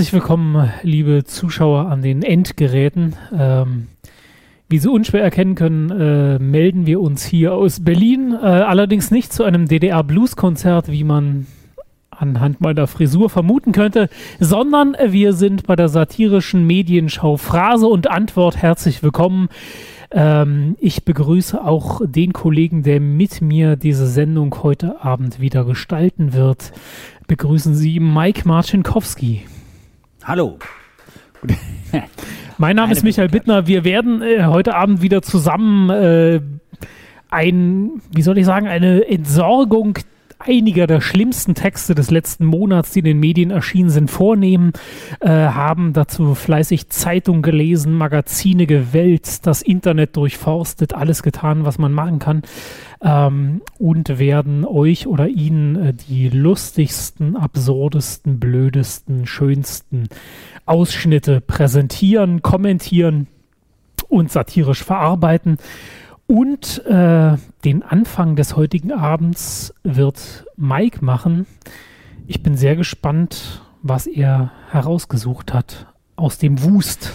Herzlich 0.00 0.14
willkommen, 0.14 0.70
liebe 0.82 1.24
Zuschauer 1.24 1.88
an 1.90 2.00
den 2.00 2.22
Endgeräten. 2.22 3.16
Ähm, 3.38 3.88
wie 4.66 4.78
Sie 4.78 4.88
unschwer 4.88 5.22
erkennen 5.22 5.56
können, 5.56 5.90
äh, 5.90 6.38
melden 6.38 6.86
wir 6.86 7.02
uns 7.02 7.22
hier 7.22 7.52
aus 7.52 7.84
Berlin. 7.84 8.32
Äh, 8.32 8.46
allerdings 8.46 9.10
nicht 9.10 9.30
zu 9.30 9.44
einem 9.44 9.68
DDR-Blues-Konzert, 9.68 10.90
wie 10.90 11.04
man 11.04 11.46
anhand 12.08 12.62
meiner 12.62 12.86
Frisur 12.86 13.28
vermuten 13.28 13.72
könnte, 13.72 14.08
sondern 14.38 14.96
wir 15.06 15.34
sind 15.34 15.66
bei 15.66 15.76
der 15.76 15.90
satirischen 15.90 16.66
Medienschau 16.66 17.36
Phrase 17.36 17.86
und 17.86 18.10
Antwort. 18.10 18.56
Herzlich 18.56 19.02
willkommen. 19.02 19.50
Ähm, 20.12 20.76
ich 20.80 21.04
begrüße 21.04 21.62
auch 21.62 22.00
den 22.02 22.32
Kollegen, 22.32 22.84
der 22.84 23.00
mit 23.00 23.42
mir 23.42 23.76
diese 23.76 24.06
Sendung 24.06 24.62
heute 24.62 25.04
Abend 25.04 25.40
wieder 25.40 25.66
gestalten 25.66 26.32
wird. 26.32 26.72
Begrüßen 27.26 27.74
Sie 27.74 28.00
Mike 28.00 28.48
Marcinkowski. 28.48 29.42
Hallo. 30.24 30.58
mein 32.58 32.76
Name 32.76 32.92
ist 32.92 33.02
Michael 33.02 33.28
Bittner. 33.28 33.66
Wir 33.66 33.84
werden 33.84 34.20
äh, 34.20 34.44
heute 34.44 34.74
Abend 34.74 35.00
wieder 35.00 35.22
zusammen 35.22 35.88
äh, 35.88 36.40
ein, 37.30 38.02
wie 38.12 38.20
soll 38.20 38.36
ich 38.36 38.44
sagen, 38.44 38.68
eine 38.68 39.08
Entsorgung 39.08 39.98
einiger 40.40 40.86
der 40.86 41.00
schlimmsten 41.00 41.54
Texte 41.54 41.94
des 41.94 42.10
letzten 42.10 42.44
Monats, 42.44 42.92
die 42.92 43.00
in 43.00 43.04
den 43.04 43.20
Medien 43.20 43.50
erschienen 43.50 43.90
sind, 43.90 44.10
vornehmen, 44.10 44.72
äh, 45.20 45.28
haben 45.28 45.92
dazu 45.92 46.34
fleißig 46.34 46.88
Zeitungen 46.88 47.42
gelesen, 47.42 47.92
Magazine 47.92 48.66
gewälzt, 48.66 49.46
das 49.46 49.62
Internet 49.62 50.16
durchforstet, 50.16 50.94
alles 50.94 51.22
getan, 51.22 51.64
was 51.64 51.78
man 51.78 51.92
machen 51.92 52.18
kann 52.18 52.42
ähm, 53.02 53.62
und 53.78 54.18
werden 54.18 54.64
euch 54.64 55.06
oder 55.06 55.28
Ihnen 55.28 55.76
äh, 55.76 55.94
die 55.94 56.28
lustigsten, 56.28 57.36
absurdesten, 57.36 58.40
blödesten, 58.40 59.26
schönsten 59.26 60.08
Ausschnitte 60.66 61.40
präsentieren, 61.40 62.42
kommentieren 62.42 63.26
und 64.08 64.30
satirisch 64.30 64.82
verarbeiten. 64.82 65.58
Und 66.30 66.86
äh, 66.86 67.36
den 67.64 67.82
Anfang 67.82 68.36
des 68.36 68.54
heutigen 68.54 68.92
Abends 68.92 69.74
wird 69.82 70.46
Mike 70.56 71.04
machen. 71.04 71.44
Ich 72.28 72.40
bin 72.40 72.56
sehr 72.56 72.76
gespannt, 72.76 73.62
was 73.82 74.06
er 74.06 74.52
herausgesucht 74.70 75.52
hat 75.52 75.92
aus 76.14 76.38
dem 76.38 76.62
Wust, 76.62 77.14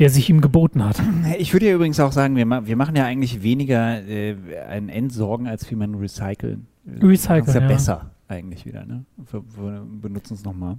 der 0.00 0.10
sich 0.10 0.28
ihm 0.28 0.40
geboten 0.40 0.84
hat. 0.84 1.00
Ich 1.38 1.52
würde 1.52 1.68
ja 1.68 1.74
übrigens 1.76 2.00
auch 2.00 2.10
sagen, 2.10 2.34
wir, 2.34 2.46
ma 2.46 2.66
wir 2.66 2.74
machen 2.74 2.96
ja 2.96 3.04
eigentlich 3.04 3.44
weniger 3.44 4.02
äh, 4.04 4.34
ein 4.68 4.88
Entsorgen, 4.88 5.46
als 5.46 5.70
wie 5.70 5.76
man 5.76 5.94
recyceln. 5.94 6.66
Recyceln, 6.84 7.44
ist 7.44 7.54
ja, 7.54 7.60
ja, 7.60 7.68
besser 7.68 8.10
eigentlich 8.26 8.66
wieder. 8.66 8.84
Ne? 8.86 9.04
Wir, 9.30 9.44
wir 9.56 9.86
benutzen 10.02 10.34
es 10.34 10.42
nochmal. 10.42 10.78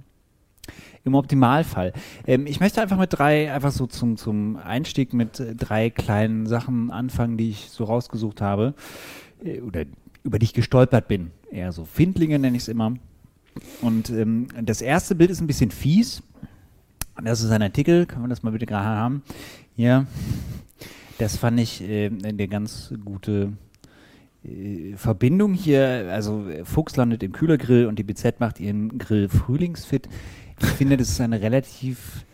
Im 1.04 1.14
Optimalfall. 1.14 1.92
Ähm, 2.26 2.46
ich 2.46 2.60
möchte 2.60 2.80
einfach 2.80 2.98
mit 2.98 3.12
drei, 3.12 3.52
einfach 3.52 3.72
so 3.72 3.86
zum, 3.86 4.16
zum 4.16 4.56
Einstieg 4.56 5.12
mit 5.12 5.40
äh, 5.40 5.54
drei 5.54 5.90
kleinen 5.90 6.46
Sachen 6.46 6.90
anfangen, 6.90 7.36
die 7.36 7.50
ich 7.50 7.70
so 7.70 7.84
rausgesucht 7.84 8.40
habe 8.40 8.74
äh, 9.44 9.60
oder 9.60 9.84
über 10.22 10.38
die 10.38 10.44
ich 10.44 10.54
gestolpert 10.54 11.08
bin. 11.08 11.32
Eher 11.50 11.72
so 11.72 11.84
Findlinge 11.84 12.38
nenne 12.38 12.56
ich 12.56 12.62
es 12.62 12.68
immer. 12.68 12.94
Und 13.80 14.10
ähm, 14.10 14.46
das 14.62 14.80
erste 14.80 15.14
Bild 15.14 15.30
ist 15.30 15.40
ein 15.40 15.46
bisschen 15.46 15.70
fies. 15.70 16.22
Das 17.22 17.42
ist 17.42 17.50
ein 17.50 17.62
Artikel, 17.62 18.06
kann 18.06 18.20
man 18.20 18.30
das 18.30 18.42
mal 18.42 18.50
bitte 18.50 18.66
gerade 18.66 18.86
haben? 18.86 19.22
Hier. 19.74 20.06
Das 21.18 21.36
fand 21.36 21.60
ich 21.60 21.82
äh, 21.82 22.10
eine 22.24 22.48
ganz 22.48 22.92
gute 23.04 23.52
äh, 24.44 24.96
Verbindung 24.96 25.54
hier. 25.54 26.08
Also 26.10 26.46
Fuchs 26.64 26.96
landet 26.96 27.22
im 27.22 27.32
Kühlergrill 27.32 27.86
und 27.86 27.98
die 27.98 28.02
BZ 28.02 28.40
macht 28.40 28.60
ihren 28.60 28.98
Grill 28.98 29.28
frühlingsfit. 29.28 30.08
Ich 30.62 30.70
finde, 30.70 30.96
das 30.96 31.08
ist 31.08 31.20
eine 31.20 31.40
relativ, 31.40 32.24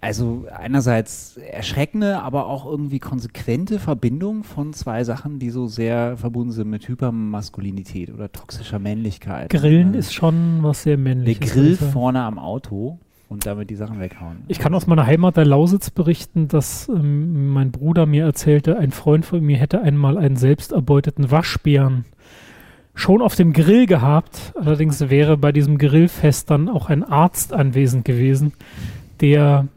also 0.00 0.46
einerseits 0.54 1.36
erschreckende, 1.36 2.22
aber 2.22 2.46
auch 2.46 2.66
irgendwie 2.66 2.98
konsequente 2.98 3.78
Verbindung 3.78 4.44
von 4.44 4.72
zwei 4.72 5.04
Sachen, 5.04 5.38
die 5.38 5.50
so 5.50 5.66
sehr 5.66 6.16
verbunden 6.16 6.52
sind 6.52 6.70
mit 6.70 6.88
Hypermaskulinität 6.88 8.12
oder 8.12 8.32
toxischer 8.32 8.78
Männlichkeit. 8.78 9.50
Grillen 9.50 9.94
ist 9.94 10.14
schon 10.14 10.62
was 10.62 10.82
sehr 10.82 10.98
männliches. 10.98 11.52
Der 11.52 11.62
Grill 11.62 11.76
vorne 11.76 12.22
am 12.22 12.38
Auto 12.38 12.98
und 13.30 13.46
damit 13.46 13.70
die 13.70 13.76
Sachen 13.76 14.00
weghauen. 14.00 14.38
Ich 14.48 14.58
kann 14.58 14.74
aus 14.74 14.86
meiner 14.86 15.06
Heimat 15.06 15.36
der 15.36 15.46
Lausitz 15.46 15.90
berichten, 15.90 16.48
dass 16.48 16.88
ähm, 16.88 17.52
mein 17.52 17.70
Bruder 17.70 18.04
mir 18.04 18.24
erzählte, 18.24 18.76
ein 18.76 18.90
Freund 18.90 19.24
von 19.24 19.40
mir 19.40 19.56
hätte 19.56 19.80
einmal 19.80 20.18
einen 20.18 20.36
selbst 20.36 20.72
erbeuteten 20.72 21.30
Waschbären 21.30 22.04
schon 22.94 23.22
auf 23.22 23.34
dem 23.34 23.52
Grill 23.52 23.86
gehabt. 23.86 24.52
Allerdings 24.56 25.00
wäre 25.10 25.36
bei 25.36 25.52
diesem 25.52 25.78
Grillfest 25.78 26.50
dann 26.50 26.68
auch 26.68 26.88
ein 26.88 27.04
Arzt 27.04 27.52
anwesend 27.52 28.04
gewesen, 28.04 28.52
der 29.20 29.68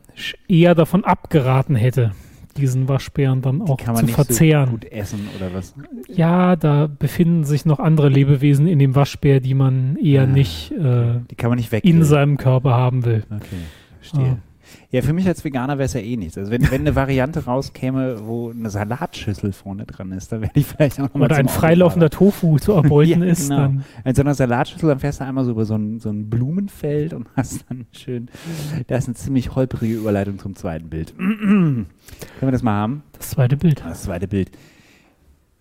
eher 0.48 0.76
davon 0.76 1.04
abgeraten 1.04 1.76
hätte, 1.76 2.12
diesen 2.58 2.88
Waschbären 2.88 3.42
dann 3.42 3.62
auch 3.62 3.78
zu 3.78 4.08
verzehren. 4.08 4.66
So 4.66 4.72
gut 4.72 4.86
essen 4.86 5.28
oder 5.36 5.54
was? 5.54 5.74
Ja, 6.08 6.56
da 6.56 6.88
befinden 6.88 7.44
sich 7.44 7.66
noch 7.66 7.80
andere 7.80 8.10
Lebewesen 8.10 8.68
in 8.68 8.80
dem 8.80 8.96
Waschbär, 8.96 9.40
die 9.40 9.54
man 9.54 9.98
eher 9.98 10.24
ah, 10.24 10.28
nicht, 10.28 10.72
äh, 10.72 11.20
die 11.30 11.36
kann 11.36 11.50
man 11.50 11.58
nicht 11.58 11.74
in 11.74 12.04
seinem 12.04 12.38
Körper 12.38 12.72
haben 12.72 13.06
will. 13.06 13.24
Okay, 13.30 13.56
verstehe. 14.00 14.38
Ah. 14.38 14.53
Ja, 14.92 15.02
für 15.02 15.14
mich 15.14 15.28
als 15.28 15.44
Veganer 15.44 15.78
wäre 15.78 15.86
es 15.86 15.94
ja 15.94 16.02
eh 16.02 16.18
nichts. 16.18 16.38
Also 16.38 16.52
wenn, 16.52 16.70
wenn 16.70 16.82
eine 16.82 16.96
Variante 16.96 17.46
rauskäme, 17.46 18.28
wo 18.28 18.52
eine 18.52 18.70
Salatschüssel 18.70 19.52
vorne 19.52 19.86
dran 19.86 20.12
ist, 20.12 20.32
dann 20.32 20.42
wäre 20.42 20.52
ich 20.56 20.66
vielleicht 20.66 21.00
auch 21.00 21.06
nochmal 21.06 21.24
Oder 21.24 21.38
ein 21.38 21.48
freilaufender 21.48 22.10
Tofu 22.10 22.58
zu 22.58 22.74
erbeuten 22.74 23.22
ja, 23.24 23.28
ist. 23.28 23.50
Genau. 23.50 23.62
Dann. 23.62 23.84
In 24.06 24.16
so 24.16 24.22
einer 24.22 24.36
Salatschüssel, 24.36 24.90
dann 24.90 25.00
fährst 25.00 25.20
du 25.20 25.26
einmal 25.26 25.46
so 25.46 25.52
über 25.52 25.66
so 25.66 25.76
ein, 25.76 26.00
so 26.00 26.10
ein 26.10 26.30
Blumenfeld 26.30 27.14
und 27.14 27.28
hast 27.36 27.66
dann 27.70 27.86
schön, 27.92 28.30
da 28.88 28.98
ist 28.98 29.08
eine 29.08 29.16
ziemlich 29.16 29.56
holprige 29.56 29.96
Überleitung 29.96 30.40
zum 30.40 30.56
zweiten 30.56 30.90
Bild. 30.90 31.14
Können 31.18 31.88
wir 32.40 32.52
das 32.52 32.64
mal 32.64 32.74
haben? 32.74 33.04
Das 33.18 33.32
zweite 33.32 33.58
Bild. 33.58 33.84
Das 33.86 34.04
zweite 34.04 34.28
Bild. 34.28 34.52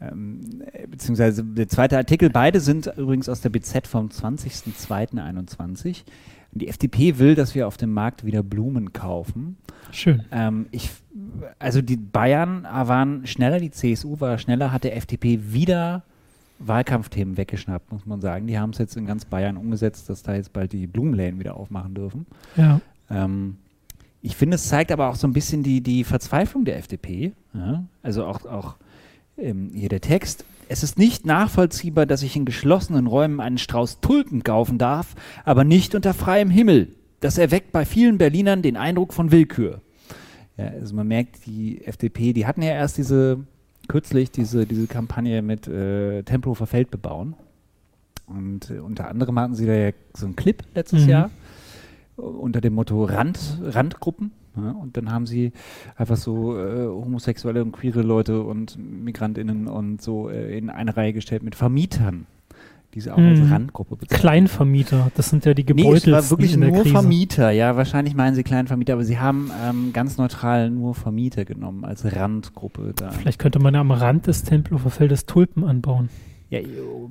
Ähm, 0.00 0.62
beziehungsweise 0.88 1.44
der 1.44 1.68
zweite 1.68 1.96
Artikel, 1.96 2.30
beide 2.30 2.60
sind 2.60 2.86
übrigens 2.96 3.28
aus 3.28 3.40
der 3.40 3.50
BZ 3.50 3.86
vom 3.86 4.08
20.02.21. 4.08 6.02
Die 6.52 6.68
FDP 6.68 7.18
will, 7.18 7.34
dass 7.34 7.54
wir 7.54 7.66
auf 7.66 7.76
dem 7.76 7.92
Markt 7.92 8.24
wieder 8.24 8.42
Blumen 8.42 8.92
kaufen. 8.92 9.56
Schön. 9.90 10.24
Ähm, 10.30 10.66
ich, 10.70 10.90
also 11.58 11.80
die 11.80 11.96
Bayern 11.96 12.64
waren 12.64 13.26
schneller, 13.26 13.58
die 13.58 13.70
CSU 13.70 14.20
war 14.20 14.38
schneller, 14.38 14.72
hat 14.72 14.84
der 14.84 14.96
FDP 14.96 15.40
wieder 15.52 16.02
Wahlkampfthemen 16.58 17.36
weggeschnappt, 17.36 17.90
muss 17.90 18.06
man 18.06 18.20
sagen. 18.20 18.46
Die 18.46 18.58
haben 18.58 18.70
es 18.70 18.78
jetzt 18.78 18.96
in 18.96 19.06
ganz 19.06 19.24
Bayern 19.24 19.56
umgesetzt, 19.56 20.08
dass 20.08 20.22
da 20.22 20.34
jetzt 20.34 20.52
bald 20.52 20.72
die 20.72 20.86
Blumenläden 20.86 21.40
wieder 21.40 21.56
aufmachen 21.56 21.94
dürfen. 21.94 22.26
Ja. 22.56 22.80
Ähm, 23.10 23.56
ich 24.20 24.36
finde, 24.36 24.54
es 24.54 24.68
zeigt 24.68 24.92
aber 24.92 25.08
auch 25.08 25.16
so 25.16 25.26
ein 25.26 25.32
bisschen 25.32 25.62
die, 25.62 25.80
die 25.80 26.04
Verzweiflung 26.04 26.64
der 26.64 26.78
FDP. 26.78 27.32
Ja? 27.54 27.84
Also 28.02 28.24
auch, 28.24 28.44
auch 28.46 28.76
ähm, 29.36 29.70
hier 29.74 29.88
der 29.88 30.00
Text. 30.00 30.44
Es 30.72 30.82
ist 30.82 30.98
nicht 30.98 31.26
nachvollziehbar, 31.26 32.06
dass 32.06 32.22
ich 32.22 32.34
in 32.34 32.46
geschlossenen 32.46 33.06
Räumen 33.06 33.40
einen 33.40 33.58
Strauß 33.58 34.00
Tulpen 34.00 34.42
kaufen 34.42 34.78
darf, 34.78 35.14
aber 35.44 35.64
nicht 35.64 35.94
unter 35.94 36.14
freiem 36.14 36.48
Himmel. 36.48 36.88
Das 37.20 37.36
erweckt 37.36 37.72
bei 37.72 37.84
vielen 37.84 38.16
Berlinern 38.16 38.62
den 38.62 38.78
Eindruck 38.78 39.12
von 39.12 39.30
Willkür. 39.30 39.82
Ja, 40.56 40.68
also 40.68 40.96
man 40.96 41.08
merkt, 41.08 41.44
die 41.44 41.84
FDP, 41.84 42.32
die 42.32 42.46
hatten 42.46 42.62
ja 42.62 42.70
erst 42.70 42.96
diese, 42.96 43.44
kürzlich 43.86 44.30
diese, 44.30 44.64
diese 44.64 44.86
Kampagne 44.86 45.42
mit 45.42 45.68
äh, 45.68 46.22
Tempelhofer 46.22 46.66
Feld 46.66 46.90
bebauen. 46.90 47.36
Und 48.26 48.70
äh, 48.70 48.78
unter 48.78 49.08
anderem 49.08 49.38
hatten 49.38 49.54
sie 49.54 49.66
da 49.66 49.74
ja 49.74 49.90
so 50.16 50.24
einen 50.24 50.36
Clip 50.36 50.62
letztes 50.74 51.02
mhm. 51.02 51.10
Jahr 51.10 51.30
unter 52.16 52.60
dem 52.60 52.74
Motto 52.74 53.04
Rand, 53.04 53.58
Randgruppen. 53.62 54.32
Ja, 54.56 54.72
und 54.72 54.96
dann 54.98 55.10
haben 55.10 55.26
sie 55.26 55.52
einfach 55.96 56.16
so 56.16 56.58
äh, 56.58 56.86
homosexuelle 56.86 57.62
und 57.62 57.72
queere 57.72 58.02
Leute 58.02 58.42
und 58.42 58.76
MigrantInnen 58.78 59.66
und 59.66 60.02
so 60.02 60.28
äh, 60.28 60.58
in 60.58 60.68
eine 60.68 60.94
Reihe 60.94 61.14
gestellt 61.14 61.42
mit 61.42 61.54
Vermietern, 61.54 62.26
die 62.92 63.00
sie 63.00 63.10
auch 63.10 63.16
mhm. 63.16 63.28
als 63.28 63.50
Randgruppe 63.50 63.96
bezeichnen. 63.96 64.20
Kleinvermieter, 64.20 65.10
das 65.14 65.30
sind 65.30 65.46
ja 65.46 65.54
die 65.54 65.64
Gebäude. 65.64 65.88
Nee, 65.88 65.96
es 65.96 66.06
war 66.06 66.30
wirklich 66.30 66.54
nur 66.54 66.84
Vermieter, 66.84 67.50
ja, 67.50 67.76
wahrscheinlich 67.76 68.14
meinen 68.14 68.34
sie 68.34 68.42
Kleinvermieter, 68.42 68.92
aber 68.92 69.04
sie 69.04 69.18
haben 69.18 69.50
ähm, 69.66 69.94
ganz 69.94 70.18
neutral 70.18 70.68
nur 70.68 70.94
Vermieter 70.94 71.46
genommen 71.46 71.86
als 71.86 72.04
Randgruppe 72.14 72.92
da. 72.94 73.10
Vielleicht 73.12 73.38
könnte 73.38 73.58
man 73.58 73.72
ja 73.72 73.80
am 73.80 73.90
Rand 73.90 74.26
des 74.26 74.44
Tempelhofer 74.44 74.90
Feldes 74.90 75.24
Tulpen 75.24 75.64
anbauen. 75.64 76.10
Ja, 76.50 76.60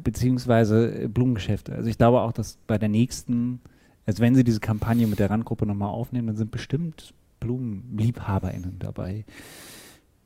beziehungsweise 0.03 1.05
äh, 1.05 1.07
Blumengeschäfte. 1.07 1.73
Also 1.73 1.89
ich 1.89 1.97
glaube 1.97 2.21
auch, 2.21 2.31
dass 2.31 2.59
bei 2.67 2.77
der 2.77 2.89
nächsten, 2.89 3.61
also 4.05 4.21
wenn 4.21 4.35
sie 4.35 4.43
diese 4.43 4.59
Kampagne 4.59 5.07
mit 5.07 5.19
der 5.19 5.29
Randgruppe 5.29 5.65
nochmal 5.65 5.89
aufnehmen, 5.89 6.27
dann 6.27 6.35
sind 6.35 6.51
bestimmt 6.51 7.13
BlumenliebhaberInnen 7.39 8.79
dabei. 8.79 9.25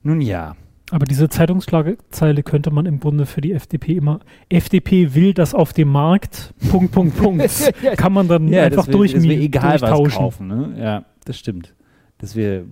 Nun 0.03 0.21
ja. 0.21 0.55
Aber 0.91 1.05
diese 1.05 1.29
Zeitungsschlagzeile 1.29 2.43
könnte 2.43 2.69
man 2.69 2.85
im 2.85 2.99
Grunde 2.99 3.25
für 3.25 3.41
die 3.41 3.53
FDP 3.53 3.93
immer. 3.97 4.19
FDP 4.49 5.15
will 5.15 5.33
das 5.33 5.55
auf 5.55 5.73
dem 5.73 5.89
Markt. 5.89 6.53
Punkt, 6.69 6.91
Punkt, 6.91 7.17
Punkt. 7.17 7.73
Kann 7.97 8.13
man 8.13 8.27
dann 8.27 8.47
ja, 8.49 8.63
einfach 8.63 8.85
durch 8.85 9.13
dass 9.13 9.23
wir 9.23 9.39
egal 9.39 9.81
was 9.81 10.13
kaufen. 10.13 10.47
Ne? 10.47 10.75
Ja, 10.77 11.05
das 11.25 11.39
stimmt. 11.39 11.73
Dass 12.19 12.35
wir, 12.35 12.67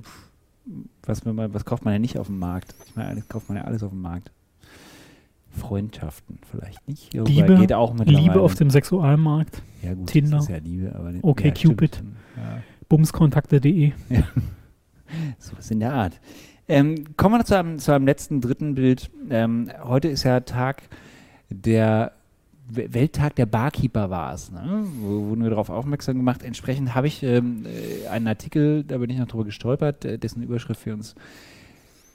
was, 1.04 1.26
was 1.26 1.66
kauft 1.66 1.86
man 1.86 1.94
ja 1.94 2.00
nicht 2.00 2.20
auf 2.20 2.28
dem 2.28 2.38
Markt? 2.38 2.76
Ich 2.86 2.96
meine, 2.96 3.24
kauft 3.24 3.50
man 3.50 3.58
ja 3.58 3.64
alles 3.64 3.82
auf 3.82 3.90
dem 3.90 4.02
Markt. 4.02 4.32
Freundschaften 5.54 6.40
vielleicht 6.50 6.88
nicht. 6.88 7.14
Liebe, 7.14 7.56
geht 7.56 7.74
auch 7.74 7.96
Liebe 8.06 8.42
auf 8.42 8.56
dem 8.56 8.70
Sexualmarkt. 8.70 9.62
Ja, 9.82 9.94
gut, 9.94 10.08
Tinder. 10.08 10.38
Das 10.38 10.46
ist 10.46 10.50
ja 10.50 10.58
Liebe, 10.58 10.94
aber 10.96 11.14
okay, 11.22 11.54
ja, 11.56 11.70
Cupid. 11.70 12.04
Ja. 12.36 12.62
Bumskontakte.de. 12.90 13.92
Ja. 14.10 14.24
So 15.38 15.56
was 15.56 15.70
in 15.70 15.80
der 15.80 15.94
Art. 15.94 16.20
Ähm, 16.68 17.16
kommen 17.18 17.38
wir 17.38 17.46
zu 17.46 17.56
einem, 17.56 17.78
zu 17.78 17.92
einem 17.92 18.08
letzten 18.08 18.42
dritten 18.42 18.74
Bild. 18.74 19.12
Ähm, 19.30 19.70
heute 19.84 20.08
ist 20.08 20.24
ja 20.24 20.40
Tag 20.40 20.82
der 21.52 22.14
Welttag 22.68 23.36
der 23.36 23.46
Barkeeper 23.46 24.10
war 24.10 24.34
es, 24.34 24.52
ne? 24.52 24.86
Wo, 25.02 25.30
wurden 25.30 25.44
wir 25.44 25.50
darauf 25.50 25.70
aufmerksam 25.70 26.18
gemacht. 26.18 26.42
Entsprechend 26.44 26.96
habe 26.96 27.08
ich 27.08 27.22
ähm, 27.22 27.66
äh, 27.66 28.08
einen 28.08 28.28
Artikel, 28.28 28.84
da 28.84 28.98
bin 28.98 29.10
ich 29.10 29.18
noch 29.18 29.28
drüber 29.28 29.46
gestolpert, 29.46 30.06
äh, 30.06 30.18
dessen 30.18 30.42
Überschrift 30.42 30.86
wir 30.86 30.94
uns 30.94 31.14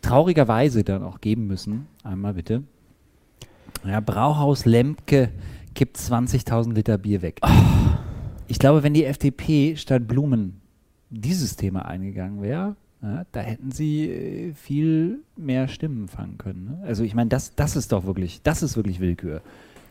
traurigerweise 0.02 0.84
dann 0.84 1.02
auch 1.02 1.20
geben 1.20 1.46
müssen. 1.46 1.86
Einmal 2.02 2.34
bitte. 2.34 2.64
Ja, 3.86 4.00
Brauhaus 4.00 4.64
Lemke 4.64 5.30
kippt 5.74 5.96
20.000 5.96 6.74
Liter 6.74 6.98
Bier 6.98 7.22
weg. 7.22 7.40
Oh. 7.42 7.48
Ich 8.46 8.58
glaube, 8.58 8.82
wenn 8.82 8.94
die 8.94 9.04
FDP 9.04 9.76
statt 9.76 10.08
Blumen 10.08 10.60
dieses 11.10 11.56
Thema 11.56 11.86
eingegangen 11.86 12.42
wäre, 12.42 12.76
ja, 13.02 13.24
da 13.30 13.40
hätten 13.40 13.70
sie 13.70 14.10
äh, 14.10 14.52
viel 14.54 15.20
mehr 15.36 15.68
Stimmen 15.68 16.08
fangen 16.08 16.36
können. 16.38 16.64
Ne? 16.64 16.86
Also 16.86 17.04
ich 17.04 17.14
meine, 17.14 17.28
das, 17.28 17.54
das 17.54 17.76
ist 17.76 17.92
doch 17.92 18.06
wirklich, 18.06 18.42
das 18.42 18.62
ist 18.62 18.76
wirklich 18.76 19.00
Willkür. 19.00 19.40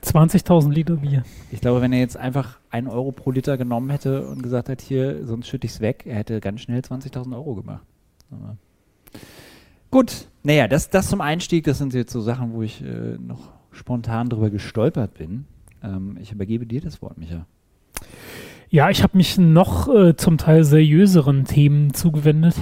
20.000 0.04 0.72
Liter 0.72 0.98
Bier. 0.98 1.24
Ich 1.52 1.62
glaube, 1.62 1.82
wenn 1.82 1.94
er 1.94 2.00
jetzt 2.00 2.18
einfach 2.18 2.60
einen 2.70 2.88
Euro 2.88 3.12
pro 3.12 3.32
Liter 3.32 3.58
genommen 3.58 3.90
hätte 3.90 4.28
und 4.28 4.44
gesagt 4.44 4.70
hat, 4.70 4.82
hier, 4.82 5.26
sonst 5.26 5.48
schütte 5.48 5.66
ich 5.66 5.74
es 5.74 5.80
weg, 5.80 6.04
er 6.06 6.18
hätte 6.18 6.40
ganz 6.40 6.62
schnell 6.62 6.82
20.000 6.82 7.34
Euro 7.34 7.56
gemacht. 7.56 7.84
Aber 8.30 8.58
gut, 9.90 10.28
naja, 10.44 10.68
das, 10.68 10.90
das 10.90 11.08
zum 11.10 11.22
Einstieg, 11.22 11.64
das 11.64 11.78
sind 11.78 11.94
jetzt 11.94 12.12
so 12.12 12.22
Sachen, 12.22 12.54
wo 12.54 12.62
ich 12.62 12.84
äh, 12.84 13.18
noch 13.18 13.57
spontan 13.78 14.30
drüber 14.30 14.50
gestolpert 14.50 15.14
bin. 15.14 15.46
Ähm, 15.84 16.18
ich 16.22 16.32
übergebe 16.32 16.66
dir 16.66 16.82
das 16.82 17.02
Wort, 17.02 17.18
Micha. 17.18 17.46
Ja, 18.70 18.90
ich 18.90 19.04
habe 19.04 19.16
mich 19.16 19.38
noch 19.38 19.88
äh, 19.94 20.16
zum 20.18 20.38
Teil 20.38 20.64
seriöseren 20.64 21.46
Themen 21.46 21.94
zugewendet. 21.94 22.56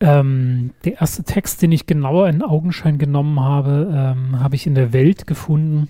Ähm, 0.00 0.72
der 0.84 1.00
erste 1.00 1.22
Text, 1.22 1.62
den 1.62 1.72
ich 1.72 1.86
genauer 1.86 2.28
in 2.28 2.42
Augenschein 2.42 2.98
genommen 2.98 3.40
habe, 3.40 3.88
ähm, 3.92 4.40
habe 4.40 4.56
ich 4.56 4.66
in 4.66 4.74
der 4.74 4.92
Welt 4.92 5.26
gefunden. 5.26 5.88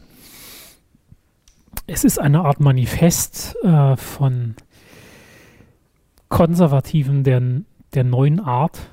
Es 1.87 2.05
ist 2.05 2.19
eine 2.19 2.45
Art 2.45 2.61
Manifest 2.61 3.57
äh, 3.65 3.97
von 3.97 4.57
Konservativen 6.29 7.25
der, 7.25 7.43
der 7.95 8.05
neuen 8.05 8.41
Art, 8.41 8.91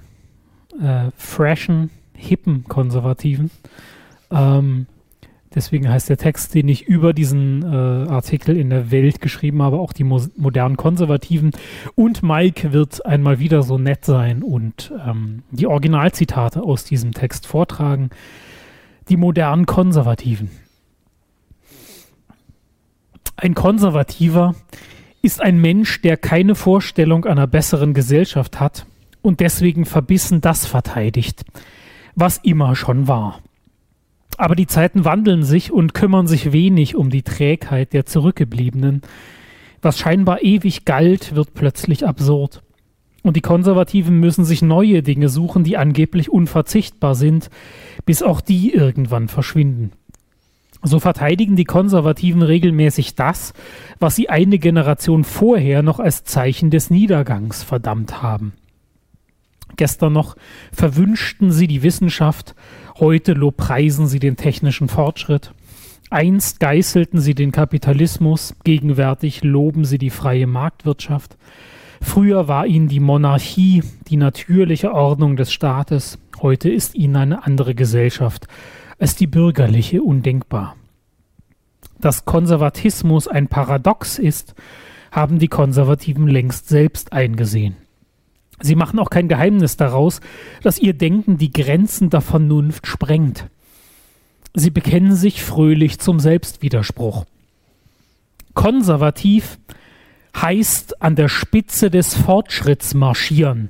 äh, 0.82 1.12
freshen, 1.18 1.90
hippen 2.16 2.64
Konservativen. 2.64 3.52
Ähm, 4.34 4.88
Deswegen 5.56 5.88
heißt 5.88 6.10
der 6.10 6.18
Text, 6.18 6.56
den 6.56 6.68
ich 6.68 6.88
über 6.88 7.14
diesen 7.14 7.62
äh, 7.62 8.10
Artikel 8.10 8.58
in 8.58 8.72
der 8.72 8.90
Welt 8.90 9.22
geschrieben 9.22 9.62
habe, 9.62 9.78
auch 9.78 9.94
die 9.94 10.04
mo 10.04 10.20
modernen 10.36 10.78
Konservativen. 10.78 11.52
Und 11.96 12.24
Mike 12.24 12.74
wird 12.74 13.06
einmal 13.06 13.40
wieder 13.40 13.62
so 13.62 13.78
nett 13.78 14.04
sein 14.04 14.42
und 14.42 14.92
ähm, 15.06 15.44
die 15.52 15.68
Originalzitate 15.68 16.64
aus 16.64 16.86
diesem 16.86 17.14
Text 17.14 17.46
vortragen. 17.46 18.10
Die 19.10 19.18
modernen 19.18 19.66
Konservativen. 19.66 20.50
Ein 23.36 23.54
Konservativer 23.54 24.56
ist 25.22 25.42
ein 25.42 25.60
Mensch, 25.60 26.02
der 26.02 26.18
keine 26.18 26.56
Vorstellung 26.56 27.26
einer 27.26 27.46
besseren 27.46 27.94
Gesellschaft 27.94 28.60
hat 28.60 28.86
und 29.22 29.40
deswegen 29.40 29.86
verbissen 29.86 30.42
das 30.42 30.66
verteidigt, 30.66 31.44
was 32.16 32.38
immer 32.38 32.76
schon 32.76 33.08
war. 33.08 33.40
Aber 34.38 34.56
die 34.56 34.68
Zeiten 34.68 35.06
wandeln 35.06 35.44
sich 35.44 35.72
und 35.72 35.94
kümmern 35.94 36.28
sich 36.28 36.52
wenig 36.52 36.96
um 36.96 37.10
die 37.10 37.24
Trägheit 37.24 37.94
der 37.94 38.06
Zurückgebliebenen. 38.06 39.02
Was 39.82 40.00
scheinbar 40.00 40.42
ewig 40.44 40.86
galt, 40.86 41.36
wird 41.36 41.54
plötzlich 41.54 42.06
absurd. 42.06 42.64
Und 43.22 43.38
die 43.38 43.42
Konservativen 43.42 44.20
müssen 44.20 44.44
sich 44.44 44.62
neue 44.62 45.02
Dinge 45.02 45.30
suchen, 45.30 45.64
die 45.64 45.78
angeblich 45.78 46.30
unverzichtbar 46.30 47.16
sind, 47.16 47.50
bis 48.06 48.22
auch 48.22 48.42
die 48.42 48.74
irgendwann 48.74 49.30
verschwinden. 49.30 49.92
So 50.86 51.00
verteidigen 51.00 51.56
die 51.56 51.64
Konservativen 51.64 52.42
regelmäßig 52.42 53.16
das, 53.16 53.54
was 54.00 54.18
sie 54.18 54.28
eine 54.28 54.60
Generation 54.60 55.24
vorher 55.24 55.82
noch 55.82 56.00
als 56.00 56.26
Zeichen 56.26 56.70
des 56.70 56.90
Niedergangs 56.90 57.64
verdammt 57.64 58.22
haben. 58.22 58.52
Gestern 59.78 60.12
noch 60.12 60.36
verwünschten 60.74 61.52
sie 61.52 61.68
die 61.68 61.84
Wissenschaft 61.84 62.54
Heute 63.00 63.34
lobpreisen 63.34 64.08
sie 64.08 64.20
den 64.20 64.38
technischen 64.38 64.88
Fortschritt. 64.88 65.54
Einst 66.10 66.60
geißelten 66.60 67.20
sie 67.20 67.34
den 67.34 67.52
Kapitalismus, 67.52 68.54
gegenwärtig 68.64 69.44
loben 69.44 69.84
sie 69.84 69.98
die 69.98 70.12
freie 70.12 70.46
Marktwirtschaft. 70.46 71.38
Früher 72.02 72.48
war 72.48 72.68
ihnen 72.68 72.88
die 72.88 73.00
Monarchie 73.00 73.82
die 74.10 74.18
natürliche 74.18 74.94
Ordnung 74.94 75.38
des 75.38 75.52
Staates, 75.52 76.20
heute 76.42 76.70
ist 76.70 76.94
ihnen 76.96 77.16
eine 77.16 77.46
andere 77.46 77.74
Gesellschaft 77.74 78.48
als 79.00 79.16
die 79.16 79.28
bürgerliche 79.28 80.04
undenkbar. 80.04 80.76
Dass 82.00 82.26
Konservatismus 82.26 83.28
ein 83.28 83.48
Paradox 83.48 84.20
ist, 84.20 84.54
haben 85.12 85.40
die 85.40 85.48
Konservativen 85.48 86.28
längst 86.28 86.68
selbst 86.68 87.14
eingesehen. 87.14 87.78
Sie 88.64 88.76
machen 88.76 88.98
auch 88.98 89.10
kein 89.10 89.28
Geheimnis 89.28 89.76
daraus, 89.76 90.22
dass 90.62 90.80
ihr 90.80 90.94
Denken 90.94 91.38
die 91.38 91.52
Grenzen 91.52 92.10
der 92.10 92.22
Vernunft 92.22 92.88
sprengt. 92.88 93.48
Sie 94.54 94.70
bekennen 94.70 95.16
sich 95.16 95.44
fröhlich 95.44 96.00
zum 96.00 96.22
Selbstwiderspruch. 96.22 97.26
Konservativ 98.54 99.60
heißt 100.38 101.02
an 101.02 101.18
der 101.18 101.28
Spitze 101.28 101.92
des 101.92 102.16
Fortschritts 102.16 102.94
marschieren, 102.94 103.70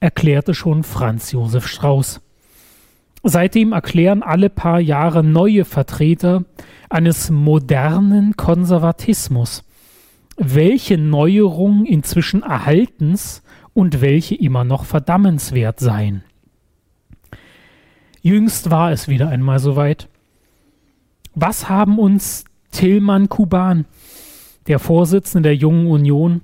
erklärte 0.00 0.52
schon 0.52 0.84
Franz 0.84 1.32
Josef 1.32 1.66
Strauß. 1.66 2.20
Seitdem 3.22 3.72
erklären 3.72 4.22
alle 4.22 4.50
paar 4.50 4.80
Jahre 4.80 5.24
neue 5.24 5.64
Vertreter 5.64 6.44
eines 6.90 7.30
modernen 7.30 8.36
Konservatismus, 8.36 9.64
welche 10.36 10.98
Neuerungen 10.98 11.86
inzwischen 11.86 12.42
erhaltens 12.42 13.42
und 13.74 14.00
welche 14.00 14.34
immer 14.34 14.64
noch 14.64 14.84
verdammenswert 14.84 15.80
seien. 15.80 16.22
Jüngst 18.22 18.70
war 18.70 18.92
es 18.92 19.08
wieder 19.08 19.28
einmal 19.28 19.58
soweit. 19.58 20.08
Was 21.34 21.68
haben 21.68 21.98
uns 21.98 22.44
Tillmann 22.70 23.28
Kuban, 23.28 23.86
der 24.66 24.78
Vorsitzende 24.78 25.48
der 25.48 25.56
Jungen 25.56 25.86
Union, 25.86 26.42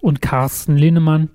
und 0.00 0.20
Carsten 0.20 0.76
Linnemann, 0.76 1.30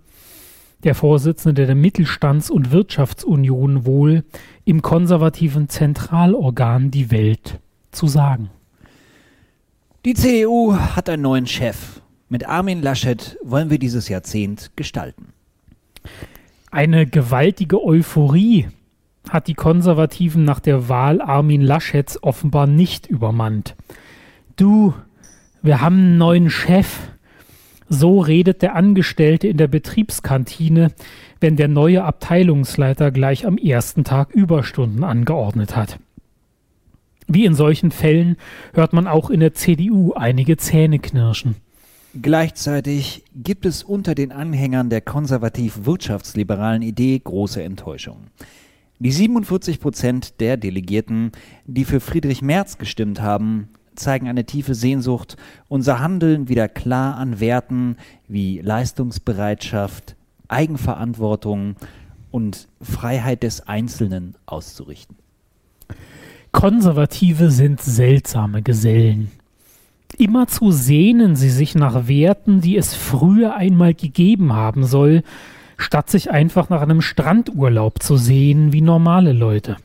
der 0.84 0.94
Vorsitzende 0.96 1.66
der 1.66 1.76
Mittelstands- 1.76 2.52
und 2.52 2.72
Wirtschaftsunion, 2.72 3.86
wohl 3.86 4.24
im 4.64 4.82
konservativen 4.82 5.70
Zentralorgan 5.70 6.92
Die 6.92 7.12
Welt 7.12 7.60
zu 7.92 8.08
sagen? 8.08 8.52
Die 10.06 10.14
CDU 10.14 10.76
hat 10.76 11.10
einen 11.10 11.24
neuen 11.24 11.48
Chef 11.48 12.00
mit 12.30 12.48
Armin 12.48 12.82
Laschet 12.82 13.38
wollen 13.44 13.70
wir 13.70 13.80
dieses 13.80 14.08
Jahrzehnt 14.08 14.72
gestalten. 14.76 15.34
Eine 16.72 17.08
gewaltige 17.08 17.84
Euphorie 17.84 18.68
hat 19.28 19.48
die 19.48 19.56
Konservativen 19.56 20.44
nach 20.44 20.60
der 20.60 20.88
Wahl 20.88 21.22
Armin 21.22 21.62
Laschets 21.62 22.22
offenbar 22.22 22.68
nicht 22.68 23.08
übermannt. 23.08 23.76
Du, 24.56 24.94
wir 25.62 25.82
haben 25.82 25.98
einen 25.98 26.18
neuen 26.18 26.50
Chef. 26.50 27.00
So 27.92 28.20
redet 28.20 28.62
der 28.62 28.76
Angestellte 28.76 29.48
in 29.48 29.58
der 29.58 29.68
Betriebskantine, 29.68 30.92
wenn 31.40 31.56
der 31.56 31.68
neue 31.68 32.04
Abteilungsleiter 32.04 33.10
gleich 33.10 33.48
am 33.48 33.58
ersten 33.58 34.04
Tag 34.04 34.32
Überstunden 34.32 35.04
angeordnet 35.04 35.76
hat. 35.76 36.00
Wie 37.28 37.46
in 37.46 37.56
solchen 37.56 37.90
Fällen 37.90 38.38
hört 38.74 38.94
man 38.94 39.08
auch 39.08 39.32
in 39.32 39.40
der 39.40 39.56
CDU 39.56 40.14
einige 40.14 40.58
Zähne 40.58 41.00
knirschen. 41.00 41.56
Gleichzeitig 42.20 43.24
gibt 43.36 43.66
es 43.68 43.84
unter 43.84 44.16
den 44.16 44.32
Anhängern 44.32 44.90
der 44.90 45.02
konservativ-wirtschaftsliberalen 45.02 46.82
Idee 46.82 47.20
große 47.20 47.62
Enttäuschung. 47.62 48.28
Die 48.98 49.12
47 49.12 49.80
Prozent 49.80 50.40
der 50.40 50.58
Delegierten, 50.58 51.32
die 51.66 51.86
für 51.86 52.00
Friedrich 52.00 52.42
Merz 52.42 52.80
gestimmt 52.80 53.22
haben, 53.22 53.70
zeigen 53.96 54.28
eine 54.28 54.46
tiefe 54.46 54.74
Sehnsucht, 54.74 55.38
unser 55.68 56.00
Handeln 56.00 56.50
wieder 56.50 56.68
klar 56.68 57.16
an 57.16 57.40
Werten 57.40 57.98
wie 58.28 58.60
Leistungsbereitschaft, 58.60 60.16
Eigenverantwortung 60.48 61.76
und 62.32 62.68
Freiheit 62.82 63.44
des 63.44 63.68
Einzelnen 63.68 64.36
auszurichten. 64.48 65.16
Konservative 66.52 67.52
sind 67.52 67.80
seltsame 67.80 68.64
Gesellen. 68.64 69.32
Immerzu 70.20 70.72
sehnen 70.72 71.38
sie 71.38 71.50
sich 71.50 71.76
nach 71.76 72.10
Werten, 72.10 72.60
die 72.60 72.76
es 72.76 72.94
früher 72.94 73.56
einmal 73.56 73.94
gegeben 73.94 74.52
haben 74.52 74.84
soll, 74.84 75.24
statt 75.78 76.10
sich 76.10 76.30
einfach 76.30 76.68
nach 76.68 76.82
einem 76.82 77.00
Strandurlaub 77.00 78.04
zu 78.04 78.18
sehen 78.18 78.74
wie 78.74 78.82
normale 78.82 79.32
Leute. 79.32 79.78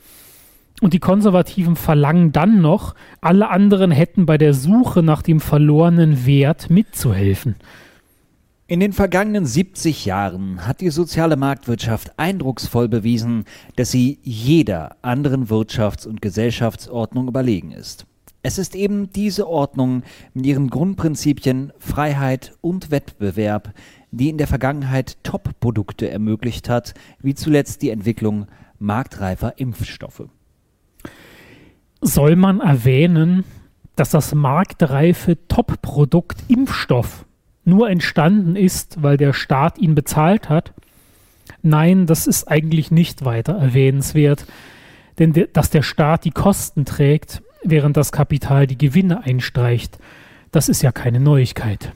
Und 0.81 0.93
die 0.93 0.99
Konservativen 0.99 1.77
verlangen 1.77 2.33
dann 2.33 2.61
noch, 2.61 2.97
alle 3.21 3.49
anderen 3.49 3.93
hätten 3.93 4.27
bei 4.27 4.37
der 4.37 4.55
Suche 4.55 5.05
nach 5.05 5.23
dem 5.23 5.39
verlorenen 5.39 6.27
Wert 6.27 6.69
mitzuhelfen. 6.69 7.55
In 8.67 8.81
den 8.81 8.93
vergangenen 8.93 9.47
70 9.47 10.05
Jahren 10.05 10.67
hat 10.67 10.81
die 10.81 10.91
soziale 10.91 11.37
Marktwirtschaft 11.37 12.19
eindrucksvoll 12.19 12.89
bewiesen, 12.89 13.45
dass 13.77 13.93
sie 13.93 14.19
jeder 14.25 14.97
anderen 15.01 15.47
Wirtschafts- 15.47 16.09
und 16.09 16.21
Gesellschaftsordnung 16.21 17.29
überlegen 17.29 17.71
ist. 17.71 18.05
Es 18.47 18.59
ist 18.59 18.77
eben 18.77 19.11
diese 19.11 19.49
Ordnung 19.49 20.03
mit 20.35 20.45
ihren 20.45 20.69
Grundprinzipien 20.69 21.73
Freiheit 21.79 22.53
und 22.61 22.91
Wettbewerb, 22.91 23.73
die 24.11 24.29
in 24.29 24.37
der 24.37 24.47
Vergangenheit 24.47 25.17
Top-Produkte 25.25 26.11
ermöglicht 26.11 26.69
hat, 26.69 26.93
wie 27.23 27.35
zuletzt 27.35 27.81
die 27.81 27.89
Entwicklung 27.89 28.47
marktreifer 28.79 29.59
Impfstoffe. 29.59 30.25
Soll 32.03 32.37
man 32.37 32.61
erwähnen, 32.61 33.45
dass 33.97 34.11
das 34.11 34.35
marktreife 34.35 35.39
Top-Produkt 35.49 36.45
Impfstoff 36.49 37.25
nur 37.65 37.89
entstanden 37.89 38.57
ist, 38.57 39.03
weil 39.03 39.17
der 39.17 39.33
Staat 39.33 39.79
ihn 39.79 39.95
bezahlt 39.95 40.51
hat? 40.51 40.75
Nein, 41.63 42.05
das 42.05 42.27
ist 42.27 42.47
eigentlich 42.47 42.91
nicht 42.91 43.25
weiter 43.25 43.55
erwähnenswert, 43.55 44.45
denn 45.19 45.33
de 45.33 45.49
dass 45.51 45.71
der 45.71 45.83
Staat 45.83 46.27
die 46.27 46.31
Kosten 46.31 46.85
trägt, 46.85 47.43
während 47.65 47.97
das 47.97 48.13
Kapital 48.13 48.67
die 48.67 48.79
Gewinne 48.79 49.25
einstreicht, 49.25 49.99
das 50.53 50.69
ist 50.69 50.83
ja 50.83 50.93
keine 50.93 51.21
Neuigkeit. 51.21 51.93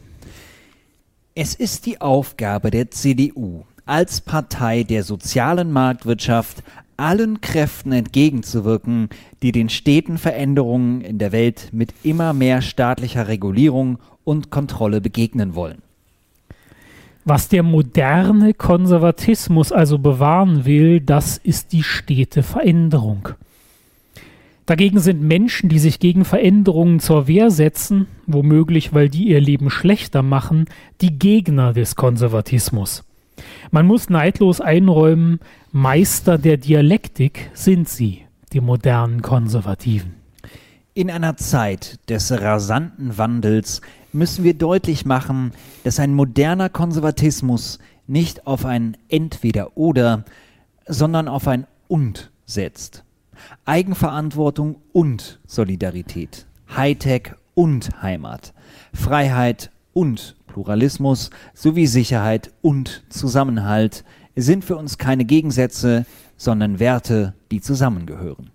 Es 1.34 1.54
ist 1.54 1.86
die 1.86 2.00
Aufgabe 2.00 2.70
der 2.70 2.90
CDU, 2.90 3.64
als 3.86 4.20
Partei 4.20 4.82
der 4.82 5.04
sozialen 5.04 5.72
Marktwirtschaft 5.72 6.64
allen 6.96 7.40
Kräften 7.40 7.92
entgegenzuwirken, 7.92 9.08
die 9.42 9.52
den 9.52 9.68
steten 9.68 10.18
Veränderungen 10.18 11.00
in 11.00 11.18
der 11.18 11.32
Welt 11.32 11.68
mit 11.72 11.94
immer 12.02 12.32
mehr 12.32 12.60
staatlicher 12.60 13.28
Regulierung 13.28 13.98
und 14.24 14.50
Kontrolle 14.50 15.00
begegnen 15.00 15.54
wollen. 15.54 15.82
Was 17.24 17.48
der 17.48 17.62
moderne 17.62 18.54
Konservatismus 18.54 19.70
also 19.70 19.98
bewahren 19.98 20.64
will, 20.64 21.00
das 21.00 21.36
ist 21.36 21.72
die 21.72 21.82
stete 21.82 22.42
Veränderung. 22.42 23.28
Dagegen 24.68 25.00
sind 25.00 25.22
Menschen, 25.22 25.70
die 25.70 25.78
sich 25.78 25.98
gegen 25.98 26.26
Veränderungen 26.26 27.00
zur 27.00 27.26
Wehr 27.26 27.50
setzen, 27.50 28.06
womöglich 28.26 28.92
weil 28.92 29.08
die 29.08 29.28
ihr 29.28 29.40
Leben 29.40 29.70
schlechter 29.70 30.22
machen, 30.22 30.66
die 31.00 31.18
Gegner 31.18 31.72
des 31.72 31.96
Konservatismus. 31.96 33.02
Man 33.70 33.86
muss 33.86 34.10
neidlos 34.10 34.60
einräumen, 34.60 35.40
Meister 35.72 36.36
der 36.36 36.58
Dialektik 36.58 37.50
sind 37.54 37.88
sie, 37.88 38.26
die 38.52 38.60
modernen 38.60 39.22
Konservativen. 39.22 40.16
In 40.92 41.10
einer 41.10 41.38
Zeit 41.38 41.98
des 42.10 42.30
rasanten 42.30 43.16
Wandels 43.16 43.80
müssen 44.12 44.44
wir 44.44 44.52
deutlich 44.52 45.06
machen, 45.06 45.52
dass 45.84 45.98
ein 45.98 46.12
moderner 46.12 46.68
Konservatismus 46.68 47.78
nicht 48.06 48.46
auf 48.46 48.66
ein 48.66 48.98
Entweder 49.08 49.78
oder, 49.78 50.26
sondern 50.86 51.26
auf 51.26 51.48
ein 51.48 51.66
Und 51.86 52.30
setzt. 52.44 53.07
Eigenverantwortung 53.64 54.76
und 54.92 55.40
Solidarität, 55.46 56.46
Hightech 56.76 57.32
und 57.54 58.02
Heimat, 58.02 58.54
Freiheit 58.92 59.70
und 59.92 60.36
Pluralismus 60.46 61.30
sowie 61.54 61.86
Sicherheit 61.86 62.52
und 62.62 63.04
Zusammenhalt 63.08 64.04
sind 64.36 64.64
für 64.64 64.76
uns 64.76 64.98
keine 64.98 65.24
Gegensätze, 65.24 66.06
sondern 66.36 66.78
Werte, 66.78 67.34
die 67.50 67.60
zusammengehören. 67.60 68.50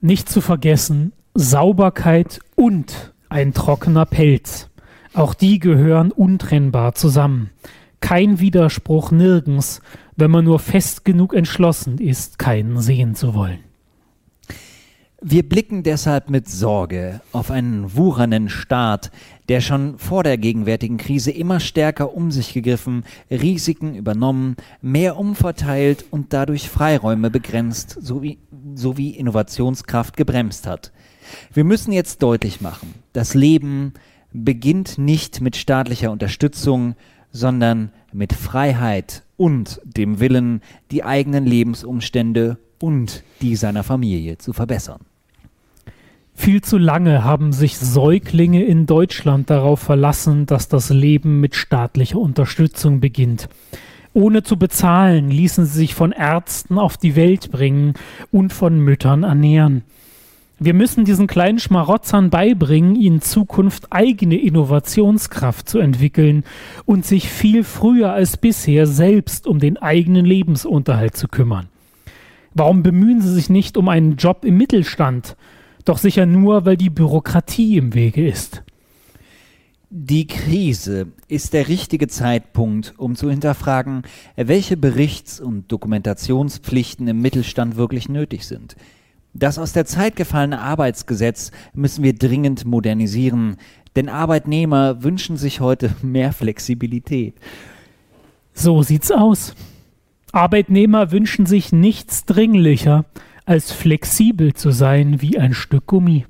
Nicht 0.00 0.28
zu 0.28 0.40
vergessen, 0.40 1.12
Sauberkeit 1.34 2.40
und 2.54 3.12
ein 3.28 3.52
trockener 3.52 4.06
Pelz. 4.06 4.70
Auch 5.14 5.34
die 5.34 5.58
gehören 5.58 6.12
untrennbar 6.12 6.94
zusammen. 6.94 7.50
Kein 8.00 8.38
Widerspruch 8.38 9.10
nirgends, 9.10 9.80
wenn 10.16 10.30
man 10.30 10.44
nur 10.44 10.60
fest 10.60 11.04
genug 11.04 11.34
entschlossen 11.34 11.98
ist, 11.98 12.38
keinen 12.38 12.80
sehen 12.80 13.14
zu 13.14 13.34
wollen. 13.34 13.67
Wir 15.20 15.48
blicken 15.48 15.82
deshalb 15.82 16.30
mit 16.30 16.48
Sorge 16.48 17.20
auf 17.32 17.50
einen 17.50 17.96
wuchernden 17.96 18.48
Staat, 18.48 19.10
der 19.48 19.60
schon 19.60 19.98
vor 19.98 20.22
der 20.22 20.38
gegenwärtigen 20.38 20.96
Krise 20.96 21.32
immer 21.32 21.58
stärker 21.58 22.14
um 22.14 22.30
sich 22.30 22.54
gegriffen, 22.54 23.02
Risiken 23.28 23.96
übernommen, 23.96 24.54
mehr 24.80 25.16
umverteilt 25.16 26.04
und 26.12 26.32
dadurch 26.32 26.68
Freiräume 26.68 27.30
begrenzt 27.30 27.98
sowie, 28.00 28.38
sowie 28.76 29.10
Innovationskraft 29.10 30.16
gebremst 30.16 30.68
hat. 30.68 30.92
Wir 31.52 31.64
müssen 31.64 31.90
jetzt 31.90 32.22
deutlich 32.22 32.60
machen, 32.60 32.94
das 33.12 33.34
Leben 33.34 33.94
beginnt 34.32 34.98
nicht 34.98 35.40
mit 35.40 35.56
staatlicher 35.56 36.12
Unterstützung, 36.12 36.94
sondern 37.32 37.90
mit 38.12 38.32
Freiheit 38.32 39.24
und 39.36 39.80
dem 39.82 40.20
Willen, 40.20 40.62
die 40.92 41.02
eigenen 41.02 41.44
Lebensumstände 41.44 42.58
und 42.78 43.24
die 43.42 43.56
seiner 43.56 43.82
Familie 43.82 44.38
zu 44.38 44.52
verbessern. 44.52 45.07
Viel 46.40 46.62
zu 46.62 46.78
lange 46.78 47.24
haben 47.24 47.52
sich 47.52 47.76
Säuglinge 47.76 48.64
in 48.64 48.86
Deutschland 48.86 49.50
darauf 49.50 49.80
verlassen, 49.80 50.46
dass 50.46 50.68
das 50.68 50.88
Leben 50.88 51.40
mit 51.40 51.56
staatlicher 51.56 52.18
Unterstützung 52.18 53.00
beginnt. 53.00 53.48
Ohne 54.14 54.44
zu 54.44 54.56
bezahlen 54.56 55.30
ließen 55.30 55.66
sie 55.66 55.78
sich 55.78 55.94
von 55.96 56.12
Ärzten 56.12 56.78
auf 56.78 56.96
die 56.96 57.16
Welt 57.16 57.50
bringen 57.50 57.94
und 58.30 58.52
von 58.52 58.78
Müttern 58.78 59.24
ernähren. 59.24 59.82
Wir 60.60 60.74
müssen 60.74 61.04
diesen 61.04 61.26
kleinen 61.26 61.58
Schmarotzern 61.58 62.30
beibringen, 62.30 62.94
in 62.94 63.20
Zukunft 63.20 63.88
eigene 63.90 64.40
Innovationskraft 64.40 65.68
zu 65.68 65.80
entwickeln 65.80 66.44
und 66.86 67.04
sich 67.04 67.28
viel 67.28 67.64
früher 67.64 68.12
als 68.12 68.36
bisher 68.36 68.86
selbst 68.86 69.48
um 69.48 69.58
den 69.58 69.76
eigenen 69.76 70.24
Lebensunterhalt 70.24 71.16
zu 71.16 71.26
kümmern. 71.26 71.66
Warum 72.54 72.84
bemühen 72.84 73.20
sie 73.20 73.34
sich 73.34 73.50
nicht 73.50 73.76
um 73.76 73.88
einen 73.88 74.16
Job 74.16 74.44
im 74.44 74.56
Mittelstand? 74.56 75.36
Doch 75.88 75.96
sicher 75.96 76.26
nur, 76.26 76.66
weil 76.66 76.76
die 76.76 76.90
Bürokratie 76.90 77.78
im 77.78 77.94
Wege 77.94 78.28
ist. 78.28 78.62
Die 79.88 80.26
Krise 80.26 81.06
ist 81.28 81.54
der 81.54 81.66
richtige 81.68 82.08
Zeitpunkt, 82.08 82.92
um 82.98 83.16
zu 83.16 83.30
hinterfragen, 83.30 84.02
welche 84.36 84.76
Berichts- 84.76 85.40
und 85.40 85.72
Dokumentationspflichten 85.72 87.08
im 87.08 87.22
Mittelstand 87.22 87.76
wirklich 87.76 88.10
nötig 88.10 88.46
sind. 88.46 88.76
Das 89.32 89.58
aus 89.58 89.72
der 89.72 89.86
Zeit 89.86 90.14
gefallene 90.14 90.60
Arbeitsgesetz 90.60 91.52
müssen 91.72 92.04
wir 92.04 92.12
dringend 92.12 92.66
modernisieren, 92.66 93.56
denn 93.96 94.10
Arbeitnehmer 94.10 95.02
wünschen 95.02 95.38
sich 95.38 95.60
heute 95.60 95.94
mehr 96.02 96.34
Flexibilität. 96.34 97.34
So 98.52 98.82
sieht's 98.82 99.10
aus. 99.10 99.54
Arbeitnehmer 100.32 101.12
wünschen 101.12 101.46
sich 101.46 101.72
nichts 101.72 102.26
dringlicher, 102.26 103.06
als 103.48 103.72
flexibel 103.72 104.52
zu 104.52 104.70
sein 104.70 105.22
wie 105.22 105.38
ein 105.38 105.54
Stück 105.54 105.86
Gummi. 105.86 106.26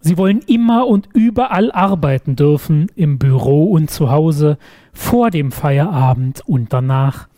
Sie 0.00 0.18
wollen 0.18 0.40
immer 0.40 0.86
und 0.86 1.08
überall 1.14 1.72
arbeiten 1.72 2.36
dürfen, 2.36 2.88
im 2.94 3.18
Büro 3.18 3.70
und 3.70 3.90
zu 3.90 4.10
Hause, 4.10 4.58
vor 4.92 5.30
dem 5.30 5.50
Feierabend 5.50 6.42
und 6.46 6.74
danach. 6.74 7.28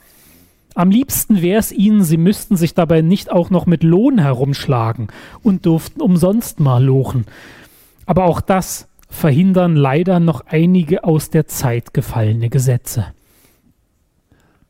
Am 0.75 0.91
liebsten 0.91 1.41
wäre 1.41 1.61
es 1.61 1.71
ihnen, 1.71 2.03
sie 2.03 2.17
müssten 2.17 2.57
sich 2.57 2.75
dabei 2.75 3.01
nicht 3.01 3.31
auch 3.31 3.51
noch 3.51 3.67
mit 3.67 3.85
Lohn 3.85 4.19
herumschlagen 4.19 5.07
und 5.45 5.67
durften 5.67 6.01
umsonst 6.01 6.59
mal 6.59 6.85
lochen. 6.85 7.27
Aber 8.07 8.25
auch 8.25 8.41
das 8.41 8.89
verhindern 9.09 9.77
leider 9.77 10.19
noch 10.19 10.47
einige 10.47 11.05
aus 11.05 11.31
der 11.31 11.47
Zeit 11.47 11.95
gefallene 11.95 12.51
Gesetze. 12.51 13.07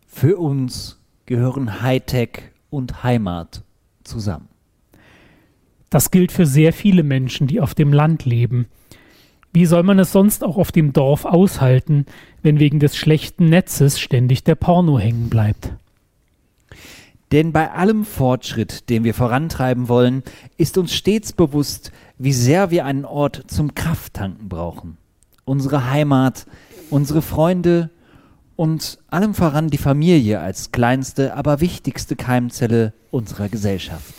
Für 0.06 0.36
uns 0.36 1.00
gehören 1.24 1.80
Hightech 1.80 2.42
und 2.68 3.02
Heimat 3.02 3.62
zusammen. 4.06 4.48
Das 5.90 6.10
gilt 6.10 6.32
für 6.32 6.46
sehr 6.46 6.72
viele 6.72 7.02
Menschen, 7.02 7.46
die 7.46 7.60
auf 7.60 7.74
dem 7.74 7.92
Land 7.92 8.24
leben. 8.24 8.66
Wie 9.52 9.66
soll 9.66 9.82
man 9.82 9.98
es 9.98 10.12
sonst 10.12 10.44
auch 10.44 10.58
auf 10.58 10.72
dem 10.72 10.92
Dorf 10.92 11.24
aushalten, 11.24 12.06
wenn 12.42 12.58
wegen 12.58 12.80
des 12.80 12.96
schlechten 12.96 13.48
Netzes 13.48 13.98
ständig 13.98 14.44
der 14.44 14.54
Porno 14.54 14.98
hängen 14.98 15.30
bleibt? 15.30 15.72
Denn 17.32 17.52
bei 17.52 17.72
allem 17.72 18.04
Fortschritt, 18.04 18.88
den 18.88 19.02
wir 19.02 19.14
vorantreiben 19.14 19.88
wollen, 19.88 20.22
ist 20.56 20.78
uns 20.78 20.94
stets 20.94 21.32
bewusst, 21.32 21.90
wie 22.18 22.32
sehr 22.32 22.70
wir 22.70 22.84
einen 22.84 23.04
Ort 23.04 23.44
zum 23.48 23.74
Krafttanken 23.74 24.48
brauchen. 24.48 24.96
Unsere 25.44 25.90
Heimat, 25.90 26.46
unsere 26.90 27.22
Freunde 27.22 27.90
und 28.56 28.98
allem 29.08 29.34
voran 29.34 29.68
die 29.68 29.78
Familie 29.78 30.40
als 30.40 30.72
kleinste, 30.72 31.36
aber 31.36 31.60
wichtigste 31.60 32.16
Keimzelle 32.16 32.92
unserer 33.10 33.48
Gesellschaft. 33.48 34.14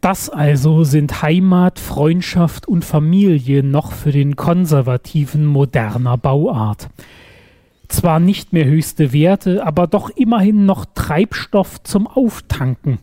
Das 0.00 0.28
also 0.28 0.82
sind 0.82 1.22
Heimat, 1.22 1.78
Freundschaft 1.78 2.66
und 2.66 2.84
Familie 2.84 3.62
noch 3.62 3.92
für 3.92 4.10
den 4.10 4.34
Konservativen 4.34 5.46
moderner 5.46 6.18
Bauart. 6.18 6.88
Zwar 7.88 8.18
nicht 8.18 8.52
mehr 8.52 8.64
höchste 8.64 9.12
Werte, 9.12 9.64
aber 9.64 9.86
doch 9.86 10.10
immerhin 10.10 10.66
noch 10.66 10.86
Treibstoff 10.94 11.82
zum 11.84 12.06
Auftanken. 12.08 12.98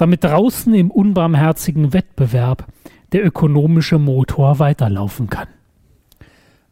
damit 0.00 0.24
draußen 0.24 0.72
im 0.72 0.90
unbarmherzigen 0.90 1.92
Wettbewerb 1.92 2.66
der 3.12 3.22
ökonomische 3.22 3.98
Motor 3.98 4.58
weiterlaufen 4.58 5.28
kann. 5.28 5.48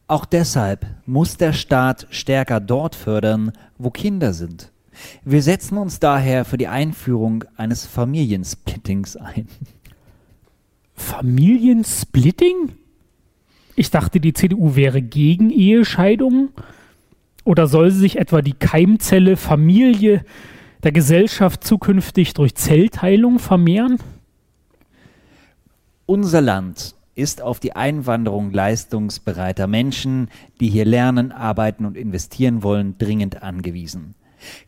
Auch 0.09 0.25
deshalb 0.25 0.87
muss 1.05 1.37
der 1.37 1.53
Staat 1.53 2.07
stärker 2.09 2.61
dort 2.61 2.95
fördern, 2.95 3.53
wo 3.77 3.91
Kinder 3.91 4.33
sind. 4.33 4.73
Wir 5.23 5.43
setzen 5.43 5.77
uns 5.77 6.01
daher 6.01 6.47
für 6.47 6.57
die 6.57 6.67
Einführung 6.67 7.45
eines 7.59 7.85
Familiensplittings 7.85 9.17
ein. 9.17 9.47
Familiensplitting? 10.95 12.73
Ich 13.77 13.91
dachte, 13.91 14.19
die 14.19 14.33
CDU 14.33 14.75
wäre 14.75 15.03
gegen 15.03 15.51
Ehescheidungen. 15.51 16.49
Oder 17.45 17.67
soll 17.67 17.91
sie 17.91 18.01
sich 18.01 18.19
etwa 18.19 18.41
die 18.41 18.55
Keimzelle 18.55 19.37
Familie 19.37 20.25
der 20.83 20.93
Gesellschaft 20.93 21.65
zukünftig 21.65 22.33
durch 22.33 22.55
Zellteilung 22.55 23.39
vermehren? 23.39 23.99
Unser 26.07 26.41
Land 26.41 26.95
ist 27.19 27.43
auf 27.43 27.59
die 27.59 27.75
Einwanderung 27.75 28.53
leistungsbereiter 28.53 29.67
Menschen, 29.67 30.29
die 30.61 30.69
hier 30.69 30.85
lernen, 30.85 31.33
arbeiten 31.33 31.85
und 31.85 31.97
investieren 31.97 32.63
wollen, 32.63 32.97
dringend 32.97 33.43
angewiesen. 33.43 34.15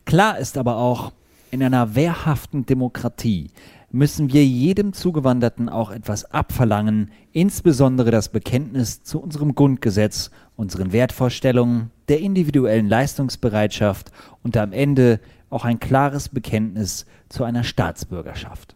Klar 0.05 0.37
ist 0.37 0.57
aber 0.57 0.75
auch, 0.75 1.13
in 1.49 1.63
einer 1.63 1.95
wehrhaften 1.95 2.65
Demokratie 2.65 3.51
müssen 3.89 4.31
wir 4.33 4.45
jedem 4.45 4.91
Zugewanderten 4.91 5.69
auch 5.69 5.91
etwas 5.91 6.25
abverlangen, 6.25 7.11
insbesondere 7.31 8.11
das 8.11 8.29
Bekenntnis 8.29 9.03
zu 9.03 9.21
unserem 9.21 9.55
Grundgesetz, 9.55 10.31
unseren 10.57 10.91
Wertvorstellungen, 10.91 11.91
der 12.09 12.19
individuellen 12.19 12.87
Leistungsbereitschaft 12.87 14.11
und 14.43 14.57
am 14.57 14.73
Ende 14.73 15.21
auch 15.49 15.63
ein 15.63 15.79
klares 15.79 16.29
Bekenntnis 16.29 17.05
zu 17.29 17.45
einer 17.45 17.63
Staatsbürgerschaft. 17.63 18.75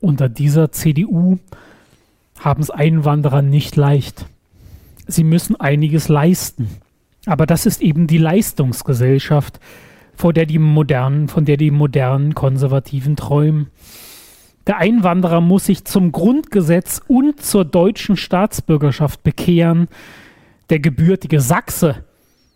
Unter 0.00 0.28
dieser 0.28 0.70
CDU 0.70 1.38
haben 2.38 2.62
es 2.62 2.70
Einwanderer 2.70 3.42
nicht 3.42 3.76
leicht. 3.76 4.26
Sie 5.06 5.24
müssen 5.24 5.58
einiges 5.60 6.08
leisten. 6.08 6.68
Aber 7.26 7.46
das 7.46 7.66
ist 7.66 7.80
eben 7.80 8.06
die 8.06 8.18
Leistungsgesellschaft, 8.18 9.60
vor 10.14 10.32
der 10.32 10.46
die 10.46 10.58
modernen, 10.58 11.28
von 11.28 11.44
der 11.44 11.56
die 11.56 11.70
modernen 11.70 12.34
Konservativen 12.34 13.16
träumen. 13.16 13.68
Der 14.66 14.78
Einwanderer 14.78 15.40
muss 15.40 15.66
sich 15.66 15.84
zum 15.84 16.12
Grundgesetz 16.12 17.00
und 17.06 17.42
zur 17.42 17.64
deutschen 17.64 18.16
Staatsbürgerschaft 18.16 19.22
bekehren. 19.22 19.88
Der 20.70 20.80
gebürtige 20.80 21.40
Sachse 21.40 22.04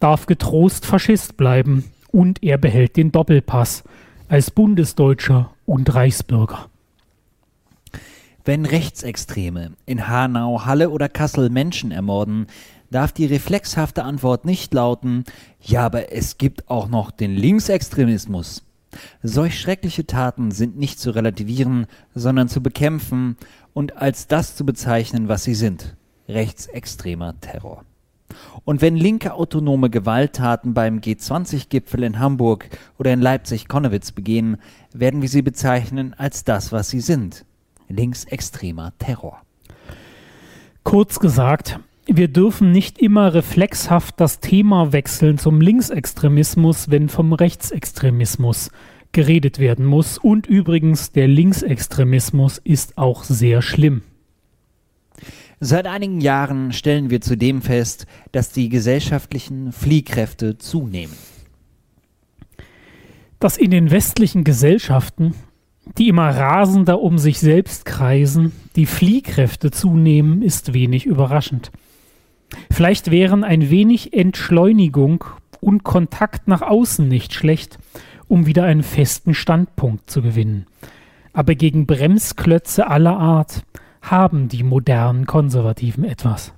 darf 0.01 0.27
getrost 0.27 0.87
Faschist 0.87 1.37
bleiben 1.37 1.85
und 2.11 2.43
er 2.43 2.57
behält 2.57 2.97
den 2.97 3.13
Doppelpass 3.13 3.85
als 4.29 4.51
Bundesdeutscher 4.51 5.51
und 5.67 5.95
Reichsbürger. 5.95 6.69
Wenn 8.49 8.65
Rechtsextreme 8.65 9.73
in 9.85 10.09
Hanau, 10.09 10.65
Halle 10.65 10.89
oder 10.89 11.11
Kassel 11.11 11.51
Menschen 11.51 11.91
ermorden, 11.91 12.47
darf 12.91 13.13
die 13.13 13.27
reflexhafte 13.27 14.05
Antwort 14.05 14.47
nicht 14.47 14.73
lauten, 14.73 15.25
ja, 15.61 15.85
aber 15.85 16.15
es 16.15 16.39
gibt 16.39 16.71
auch 16.71 16.89
noch 16.89 17.11
den 17.11 17.37
Linksextremismus. 17.37 18.65
Solch 19.23 19.61
schreckliche 19.61 20.07
Taten 20.07 20.51
sind 20.51 20.79
nicht 20.79 20.99
zu 20.99 21.11
relativieren, 21.11 21.89
sondern 22.15 22.49
zu 22.49 22.63
bekämpfen 22.63 23.37
und 23.75 23.99
als 23.99 24.29
das 24.29 24.57
zu 24.57 24.65
bezeichnen, 24.65 25.29
was 25.29 25.45
sie 25.45 25.55
sind, 25.55 25.99
rechtsextremer 26.27 27.39
Terror. 27.43 27.85
Und 28.65 28.81
wenn 28.81 28.97
linke 28.97 29.35
autonome 29.35 29.91
Gewalttaten 29.91 30.73
beim 30.73 31.01
G20-Gipfel 31.01 32.03
in 32.03 32.19
Hamburg 32.19 32.71
oder 32.99 33.13
in 33.13 33.21
Leipzig-Konnewitz 33.21 34.13
begehen, 34.13 34.57
werden 34.95 35.21
wir 35.21 35.29
sie 35.29 35.43
bezeichnen 35.43 36.15
als 36.15 36.45
das, 36.45 36.73
was 36.73 36.89
sie 36.89 37.01
sind, 37.01 37.45
linksextremer 37.89 38.93
Terror. 38.99 39.43
Kurz 40.83 41.19
gesagt, 41.19 41.81
wir 42.07 42.29
dürfen 42.29 42.73
nicht 42.73 42.99
immer 42.99 43.35
reflexhaft 43.35 44.19
das 44.19 44.41
Thema 44.41 44.93
wechseln 44.93 45.37
zum 45.37 45.61
Linksextremismus, 45.61 46.91
wenn 46.91 47.11
vom 47.11 47.35
Rechtsextremismus 47.35 48.71
geredet 49.13 49.59
werden 49.59 49.85
muss. 49.85 50.17
Und 50.17 50.47
übrigens, 50.47 51.13
der 51.13 51.29
Linksextremismus 51.29 52.59
ist 52.59 52.97
auch 52.97 53.25
sehr 53.25 53.61
schlimm. 53.61 54.03
Seit 55.61 55.87
einigen 55.87 56.21
Jahren 56.21 56.73
stellen 56.73 57.11
wir 57.11 57.21
zudem 57.21 57.63
fest, 57.63 58.07
dass 58.33 58.53
die 58.53 58.69
gesellschaftlichen 58.69 59.73
Fliehkräfte 59.73 60.57
zunehmen. 60.57 61.15
Dass 63.41 63.57
in 63.57 63.71
den 63.71 63.91
westlichen 63.91 64.45
Gesellschaften, 64.45 65.35
die 65.97 66.09
immer 66.09 66.31
rasender 66.31 67.01
um 67.01 67.19
sich 67.19 67.41
selbst 67.41 67.85
kreisen, 67.85 68.53
die 68.77 68.87
Fliehkräfte 68.87 69.71
zunehmen, 69.71 70.43
ist 70.43 70.75
wenig 70.75 71.07
überraschend. 71.07 71.71
Vielleicht 72.71 73.11
wären 73.11 73.45
ein 73.45 73.71
wenig 73.71 74.13
Entschleunigung 74.13 75.25
und 75.61 75.85
Kontakt 75.85 76.49
nach 76.49 76.63
außen 76.63 77.07
nicht 77.09 77.35
schlecht, 77.35 77.79
um 78.29 78.47
wieder 78.47 78.65
einen 78.65 78.83
festen 78.83 79.35
Standpunkt 79.35 80.11
zu 80.11 80.23
gewinnen. 80.23 80.67
Aber 81.33 81.55
gegen 81.55 81.87
Bremsklötze 81.87 82.87
aller 82.87 83.17
Art 83.17 83.63
haben 84.03 84.49
die 84.49 84.63
modernen 84.63 85.27
Konservativen 85.27 86.05
etwas. 86.05 86.53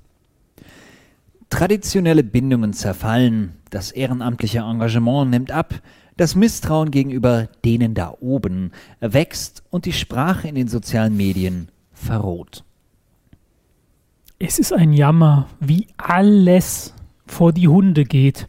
Traditionelle 1.49 2.23
Bindungen 2.23 2.73
zerfallen, 2.73 3.53
das 3.69 3.91
ehrenamtliche 3.91 4.59
Engagement 4.59 5.31
nimmt 5.31 5.51
ab, 5.51 5.81
das 6.17 6.35
Misstrauen 6.35 6.91
gegenüber 6.91 7.47
denen 7.65 7.93
da 7.93 8.13
oben 8.19 8.71
wächst 8.99 9.63
und 9.69 9.85
die 9.85 9.93
Sprache 9.93 10.47
in 10.47 10.55
den 10.55 10.67
sozialen 10.67 11.15
Medien 11.15 11.69
verroht. 11.93 12.63
Es 14.39 14.59
ist 14.59 14.73
ein 14.73 14.93
Jammer, 14.93 15.47
wie 15.59 15.87
alles 15.97 16.93
vor 17.27 17.53
die 17.53 17.67
Hunde 17.67 18.05
geht. 18.05 18.47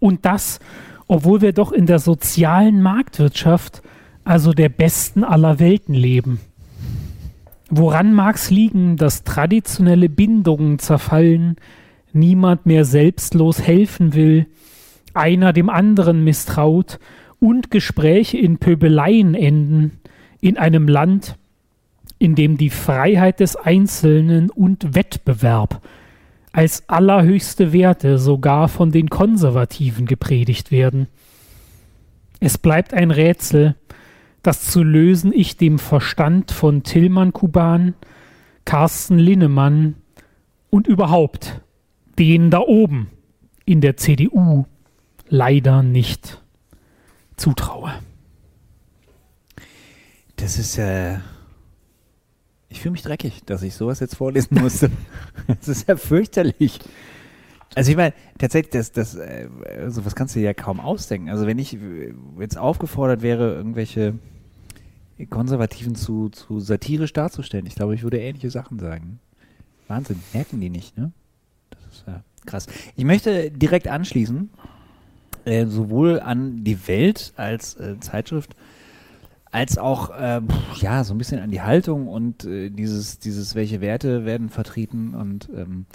Und 0.00 0.24
das, 0.24 0.60
obwohl 1.06 1.40
wir 1.40 1.52
doch 1.52 1.72
in 1.72 1.86
der 1.86 1.98
sozialen 1.98 2.82
Marktwirtschaft, 2.82 3.82
also 4.24 4.52
der 4.52 4.68
besten 4.68 5.24
aller 5.24 5.58
Welten 5.58 5.94
leben. 5.94 6.40
Woran 7.70 8.12
mag 8.12 8.36
es 8.36 8.50
liegen, 8.50 8.96
dass 8.96 9.22
traditionelle 9.22 10.08
Bindungen 10.08 10.80
zerfallen, 10.80 11.56
niemand 12.12 12.66
mehr 12.66 12.84
selbstlos 12.84 13.62
helfen 13.62 14.14
will, 14.14 14.46
einer 15.14 15.52
dem 15.52 15.68
anderen 15.68 16.24
misstraut 16.24 16.98
und 17.38 17.70
Gespräche 17.70 18.38
in 18.38 18.58
Pöbeleien 18.58 19.34
enden, 19.34 20.00
in 20.40 20.56
einem 20.58 20.88
Land, 20.88 21.36
in 22.18 22.34
dem 22.34 22.56
die 22.56 22.70
Freiheit 22.70 23.40
des 23.40 23.56
Einzelnen 23.56 24.50
und 24.50 24.94
Wettbewerb 24.94 25.80
als 26.52 26.88
allerhöchste 26.88 27.72
Werte 27.72 28.18
sogar 28.18 28.68
von 28.68 28.90
den 28.90 29.08
Konservativen 29.08 30.06
gepredigt 30.06 30.70
werden. 30.70 31.06
Es 32.40 32.58
bleibt 32.58 32.92
ein 32.92 33.10
Rätsel, 33.10 33.76
das 34.42 34.70
zu 34.70 34.82
lösen 34.82 35.32
ich 35.32 35.56
dem 35.56 35.78
Verstand 35.78 36.50
von 36.50 36.82
Tillmann 36.82 37.32
Kuban, 37.32 37.94
Carsten 38.64 39.18
Linnemann 39.18 39.96
und 40.70 40.86
überhaupt 40.86 41.60
den 42.18 42.50
da 42.50 42.60
oben 42.60 43.10
in 43.64 43.80
der 43.80 43.96
CDU 43.96 44.66
leider 45.30 45.82
nicht 45.82 46.42
zutraue. 47.36 47.92
Das 50.36 50.58
ist 50.58 50.76
ja. 50.76 51.14
Äh 51.14 51.18
ich 52.72 52.80
fühle 52.80 52.92
mich 52.92 53.02
dreckig, 53.02 53.42
dass 53.44 53.62
ich 53.62 53.74
sowas 53.74 53.98
jetzt 53.98 54.14
vorlesen 54.14 54.60
musste. 54.60 54.90
das 55.48 55.66
ist 55.66 55.88
ja 55.88 55.96
fürchterlich. 55.96 56.78
Also 57.74 57.90
ich 57.90 57.96
meine, 57.96 58.14
tatsächlich, 58.38 58.70
das, 58.70 58.92
das, 58.92 59.16
äh, 59.16 59.48
sowas 59.88 60.14
kannst 60.14 60.34
du 60.34 60.38
dir 60.38 60.46
ja 60.46 60.54
kaum 60.54 60.78
ausdenken. 60.78 61.30
Also 61.30 61.46
wenn 61.46 61.58
ich 61.58 61.76
jetzt 62.38 62.56
aufgefordert 62.56 63.22
wäre, 63.22 63.54
irgendwelche 63.54 64.18
Konservativen 65.28 65.96
zu, 65.96 66.28
zu 66.30 66.60
satirisch 66.60 67.12
darzustellen, 67.12 67.66
ich 67.66 67.74
glaube, 67.74 67.94
ich 67.94 68.02
würde 68.02 68.20
ähnliche 68.20 68.50
Sachen 68.50 68.78
sagen. 68.78 69.18
Wahnsinn, 69.88 70.20
merken 70.32 70.60
die 70.60 70.70
nicht, 70.70 70.96
ne? 70.96 71.12
Das 71.70 71.80
ist 71.92 72.04
ja 72.06 72.22
krass. 72.46 72.66
Ich 72.94 73.04
möchte 73.04 73.50
direkt 73.50 73.88
anschließen, 73.88 74.50
äh, 75.44 75.66
sowohl 75.66 76.20
an 76.20 76.64
die 76.64 76.86
Welt 76.88 77.32
als 77.36 77.74
äh, 77.76 77.98
Zeitschrift, 78.00 78.54
als 79.50 79.78
auch 79.78 80.10
äh, 80.10 80.40
ja 80.80 81.04
so 81.04 81.14
ein 81.14 81.18
bisschen 81.18 81.40
an 81.40 81.50
die 81.50 81.62
Haltung 81.62 82.08
und 82.08 82.44
äh, 82.44 82.70
dieses 82.70 83.18
dieses 83.18 83.54
welche 83.54 83.80
Werte 83.80 84.24
werden 84.24 84.48
vertreten. 84.48 85.14
Und 85.14 85.48
ähm, 85.54 85.86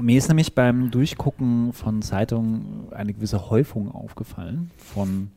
mir 0.00 0.18
ist 0.18 0.28
nämlich 0.28 0.54
beim 0.54 0.90
Durchgucken 0.90 1.72
von 1.72 2.02
Zeitungen 2.02 2.92
eine 2.92 3.12
gewisse 3.12 3.50
Häufung 3.50 3.90
aufgefallen 3.90 4.70
von 4.76 5.30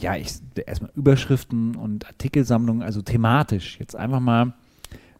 ja 0.00 0.16
ich 0.16 0.32
erstmal 0.66 0.90
Überschriften 0.94 1.76
und 1.76 2.06
Artikelsammlungen 2.06 2.82
also 2.82 3.02
thematisch. 3.02 3.78
Jetzt 3.78 3.96
einfach 3.96 4.20
mal 4.20 4.54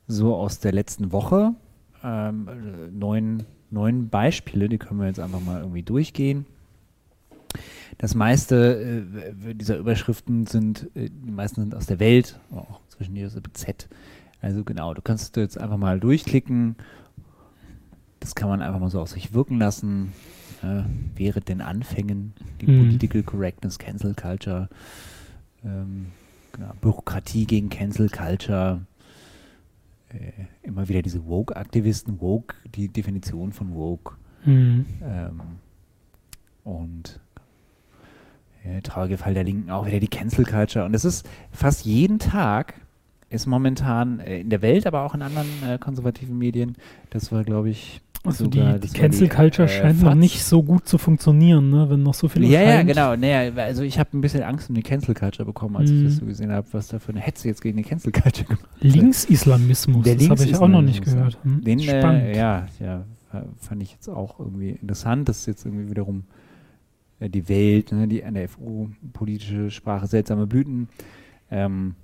so 0.07 0.35
aus 0.35 0.59
der 0.59 0.73
letzten 0.73 1.12
Woche 1.12 1.55
ähm, 2.03 2.49
neun 2.92 3.44
neun 3.70 4.09
Beispiele 4.09 4.68
die 4.68 4.78
können 4.78 5.00
wir 5.00 5.07
jetzt 5.07 5.20
einfach 5.20 5.40
mal 5.40 5.61
irgendwie 5.61 5.83
durchgehen 5.83 6.46
Das 7.98 8.14
meiste 8.14 9.04
äh, 9.46 9.54
dieser 9.54 9.76
Überschriften 9.78 10.46
sind, 10.46 10.88
äh, 10.94 11.11
die 11.11 11.31
meisten 11.31 11.61
sind 11.62 11.74
aus 11.74 11.87
der 11.87 11.98
Welt, 12.00 12.38
auch 12.52 12.81
zwischen 12.88 13.14
die 13.14 13.22
mit 13.22 13.57
Z. 13.57 13.88
Also 14.40 14.62
genau, 14.64 14.94
du 14.94 15.02
kannst 15.02 15.37
jetzt 15.37 15.59
einfach 15.59 15.76
mal 15.78 15.98
durchklicken. 15.98 16.76
Das 18.20 18.35
kann 18.35 18.48
man 18.48 18.62
einfach 18.62 18.81
mal 18.81 18.90
so 18.90 19.00
auf 19.00 19.11
sich 19.11 19.33
wirken 19.33 19.59
lassen. 19.59 20.12
Äh, 20.62 20.83
während 21.14 21.48
den 21.48 21.61
Anfängen, 21.61 22.33
die 22.61 22.66
Mhm. 22.66 22.78
Political 22.81 23.22
Correctness, 23.22 23.78
Cancel 23.78 24.14
Culture, 24.14 24.68
ähm, 25.64 26.07
genau, 26.52 26.72
Bürokratie 26.81 27.46
gegen 27.46 27.68
Cancel 27.68 28.09
Culture, 28.09 28.81
äh, 30.11 30.33
immer 30.68 30.88
wieder 30.88 31.02
diese 31.02 31.26
Woke-Aktivisten, 31.26 32.20
Woke, 32.20 32.54
die 32.74 32.88
Definition 32.88 33.52
von 33.52 33.74
Woke. 33.74 34.14
Mhm. 34.44 34.87
Ähm, 35.02 35.40
und 36.62 37.20
äh, 38.64 38.81
traurige 38.83 39.18
Fall 39.18 39.35
der 39.35 39.44
Linken 39.44 39.70
auch 39.70 39.87
wieder 39.87 40.00
die 40.00 40.09
Cancel 40.09 40.44
Culture. 40.44 40.85
Und 40.85 40.94
es 40.94 41.04
ist 41.04 41.28
fast 41.50 41.85
jeden 41.85 42.18
Tag 42.18 42.74
ist 43.31 43.46
momentan 43.46 44.20
äh, 44.20 44.40
in 44.40 44.50
der 44.50 44.62
Welt, 44.62 44.87
aber 44.87 45.02
auch 45.02 45.14
in 45.14 45.22
anderen 45.22 45.48
äh, 45.66 45.78
konservativen 45.78 46.38
Medien, 46.38 46.76
das 47.11 47.31
war, 47.31 47.44
glaube 47.44 47.70
ich, 47.70 48.00
Also 48.24 48.46
die, 48.46 48.61
die 48.81 48.88
Cancel 48.88 49.28
Culture 49.28 49.68
äh, 49.68 49.70
scheint 49.70 50.02
noch 50.02 50.11
FAZ. 50.11 50.18
nicht 50.18 50.42
so 50.44 50.62
gut 50.62 50.87
zu 50.88 50.98
funktionieren, 50.98 51.70
ne? 51.70 51.88
wenn 51.88 52.02
noch 52.02 52.14
so 52.14 52.28
viel 52.28 52.44
Ja, 52.44 52.61
ja, 52.62 52.83
genau. 52.83 53.14
Naja, 53.16 53.52
also 53.62 53.83
ich 53.83 53.98
habe 53.98 54.16
ein 54.16 54.20
bisschen 54.20 54.42
Angst 54.42 54.68
um 54.68 54.74
die 54.74 54.83
Cancel 54.83 55.14
Culture 55.14 55.46
bekommen, 55.46 55.76
als 55.76 55.90
ich 55.90 55.96
Mhm. 56.00 56.04
das 56.04 56.16
so 56.16 56.26
gesehen 56.26 56.50
habe, 56.52 56.66
was 56.72 56.88
da 56.88 56.98
für 56.98 57.11
eine 57.12 57.20
Hetze 57.20 57.48
jetzt 57.48 57.62
gegen 57.62 57.76
die 57.76 57.85
Cancel 57.85 58.12
Culture 58.12 58.44
gemacht 58.46 58.68
Linksislamismus, 58.81 60.04
Der 60.04 60.16
das 60.16 60.28
habe 60.31 60.44
ich 60.44 60.57
auch 60.57 60.68
noch 60.68 60.83
nicht 60.83 60.96
Linksislamismus, 60.96 61.42
gehört. 61.42 61.57
Hm? 61.59 61.64
Den, 61.64 61.81
Spannend. 61.81 62.22
äh, 62.24 62.37
ja, 62.37 62.66
ja, 62.81 63.04
fa- 63.31 63.44
fand 63.57 63.83
ich 63.83 63.92
jetzt 63.92 64.09
auch 64.09 64.38
irgendwie 64.40 64.70
interessant, 64.70 65.28
dass 65.28 65.46
jetzt 65.46 65.64
irgendwie 65.64 65.88
wiederum 65.90 66.24
äh, 67.20 67.31
die 67.31 67.48
Welt, 67.48 67.92
ne, 67.92 68.09
die 68.09 68.22
NFU, 68.22 68.88
politische 69.12 69.70
Sprache, 69.70 70.07
seltsame 70.07 70.46
Blüten. 70.46 70.88
Ähm, 71.50 71.94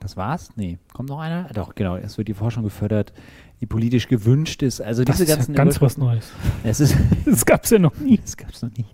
das 0.00 0.16
war's? 0.16 0.50
Nee. 0.54 0.78
Kommt 0.92 1.08
noch 1.08 1.18
einer? 1.18 1.48
Doch, 1.54 1.74
genau. 1.74 1.96
Es 1.96 2.18
wird 2.18 2.28
die 2.28 2.34
Forschung 2.34 2.62
gefördert, 2.62 3.12
die 3.60 3.66
politisch 3.66 4.06
gewünscht 4.06 4.62
ist. 4.62 4.80
Also 4.80 5.02
das 5.02 5.16
diese 5.16 5.24
ist 5.24 5.30
ja 5.30 5.36
ganzen 5.36 5.54
ganz 5.54 5.80
was 5.80 5.98
Neues. 5.98 6.30
Es 6.62 6.78
ist 6.78 6.96
Das 7.26 7.44
gab 7.44 7.64
es 7.64 7.70
ja 7.70 7.78
noch 7.78 7.96
nie. 7.98 8.18
das 8.18 8.36
gab's 8.36 8.62
noch 8.62 8.70
nie. 8.76 8.86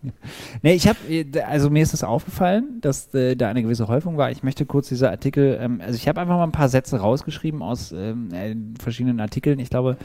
Nee, 0.63 0.73
ich 0.73 0.89
habe, 0.89 0.99
also 1.47 1.69
mir 1.69 1.83
ist 1.83 1.93
das 1.93 2.03
aufgefallen, 2.03 2.81
dass 2.81 3.13
äh, 3.15 3.37
da 3.37 3.49
eine 3.51 3.63
gewisse 3.63 3.89
Häufung 3.89 4.17
war. 4.17 4.31
Ich 4.31 4.43
möchte 4.43 4.65
kurz 4.65 4.89
diese 4.89 5.11
Artikel, 5.11 5.59
ähm, 5.61 5.81
also 5.83 5.97
ich 5.97 6.09
habe 6.09 6.21
einfach 6.21 6.37
mal 6.37 6.45
ein 6.45 6.53
paar 6.53 6.71
Sätze 6.71 6.99
rausgeschrieben 6.99 7.63
aus 7.63 7.93
ähm, 7.93 8.33
äh, 8.33 8.57
verschiedenen 8.81 9.21
Artikeln. 9.21 9.59
Ich 9.59 9.69
glaube, 9.69 9.99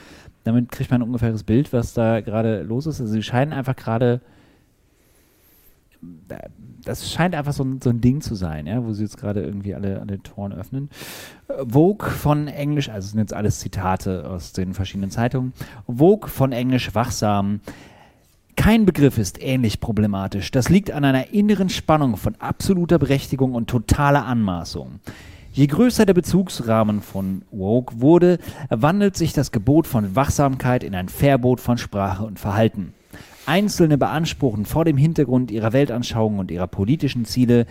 damit 0.44 0.72
kriegt 0.72 0.92
man 0.92 1.02
ein 1.02 1.08
ungefähres 1.08 1.44
Bild, 1.44 1.72
was 1.72 1.94
da 1.94 2.20
gerade 2.20 2.62
los 2.64 2.86
ist. 2.86 3.00
Also 3.00 3.14
sie 3.14 3.24
scheinen 3.24 3.54
einfach 3.54 3.76
gerade, 3.76 4.20
das 6.90 7.12
scheint 7.12 7.36
einfach 7.36 7.54
so 7.54 7.64
ein, 7.64 7.80
so 7.82 7.92
ein 7.92 8.02
Ding 8.02 8.22
zu 8.22 8.34
sein, 8.34 8.66
ja, 8.66 8.84
wo 8.84 8.94
sie 8.94 9.04
jetzt 9.04 9.18
gerade 9.18 9.44
irgendwie 9.44 9.76
alle, 9.76 10.02
alle 10.02 10.22
Toren 10.24 10.54
öffnen. 10.54 10.90
Vogue 11.68 12.10
von 12.10 12.48
Englisch, 12.48 12.90
also 12.90 13.10
sind 13.10 13.20
jetzt 13.20 13.34
alles 13.34 13.60
Zitate 13.60 14.28
aus 14.28 14.54
den 14.54 14.74
verschiedenen 14.74 15.12
Zeitungen. 15.12 15.54
Vogue 15.88 16.30
von 16.30 16.52
Englisch 16.52 16.96
wachsam. 16.96 17.62
Kein 18.56 18.86
Begriff 18.86 19.20
ist 19.20 19.42
ähnlich 19.42 19.80
problematisch. 19.80 20.50
Das 20.50 20.70
liegt 20.70 20.92
an 20.92 21.06
einer 21.06 21.32
inneren 21.32 21.70
Spannung 21.70 22.18
von 22.18 22.36
absoluter 22.40 22.98
Berechtigung 22.98 23.54
und 23.54 23.70
totaler 23.70 24.26
Anmaßung. 24.26 25.00
Je 25.52 25.68
größer 25.68 26.06
der 26.06 26.14
Bezugsrahmen 26.14 27.02
von 27.02 27.44
Woke 27.52 28.02
wurde, 28.02 28.40
wandelt 28.70 29.16
sich 29.16 29.34
das 29.34 29.52
Gebot 29.52 29.86
von 29.86 30.16
Wachsamkeit 30.16 30.84
in 30.84 30.96
ein 30.96 31.08
Verbot 31.08 31.60
von 31.60 31.78
Sprache 31.78 32.24
und 32.26 32.40
Verhalten. 32.40 32.94
Einzelne 33.50 33.98
beanspruchen 33.98 34.66
vor 34.66 34.86
dem 34.86 34.96
Hintergrund 34.96 35.50
ihrer 35.50 35.74
Weltanschauung 35.74 36.38
und 36.38 36.52
ihrer 36.52 36.68
politischen 36.68 37.26
Ziele 37.26 37.66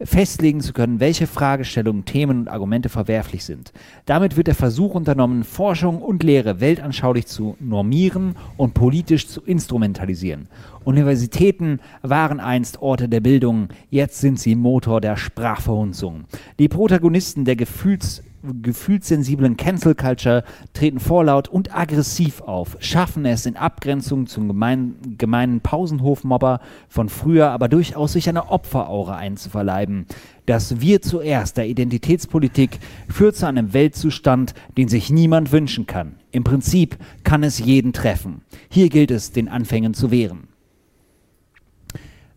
festlegen 0.00 0.60
zu 0.60 0.72
können, 0.72 1.00
welche 1.00 1.26
Fragestellungen, 1.26 2.04
Themen 2.04 2.40
und 2.40 2.48
Argumente 2.48 2.88
verwerflich 2.88 3.44
sind. 3.44 3.72
Damit 4.06 4.36
wird 4.36 4.46
der 4.46 4.54
Versuch 4.54 4.94
unternommen, 4.94 5.42
Forschung 5.42 6.02
und 6.02 6.22
Lehre 6.22 6.60
weltanschaulich 6.60 7.26
zu 7.26 7.56
normieren 7.58 8.36
und 8.56 8.74
politisch 8.74 9.26
zu 9.26 9.42
instrumentalisieren. 9.42 10.48
Universitäten 10.84 11.80
waren 12.02 12.38
einst 12.38 12.80
Orte 12.80 13.08
der 13.08 13.20
Bildung, 13.20 13.68
jetzt 13.90 14.20
sind 14.20 14.38
sie 14.38 14.54
Motor 14.54 15.00
der 15.00 15.16
Sprachverhunzung. 15.16 16.24
Die 16.60 16.68
Protagonisten 16.68 17.44
der 17.44 17.56
Gefühls 17.56 18.22
gefühlssensiblen 18.62 19.56
Cancel 19.56 19.94
Culture 19.94 20.44
treten 20.72 21.00
vorlaut 21.00 21.48
und 21.48 21.76
aggressiv 21.76 22.40
auf, 22.40 22.76
schaffen 22.80 23.24
es 23.24 23.46
in 23.46 23.56
Abgrenzung 23.56 24.26
zum 24.26 24.48
gemein, 24.48 24.96
gemeinen 25.18 25.60
Pausenhofmobber 25.60 26.60
von 26.88 27.08
früher, 27.08 27.50
aber 27.50 27.68
durchaus 27.68 28.12
sich 28.12 28.28
eine 28.28 28.50
Opferaura 28.50 29.16
einzuverleiben. 29.16 30.06
Das 30.46 30.80
Wir 30.80 31.00
zuerst 31.00 31.56
der 31.56 31.68
Identitätspolitik 31.68 32.78
führt 33.08 33.36
zu 33.36 33.46
einem 33.46 33.72
Weltzustand, 33.72 34.54
den 34.76 34.88
sich 34.88 35.10
niemand 35.10 35.52
wünschen 35.52 35.86
kann. 35.86 36.16
Im 36.32 36.44
Prinzip 36.44 36.98
kann 37.22 37.42
es 37.42 37.58
jeden 37.58 37.92
treffen. 37.92 38.42
Hier 38.68 38.90
gilt 38.90 39.10
es, 39.10 39.32
den 39.32 39.48
Anfängen 39.48 39.94
zu 39.94 40.10
wehren. 40.10 40.48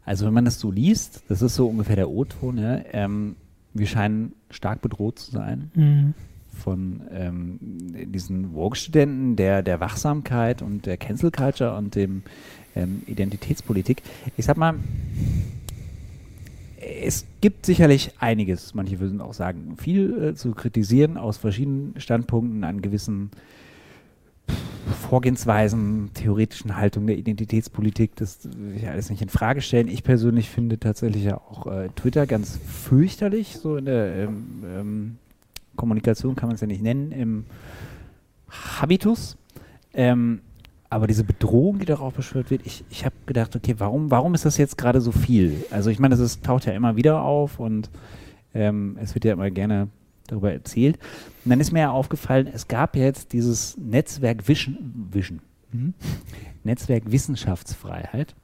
Also 0.05 0.25
wenn 0.25 0.33
man 0.33 0.45
das 0.45 0.59
so 0.59 0.71
liest, 0.71 1.23
das 1.27 1.41
ist 1.41 1.55
so 1.55 1.67
ungefähr 1.67 1.97
der 1.97 2.09
O-Ton, 2.09 2.59
ja, 2.59 2.79
ähm, 2.93 3.35
wir 3.73 3.87
scheinen 3.87 4.33
stark 4.49 4.81
bedroht 4.81 5.19
zu 5.19 5.31
sein 5.31 5.71
Mhm. 5.75 6.13
von 6.51 7.01
ähm, 7.11 7.59
diesen 7.59 8.53
Woke-Studenten, 8.53 9.35
der, 9.35 9.61
der 9.63 9.79
Wachsamkeit 9.79 10.61
und 10.61 10.85
der 10.85 10.97
Cancel 10.97 11.31
Culture 11.31 11.75
und 11.75 11.95
dem 11.95 12.23
ähm, 12.75 13.03
Identitätspolitik. 13.07 14.01
Ich 14.37 14.45
sag 14.45 14.57
mal, 14.57 14.75
es 17.03 17.25
gibt 17.41 17.65
sicherlich 17.65 18.11
einiges, 18.19 18.73
manche 18.73 18.99
würden 18.99 19.21
auch 19.21 19.33
sagen, 19.33 19.75
viel 19.77 20.23
äh, 20.23 20.35
zu 20.35 20.51
kritisieren 20.51 21.17
aus 21.17 21.37
verschiedenen 21.37 21.99
Standpunkten 21.99 22.63
an 22.63 22.81
gewissen 22.81 23.31
Vorgehensweisen, 24.87 26.11
theoretischen 26.13 26.75
Haltungen 26.75 27.07
der 27.07 27.17
Identitätspolitik, 27.17 28.15
das 28.15 28.39
will 28.45 28.75
ich 28.77 28.87
alles 28.87 29.09
nicht 29.09 29.21
in 29.21 29.29
Frage 29.29 29.61
stellen. 29.61 29.87
Ich 29.87 30.03
persönlich 30.03 30.49
finde 30.49 30.79
tatsächlich 30.79 31.23
ja 31.23 31.37
auch 31.37 31.67
äh, 31.67 31.89
Twitter 31.95 32.25
ganz 32.25 32.59
fürchterlich, 32.65 33.57
so 33.57 33.77
in 33.77 33.85
der 33.85 34.15
ähm, 34.15 34.63
ähm, 34.65 35.17
Kommunikation 35.75 36.35
kann 36.35 36.47
man 36.47 36.55
es 36.55 36.61
ja 36.61 36.67
nicht 36.67 36.81
nennen, 36.81 37.11
im 37.11 37.45
Habitus. 38.49 39.37
Ähm, 39.93 40.41
aber 40.89 41.07
diese 41.07 41.23
Bedrohung, 41.23 41.79
die 41.79 41.85
darauf 41.85 42.13
beschwört 42.13 42.49
wird, 42.49 42.65
ich, 42.65 42.85
ich 42.89 43.03
habe 43.03 43.15
gedacht, 43.25 43.55
okay, 43.55 43.75
warum, 43.77 44.09
warum 44.09 44.33
ist 44.33 44.45
das 44.45 44.57
jetzt 44.57 44.77
gerade 44.77 45.01
so 45.01 45.11
viel? 45.11 45.65
Also 45.69 45.89
ich 45.89 45.99
meine, 45.99 46.15
ist, 46.15 46.43
taucht 46.43 46.65
ja 46.65 46.73
immer 46.73 46.95
wieder 46.95 47.21
auf 47.23 47.59
und 47.59 47.89
ähm, 48.53 48.97
es 49.01 49.13
wird 49.13 49.25
ja 49.25 49.33
immer 49.33 49.51
gerne 49.51 49.89
darüber 50.27 50.51
erzählt. 50.51 50.97
Und 51.43 51.49
dann 51.49 51.59
ist 51.59 51.71
mir 51.71 51.79
ja 51.81 51.91
aufgefallen, 51.91 52.47
es 52.51 52.67
gab 52.67 52.95
jetzt 52.95 53.33
dieses 53.33 53.77
Netzwerk 53.77 54.47
Vision, 54.47 55.09
Vision 55.11 55.39
mhm. 55.71 55.93
Netzwerk 56.63 57.11
Wissenschaftsfreiheit. 57.11 58.35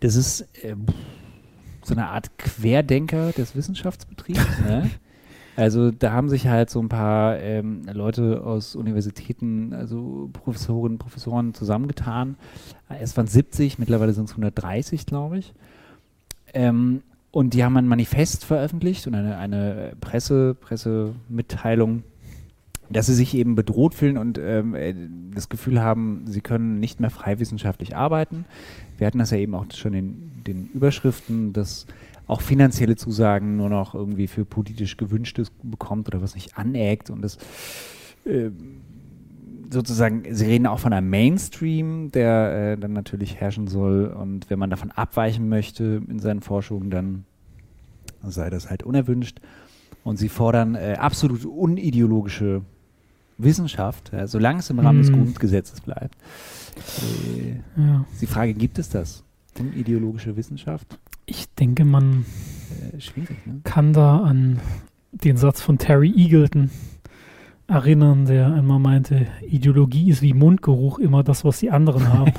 Das 0.00 0.14
ist 0.14 0.42
äh, 0.62 0.76
so 1.82 1.94
eine 1.94 2.06
Art 2.06 2.38
Querdenker 2.38 3.32
des 3.32 3.56
Wissenschaftsbetriebs. 3.56 4.40
ne? 4.66 4.90
Also 5.58 5.90
da 5.90 6.12
haben 6.12 6.28
sich 6.28 6.46
halt 6.46 6.70
so 6.70 6.80
ein 6.80 6.88
paar 6.88 7.36
ähm, 7.40 7.82
Leute 7.92 8.44
aus 8.44 8.76
Universitäten, 8.76 9.72
also 9.72 10.30
Professorinnen, 10.32 10.98
Professoren 10.98 11.52
zusammengetan. 11.52 12.36
Es 13.00 13.16
waren 13.16 13.26
70, 13.26 13.76
mittlerweile 13.76 14.12
sind 14.12 14.26
es 14.26 14.30
130, 14.30 15.04
glaube 15.04 15.38
ich. 15.38 15.52
Ähm, 16.54 17.02
und 17.30 17.54
die 17.54 17.64
haben 17.64 17.76
ein 17.76 17.86
Manifest 17.86 18.44
veröffentlicht 18.44 19.06
und 19.06 19.14
eine, 19.14 19.36
eine 19.36 19.92
Presse, 20.00 20.54
Pressemitteilung, 20.54 22.02
dass 22.90 23.06
sie 23.06 23.14
sich 23.14 23.34
eben 23.34 23.54
bedroht 23.54 23.94
fühlen 23.94 24.16
und 24.16 24.38
ähm, 24.38 24.74
äh, 24.74 24.94
das 25.34 25.48
Gefühl 25.48 25.82
haben, 25.82 26.24
sie 26.26 26.40
können 26.40 26.80
nicht 26.80 27.00
mehr 27.00 27.10
frei 27.10 27.38
wissenschaftlich 27.38 27.94
arbeiten. 27.94 28.46
Wir 28.96 29.06
hatten 29.06 29.18
das 29.18 29.30
ja 29.30 29.38
eben 29.38 29.54
auch 29.54 29.66
schon 29.74 29.92
in 29.94 30.42
den 30.46 30.70
Überschriften, 30.72 31.52
dass 31.52 31.86
auch 32.26 32.40
finanzielle 32.40 32.96
Zusagen 32.96 33.56
nur 33.56 33.68
noch 33.68 33.94
irgendwie 33.94 34.26
für 34.26 34.44
politisch 34.44 34.96
Gewünschtes 34.96 35.50
bekommt 35.62 36.08
oder 36.08 36.22
was 36.22 36.34
nicht 36.34 36.56
aneckt 36.56 37.10
und 37.10 37.22
das 37.22 37.38
äh, 38.24 38.50
sozusagen, 39.70 40.22
sie 40.34 40.46
reden 40.46 40.66
auch 40.66 40.78
von 40.78 40.92
einem 40.92 41.10
Mainstream, 41.10 42.10
der 42.10 42.72
äh, 42.72 42.76
dann 42.80 42.92
natürlich 42.92 43.36
herrschen 43.36 43.66
soll 43.68 44.06
und 44.06 44.48
wenn 44.50 44.58
man 44.58 44.70
davon 44.70 44.90
abweichen 44.90 45.48
möchte 45.48 46.02
in 46.08 46.18
seinen 46.18 46.40
Forschungen, 46.40 46.90
dann 46.90 47.24
sei 48.22 48.50
das 48.50 48.70
halt 48.70 48.82
unerwünscht 48.82 49.40
und 50.04 50.16
sie 50.18 50.28
fordern 50.28 50.74
äh, 50.74 50.96
absolut 50.98 51.44
unideologische 51.44 52.62
Wissenschaft, 53.36 54.10
ja, 54.12 54.26
solange 54.26 54.60
es 54.60 54.70
im 54.70 54.78
Rahmen 54.80 54.98
des 55.00 55.10
Mhm. 55.10 55.16
Grundgesetzes 55.16 55.80
bleibt. 55.80 56.16
Äh, 57.36 57.60
Ja. 57.80 58.04
die 58.20 58.26
Frage, 58.26 58.54
gibt 58.54 58.78
es 58.78 58.88
das? 58.88 59.22
Unideologische 59.58 60.36
Wissenschaft? 60.36 60.98
Ich 61.26 61.48
denke, 61.54 61.84
man 61.84 62.24
Äh, 62.92 62.96
ne? 63.48 63.60
kann 63.64 63.92
da 63.92 64.18
an 64.20 64.60
den 65.12 65.36
Satz 65.36 65.60
von 65.60 65.78
Terry 65.78 66.12
Eagleton 66.16 66.70
erinnern, 67.68 68.24
der 68.24 68.52
einmal 68.52 68.78
meinte, 68.78 69.26
Ideologie 69.46 70.10
ist 70.10 70.22
wie 70.22 70.32
Mundgeruch, 70.32 70.98
immer 70.98 71.22
das, 71.22 71.44
was 71.44 71.60
die 71.60 71.70
anderen 71.70 72.08
haben. 72.12 72.32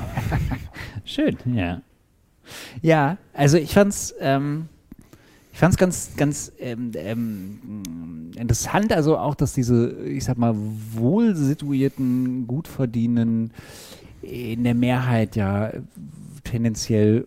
Schön, 1.04 1.36
ja. 1.54 1.80
Ja, 2.82 3.16
also 3.32 3.56
ich 3.56 3.72
fand's, 3.72 4.12
ähm, 4.20 4.68
ich 5.52 5.58
fand's 5.58 5.76
ganz, 5.76 6.10
ganz 6.16 6.52
ähm, 6.58 6.90
ähm, 6.96 8.32
interessant, 8.36 8.92
also 8.92 9.16
auch, 9.16 9.36
dass 9.36 9.52
diese, 9.52 9.92
ich 10.02 10.24
sag 10.24 10.36
mal, 10.36 10.54
wohlsituierten, 10.56 12.48
gut 12.48 12.66
verdienen, 12.66 13.52
in 14.22 14.64
der 14.64 14.74
Mehrheit 14.74 15.36
ja 15.36 15.72
tendenziell 16.42 17.24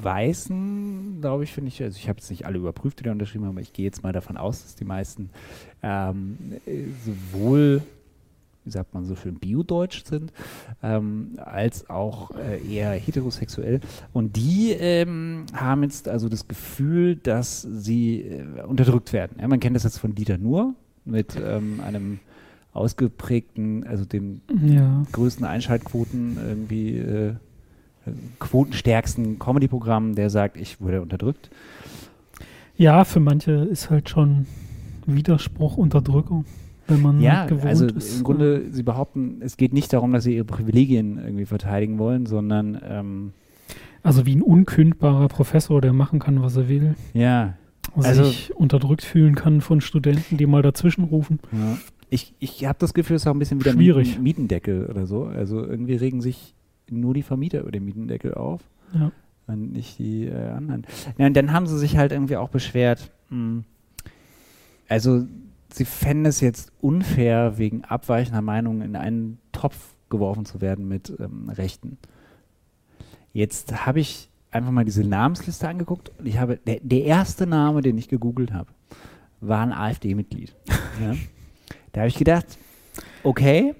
Weißen, 0.00 1.20
glaube 1.20 1.44
ich, 1.44 1.52
finde 1.52 1.68
ich, 1.68 1.82
also 1.82 1.96
ich 1.98 2.08
habe 2.08 2.18
jetzt 2.18 2.30
nicht 2.30 2.46
alle 2.46 2.58
überprüft, 2.58 3.00
die 3.00 3.04
da 3.04 3.12
unterschrieben 3.12 3.44
haben, 3.44 3.52
aber 3.52 3.60
ich 3.60 3.72
gehe 3.72 3.84
jetzt 3.84 4.02
mal 4.02 4.12
davon 4.12 4.36
aus, 4.36 4.62
dass 4.62 4.76
die 4.76 4.84
meisten 4.84 5.30
ähm, 5.82 6.36
sowohl 7.04 7.82
wie 8.68 8.72
sagt 8.72 8.92
man 8.92 9.06
so 9.06 9.16
schön, 9.16 9.36
biodeutsch 9.36 10.04
sind, 10.04 10.30
ähm, 10.82 11.38
als 11.42 11.88
auch 11.88 12.32
äh, 12.32 12.60
eher 12.62 12.90
heterosexuell. 12.90 13.80
Und 14.12 14.36
die 14.36 14.72
ähm, 14.72 15.46
haben 15.54 15.82
jetzt 15.82 16.06
also 16.06 16.28
das 16.28 16.48
Gefühl, 16.48 17.16
dass 17.16 17.62
sie 17.62 18.20
äh, 18.20 18.62
unterdrückt 18.66 19.14
werden. 19.14 19.38
Ja, 19.40 19.48
man 19.48 19.58
kennt 19.58 19.74
das 19.74 19.84
jetzt 19.84 19.96
von 19.98 20.14
Dieter 20.14 20.36
Nuhr 20.36 20.74
mit 21.06 21.34
ähm, 21.42 21.80
einem 21.80 22.20
ausgeprägten, 22.74 23.86
also 23.86 24.04
dem 24.04 24.42
ja. 24.62 25.02
größten 25.12 25.46
Einschaltquoten 25.46 26.36
irgendwie 26.36 26.98
äh, 26.98 27.34
quotenstärksten 28.38 29.38
Comedy-Programm, 29.38 30.14
der 30.14 30.28
sagt, 30.28 30.58
ich 30.58 30.78
wurde 30.78 31.00
unterdrückt. 31.00 31.48
Ja, 32.76 33.04
für 33.04 33.20
manche 33.20 33.52
ist 33.52 33.88
halt 33.88 34.10
schon 34.10 34.46
Widerspruch 35.14 35.76
Unterdrückung 35.76 36.44
wenn 36.88 37.02
man 37.02 37.20
ja, 37.20 37.46
gewohnt 37.46 37.66
also 37.66 37.86
ist. 37.86 38.18
Im 38.18 38.24
Grunde, 38.24 38.64
sie 38.70 38.82
behaupten, 38.82 39.40
es 39.40 39.56
geht 39.56 39.72
nicht 39.72 39.92
darum, 39.92 40.12
dass 40.12 40.24
sie 40.24 40.34
ihre 40.34 40.44
Privilegien 40.44 41.18
irgendwie 41.18 41.44
verteidigen 41.44 41.98
wollen, 41.98 42.26
sondern 42.26 42.80
ähm, 42.82 43.32
also 44.02 44.26
wie 44.26 44.34
ein 44.34 44.42
unkündbarer 44.42 45.28
Professor, 45.28 45.80
der 45.80 45.92
machen 45.92 46.18
kann, 46.18 46.42
was 46.42 46.56
er 46.56 46.68
will. 46.68 46.94
Ja. 47.12 47.54
Also 47.94 48.24
sich 48.24 48.54
unterdrückt 48.54 49.02
fühlen 49.02 49.34
kann 49.34 49.60
von 49.60 49.80
Studenten, 49.80 50.36
die 50.36 50.46
mal 50.46 50.62
dazwischen 50.62 51.04
rufen. 51.04 51.40
Ja. 51.52 51.78
Ich, 52.10 52.34
ich 52.38 52.64
habe 52.64 52.78
das 52.78 52.94
Gefühl, 52.94 53.16
es 53.16 53.22
ist 53.22 53.26
auch 53.26 53.34
ein 53.34 53.38
bisschen 53.38 53.60
wieder 53.60 53.72
Schwierig. 53.72 54.18
Mietendeckel 54.18 54.86
oder 54.86 55.06
so. 55.06 55.24
Also 55.24 55.64
irgendwie 55.64 55.96
regen 55.96 56.20
sich 56.20 56.54
nur 56.90 57.12
die 57.12 57.22
Vermieter 57.22 57.60
über 57.60 57.72
den 57.72 57.84
Mietendeckel 57.84 58.34
auf. 58.34 58.62
Ja. 58.94 59.10
Und 59.46 59.72
nicht 59.72 59.98
die 59.98 60.26
äh, 60.26 60.50
anderen. 60.50 60.86
Ja, 61.18 61.26
und 61.26 61.36
dann 61.36 61.52
haben 61.52 61.66
sie 61.66 61.78
sich 61.78 61.96
halt 61.96 62.12
irgendwie 62.12 62.36
auch 62.36 62.50
beschwert. 62.50 63.10
Mh, 63.30 63.36
hm, 63.36 63.64
also 64.88 65.26
sie 65.72 65.84
fänden 65.84 66.26
es 66.26 66.40
jetzt 66.40 66.72
unfair, 66.80 67.58
wegen 67.58 67.84
abweichender 67.84 68.42
Meinungen 68.42 68.82
in 68.82 68.96
einen 68.96 69.38
Topf 69.52 69.94
geworfen 70.08 70.44
zu 70.44 70.60
werden 70.60 70.88
mit 70.88 71.12
ähm, 71.20 71.50
Rechten. 71.50 71.98
Jetzt 73.32 73.86
habe 73.86 74.00
ich 74.00 74.30
einfach 74.50 74.70
mal 74.70 74.84
diese 74.84 75.04
Namensliste 75.04 75.68
angeguckt 75.68 76.10
und 76.18 76.26
ich 76.26 76.38
habe, 76.38 76.56
der, 76.56 76.80
der 76.80 77.04
erste 77.04 77.46
Name, 77.46 77.82
den 77.82 77.98
ich 77.98 78.08
gegoogelt 78.08 78.52
habe, 78.52 78.70
war 79.40 79.60
ein 79.60 79.72
AfD-Mitglied. 79.72 80.54
ja. 81.02 81.14
Da 81.92 82.00
habe 82.00 82.08
ich 82.08 82.16
gedacht, 82.16 82.58
okay, 83.22 83.74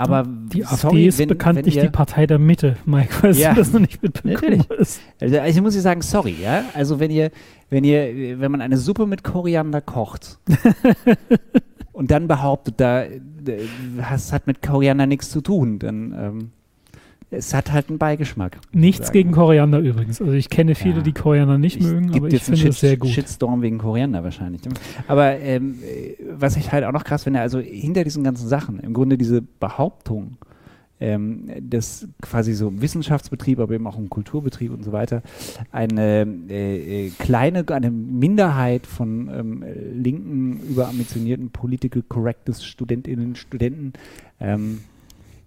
aber 0.00 0.26
die 0.26 0.64
AfD 0.64 0.76
sorry, 0.76 1.06
ist 1.06 1.18
wenn, 1.18 1.28
bekanntlich 1.28 1.76
wenn 1.76 1.82
die 1.82 1.90
Partei 1.90 2.26
der 2.26 2.38
Mitte, 2.38 2.76
Mike, 2.86 3.12
falls 3.12 3.38
ja, 3.38 3.50
du 3.50 3.56
das 3.56 3.72
noch 3.72 3.80
nicht 3.80 4.02
mitbekommen 4.02 4.64
hast. 4.78 5.00
Also, 5.20 5.38
also 5.38 5.62
muss 5.62 5.76
ich 5.76 5.82
sagen, 5.82 6.00
sorry, 6.00 6.36
ja. 6.42 6.64
Also 6.74 7.00
wenn 7.00 7.10
ihr, 7.10 7.30
wenn 7.68 7.84
ihr, 7.84 8.40
wenn 8.40 8.50
man 8.50 8.62
eine 8.62 8.78
Suppe 8.78 9.06
mit 9.06 9.24
Koriander 9.24 9.80
kocht 9.80 10.38
und 11.92 12.10
dann 12.10 12.28
behauptet, 12.28 12.80
da 12.80 13.04
das 13.96 14.32
hat 14.32 14.46
mit 14.46 14.62
Koriander 14.62 15.06
nichts 15.06 15.30
zu 15.30 15.40
tun, 15.42 15.78
dann 15.78 16.14
ähm, 16.18 16.50
es 17.30 17.54
hat 17.54 17.72
halt 17.72 17.88
einen 17.88 17.98
Beigeschmack. 17.98 18.58
Nichts 18.72 19.12
gegen 19.12 19.30
Koriander 19.30 19.78
übrigens. 19.78 20.20
Also 20.20 20.32
ich 20.32 20.50
kenne 20.50 20.74
viele, 20.74 20.96
ja. 20.96 21.02
die 21.02 21.12
Koriander 21.12 21.58
nicht 21.58 21.76
ich 21.76 21.86
mögen, 21.86 22.14
aber 22.14 22.28
ich 22.28 22.42
finde 22.42 22.68
es 22.68 22.80
sehr 22.80 22.96
gut. 22.96 23.10
Shitstorm 23.10 23.62
wegen 23.62 23.78
Koriander 23.78 24.24
wahrscheinlich. 24.24 24.62
Aber 25.06 25.38
ähm, 25.38 25.78
was 26.32 26.56
ich 26.56 26.72
halt 26.72 26.84
auch 26.84 26.92
noch 26.92 27.04
krass 27.04 27.24
finde, 27.24 27.40
also 27.40 27.60
hinter 27.60 28.04
diesen 28.04 28.24
ganzen 28.24 28.48
Sachen, 28.48 28.80
im 28.80 28.92
Grunde 28.92 29.16
diese 29.16 29.42
Behauptung, 29.42 30.38
ähm, 30.98 31.50
dass 31.60 32.06
quasi 32.20 32.52
so 32.52 32.68
im 32.68 32.82
Wissenschaftsbetrieb, 32.82 33.58
aber 33.58 33.74
eben 33.74 33.86
auch 33.86 33.96
im 33.96 34.10
Kulturbetrieb 34.10 34.72
und 34.72 34.84
so 34.84 34.92
weiter, 34.92 35.22
eine 35.72 36.26
äh, 36.48 37.06
äh 37.06 37.10
kleine, 37.18 37.64
eine 37.68 37.90
Minderheit 37.90 38.86
von 38.86 39.30
ähm, 39.32 39.64
linken, 39.94 40.60
überambitionierten, 40.68 41.50
political 41.50 42.02
correctes 42.06 42.64
Studentinnen, 42.64 43.36
Studenten 43.36 43.94
ähm, 44.40 44.80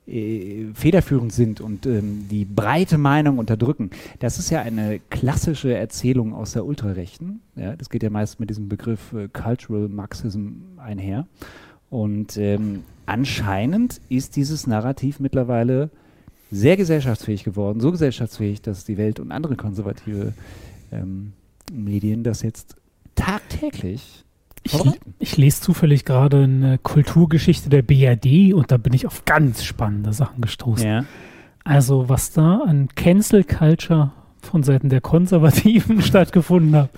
äh, 0.07 0.65
federführend 0.73 1.31
sind 1.31 1.61
und 1.61 1.85
ähm, 1.85 2.27
die 2.29 2.45
breite 2.45 2.97
Meinung 2.97 3.37
unterdrücken. 3.37 3.91
Das 4.19 4.37
ist 4.39 4.49
ja 4.49 4.61
eine 4.61 4.99
klassische 5.09 5.75
Erzählung 5.75 6.33
aus 6.33 6.53
der 6.53 6.65
Ultrarechten. 6.65 7.41
Ja, 7.55 7.75
das 7.75 7.89
geht 7.89 8.03
ja 8.03 8.09
meist 8.09 8.39
mit 8.39 8.49
diesem 8.49 8.67
Begriff 8.67 9.13
äh, 9.13 9.29
Cultural 9.29 9.87
Marxism 9.87 10.77
einher. 10.77 11.25
Und 11.89 12.37
ähm, 12.37 12.83
anscheinend 13.05 14.01
ist 14.09 14.35
dieses 14.35 14.67
Narrativ 14.67 15.19
mittlerweile 15.19 15.89
sehr 16.51 16.75
gesellschaftsfähig 16.75 17.43
geworden, 17.43 17.79
so 17.79 17.91
gesellschaftsfähig, 17.91 18.61
dass 18.61 18.85
die 18.85 18.97
Welt 18.97 19.19
und 19.19 19.31
andere 19.31 19.55
konservative 19.55 20.33
ähm, 20.91 21.33
Medien 21.71 22.23
das 22.23 22.41
jetzt 22.41 22.75
tagtäglich 23.15 24.23
ich, 24.63 24.81
ich, 25.19 25.37
lese 25.37 25.61
zufällig 25.61 26.05
gerade 26.05 26.43
eine 26.43 26.77
Kulturgeschichte 26.77 27.69
der 27.69 27.81
BRD 27.81 28.53
und 28.53 28.71
da 28.71 28.77
bin 28.77 28.93
ich 28.93 29.05
auf 29.05 29.25
ganz 29.25 29.63
spannende 29.63 30.13
Sachen 30.13 30.41
gestoßen. 30.41 30.87
Ja. 30.87 31.05
Also, 31.63 32.09
was 32.09 32.31
da 32.31 32.59
an 32.59 32.89
Cancel 32.95 33.43
Culture 33.43 34.11
von 34.41 34.63
Seiten 34.63 34.89
der 34.89 35.01
Konservativen 35.01 36.01
stattgefunden 36.01 36.75
hat. 36.75 36.89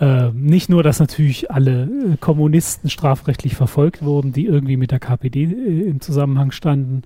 Äh, 0.00 0.30
nicht 0.32 0.68
nur, 0.68 0.82
dass 0.82 1.00
natürlich 1.00 1.50
alle 1.50 1.82
äh, 1.84 2.16
Kommunisten 2.20 2.88
strafrechtlich 2.88 3.56
verfolgt 3.56 4.02
wurden, 4.02 4.32
die 4.32 4.46
irgendwie 4.46 4.76
mit 4.76 4.92
der 4.92 5.00
KPD 5.00 5.44
äh, 5.44 5.88
im 5.88 6.00
Zusammenhang 6.00 6.52
standen. 6.52 7.02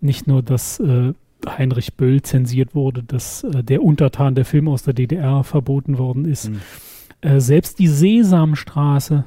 Nicht 0.00 0.26
nur, 0.26 0.42
dass 0.42 0.80
äh, 0.80 1.12
Heinrich 1.46 1.94
Böll 1.94 2.22
zensiert 2.22 2.74
wurde, 2.74 3.02
dass 3.02 3.44
äh, 3.44 3.62
der 3.62 3.82
Untertan 3.82 4.34
der 4.34 4.46
Film 4.46 4.68
aus 4.68 4.82
der 4.82 4.94
DDR 4.94 5.44
verboten 5.44 5.98
worden 5.98 6.24
ist. 6.24 6.50
Mhm 6.50 6.60
äh, 7.22 7.40
selbst 7.40 7.78
die 7.78 7.86
Sesamstraße 7.86 9.24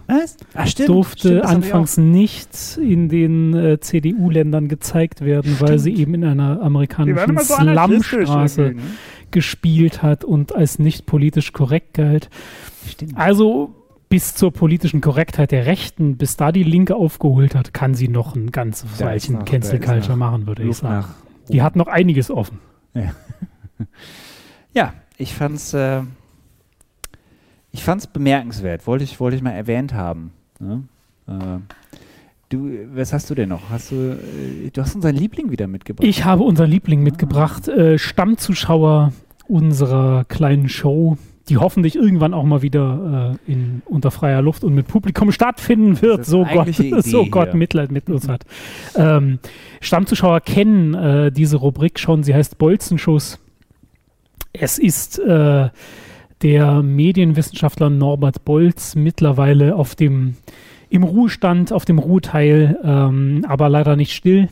Ach, 0.54 0.68
stimmt, 0.68 0.90
durfte 0.90 1.28
stimmt, 1.30 1.46
anfangs 1.46 1.98
nicht 1.98 2.78
in 2.78 3.08
den 3.08 3.54
äh, 3.54 3.80
CDU-Ländern 3.80 4.68
gezeigt 4.68 5.22
werden, 5.22 5.56
stimmt. 5.56 5.70
weil 5.70 5.80
sie 5.80 5.96
eben 5.96 6.14
in 6.14 6.26
einer 6.26 6.62
amerikanischen 6.62 7.38
so 7.40 7.56
Slumstraße 7.56 8.62
ne? 8.62 8.76
gespielt 9.32 10.04
hat 10.04 10.26
und 10.26 10.54
als 10.54 10.78
nicht 10.78 11.06
politisch 11.06 11.54
korrekt 11.54 11.94
galt. 11.94 12.30
Also 13.16 13.74
bis 14.10 14.36
zur 14.36 14.52
politischen 14.52 15.00
Korrektheit 15.00 15.52
der 15.52 15.66
Rechten, 15.66 16.18
bis 16.18 16.36
da 16.36 16.52
die 16.52 16.64
Linke 16.64 16.96
aufgeholt 16.96 17.56
hat, 17.56 17.74
kann 17.74 17.94
sie 17.94 18.10
noch 18.10 18.36
ein 18.36 18.52
ganzes 18.52 19.00
Weilchen 19.00 19.46
Cancel 19.46 19.80
Culture 19.80 20.18
machen, 20.18 20.48
würde 20.48 20.64
ich 20.64 20.76
sagen. 20.76 21.06
Die 21.48 21.62
hat 21.62 21.76
noch 21.78 21.88
einiges 21.88 22.30
offen. 22.30 22.60
Ja, 22.94 23.14
ja 24.74 24.94
ich 25.18 25.34
fand's 25.34 25.74
äh, 25.74 26.02
ich 27.76 27.84
fand 27.84 28.00
es 28.00 28.08
bemerkenswert, 28.08 28.88
wollte 28.88 29.04
ich, 29.04 29.20
wollte 29.20 29.36
ich 29.36 29.44
mal 29.44 29.52
erwähnt 29.52 29.94
haben. 29.94 30.32
Ne? 30.60 30.84
Äh, 31.28 31.60
du, 32.48 32.70
was 32.94 33.12
hast 33.12 33.30
du 33.30 33.36
denn 33.36 33.50
noch? 33.50 33.70
Hast 33.70 33.92
du, 33.92 33.96
äh, 33.96 34.70
du 34.72 34.82
hast 34.82 34.96
unseren 34.96 35.16
Liebling 35.16 35.52
wieder 35.52 35.68
mitgebracht. 35.68 36.08
Ich 36.08 36.24
habe 36.24 36.44
unseren 36.44 36.70
Liebling 36.70 37.04
mitgebracht, 37.04 37.68
äh, 37.68 37.98
Stammzuschauer 37.98 39.12
unserer 39.48 40.24
kleinen 40.24 40.70
Show, 40.70 41.18
die 41.50 41.58
hoffentlich 41.58 41.98
irgendwann 41.98 42.34
auch 42.34 42.46
mal 42.46 42.62
wieder 42.62 43.38
äh, 43.46 43.52
in, 43.52 43.82
unter 43.84 44.10
freier 44.10 44.42
Luft 44.42 44.64
und 44.64 44.74
mit 44.74 44.88
Publikum 44.88 45.34
stattfinden 45.34 46.02
wird, 46.02 46.26
so 46.26 46.46
Gott, 46.46 46.70
so 47.00 47.26
Gott 47.26 47.56
Mitleid 47.56 47.92
mit 47.92 48.10
uns 48.10 48.30
hat. 48.30 48.46
Ähm, 48.96 49.40
Stammzuschauer 49.82 50.40
kennen 50.40 50.94
äh, 50.94 51.30
diese 51.30 51.58
Rubrik 51.58 52.00
schon, 52.00 52.24
sie 52.24 52.34
heißt 52.34 52.58
Bolzenschuss. 52.58 53.38
Es 54.54 54.80
ist 54.80 55.20
äh, 55.20 55.70
der 56.42 56.82
Medienwissenschaftler 56.84 57.90
Norbert 57.90 58.46
Bolz 58.46 58.96
mittlerweile 58.96 59.76
auf 59.76 59.96
dem 59.96 60.36
im 60.90 61.04
Ruhestand, 61.04 61.74
auf 61.74 61.86
dem 61.86 62.00
Ruheteil, 62.00 62.80
ähm, 62.84 63.44
aber 63.48 63.70
leider 63.70 63.96
nicht 63.96 64.14
still. 64.14 64.50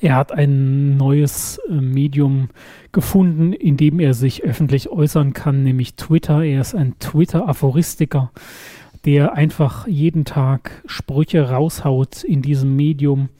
Er 0.00 0.14
hat 0.14 0.32
ein 0.32 0.96
neues 0.96 1.60
äh, 1.68 1.72
Medium 1.72 2.50
gefunden, 2.92 3.52
in 3.52 3.76
dem 3.76 3.98
er 3.98 4.14
sich 4.14 4.44
öffentlich 4.44 4.90
äußern 4.90 5.32
kann, 5.32 5.62
nämlich 5.62 5.96
Twitter. 5.96 6.44
Er 6.44 6.60
ist 6.60 6.74
ein 6.74 6.98
Twitter-Aphoristiker, 7.00 8.30
der 9.04 9.34
einfach 9.34 9.88
jeden 9.88 10.24
Tag 10.24 10.82
Sprüche 10.86 11.50
raushaut 11.50 12.22
in 12.22 12.42
diesem 12.42 12.76
Medium 12.76 13.30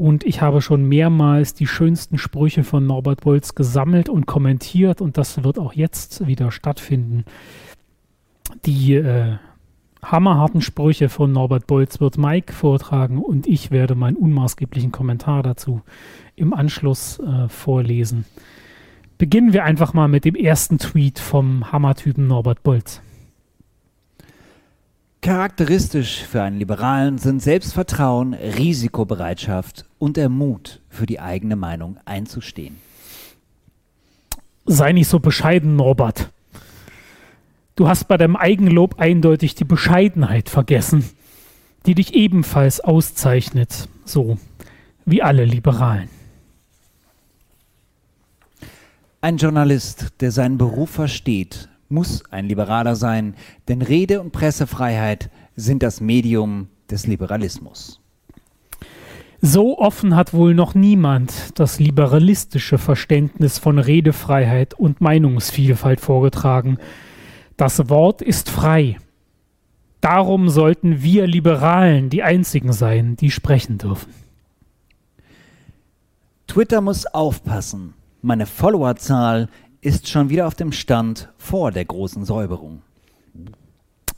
und 0.00 0.24
ich 0.24 0.40
habe 0.40 0.62
schon 0.62 0.88
mehrmals 0.88 1.52
die 1.52 1.66
schönsten 1.66 2.16
Sprüche 2.16 2.64
von 2.64 2.86
Norbert 2.86 3.20
Bolz 3.20 3.54
gesammelt 3.54 4.08
und 4.08 4.24
kommentiert 4.24 5.02
und 5.02 5.18
das 5.18 5.44
wird 5.44 5.58
auch 5.58 5.74
jetzt 5.74 6.26
wieder 6.26 6.50
stattfinden. 6.52 7.26
Die 8.64 8.94
äh, 8.94 9.36
hammerharten 10.02 10.62
Sprüche 10.62 11.10
von 11.10 11.32
Norbert 11.32 11.66
Bolz 11.66 12.00
wird 12.00 12.16
Mike 12.16 12.54
vortragen 12.54 13.18
und 13.18 13.46
ich 13.46 13.70
werde 13.70 13.94
meinen 13.94 14.16
unmaßgeblichen 14.16 14.90
Kommentar 14.90 15.42
dazu 15.42 15.82
im 16.34 16.54
Anschluss 16.54 17.18
äh, 17.18 17.50
vorlesen. 17.50 18.24
Beginnen 19.18 19.52
wir 19.52 19.64
einfach 19.64 19.92
mal 19.92 20.08
mit 20.08 20.24
dem 20.24 20.34
ersten 20.34 20.78
Tweet 20.78 21.18
vom 21.18 21.72
Hammertypen 21.72 22.26
Norbert 22.26 22.62
Bolz. 22.62 23.02
Charakteristisch 25.22 26.22
für 26.22 26.42
einen 26.42 26.58
Liberalen 26.58 27.18
sind 27.18 27.42
Selbstvertrauen, 27.42 28.32
Risikobereitschaft 28.32 29.84
und 29.98 30.16
der 30.16 30.30
Mut, 30.30 30.80
für 30.88 31.04
die 31.04 31.20
eigene 31.20 31.56
Meinung 31.56 31.98
einzustehen. 32.06 32.76
Sei 34.64 34.92
nicht 34.92 35.08
so 35.08 35.20
bescheiden, 35.20 35.76
Norbert. 35.76 36.30
Du 37.76 37.86
hast 37.86 38.08
bei 38.08 38.16
deinem 38.16 38.36
Eigenlob 38.36 38.98
eindeutig 38.98 39.54
die 39.54 39.64
Bescheidenheit 39.64 40.48
vergessen, 40.48 41.04
die 41.84 41.94
dich 41.94 42.14
ebenfalls 42.14 42.80
auszeichnet, 42.80 43.88
so 44.06 44.38
wie 45.04 45.22
alle 45.22 45.44
Liberalen. 45.44 46.08
Ein 49.20 49.36
Journalist, 49.36 50.14
der 50.20 50.30
seinen 50.30 50.56
Beruf 50.56 50.90
versteht, 50.90 51.69
muss 51.90 52.22
ein 52.30 52.46
Liberaler 52.46 52.96
sein, 52.96 53.34
denn 53.68 53.82
Rede- 53.82 54.20
und 54.20 54.32
Pressefreiheit 54.32 55.30
sind 55.56 55.82
das 55.82 56.00
Medium 56.00 56.68
des 56.90 57.06
Liberalismus. 57.06 58.00
So 59.42 59.78
offen 59.78 60.16
hat 60.16 60.34
wohl 60.34 60.54
noch 60.54 60.74
niemand 60.74 61.58
das 61.58 61.80
liberalistische 61.80 62.76
Verständnis 62.76 63.58
von 63.58 63.78
Redefreiheit 63.78 64.74
und 64.74 65.00
Meinungsvielfalt 65.00 66.00
vorgetragen. 66.00 66.76
Das 67.56 67.88
Wort 67.88 68.20
ist 68.20 68.50
frei. 68.50 68.98
Darum 70.02 70.48
sollten 70.50 71.02
wir 71.02 71.26
Liberalen 71.26 72.10
die 72.10 72.22
Einzigen 72.22 72.72
sein, 72.72 73.16
die 73.16 73.30
sprechen 73.30 73.78
dürfen. 73.78 74.12
Twitter 76.46 76.80
muss 76.80 77.06
aufpassen. 77.06 77.94
Meine 78.22 78.44
Followerzahl 78.44 79.48
ist 79.80 80.08
schon 80.08 80.28
wieder 80.28 80.46
auf 80.46 80.54
dem 80.54 80.70
Stand 80.72 81.30
vor 81.38 81.72
der 81.72 81.84
großen 81.84 82.24
Säuberung. 82.24 82.82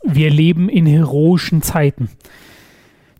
Wir 0.02 0.30
leben 0.30 0.68
in 0.68 0.86
heroischen 0.86 1.62
Zeiten. 1.62 2.10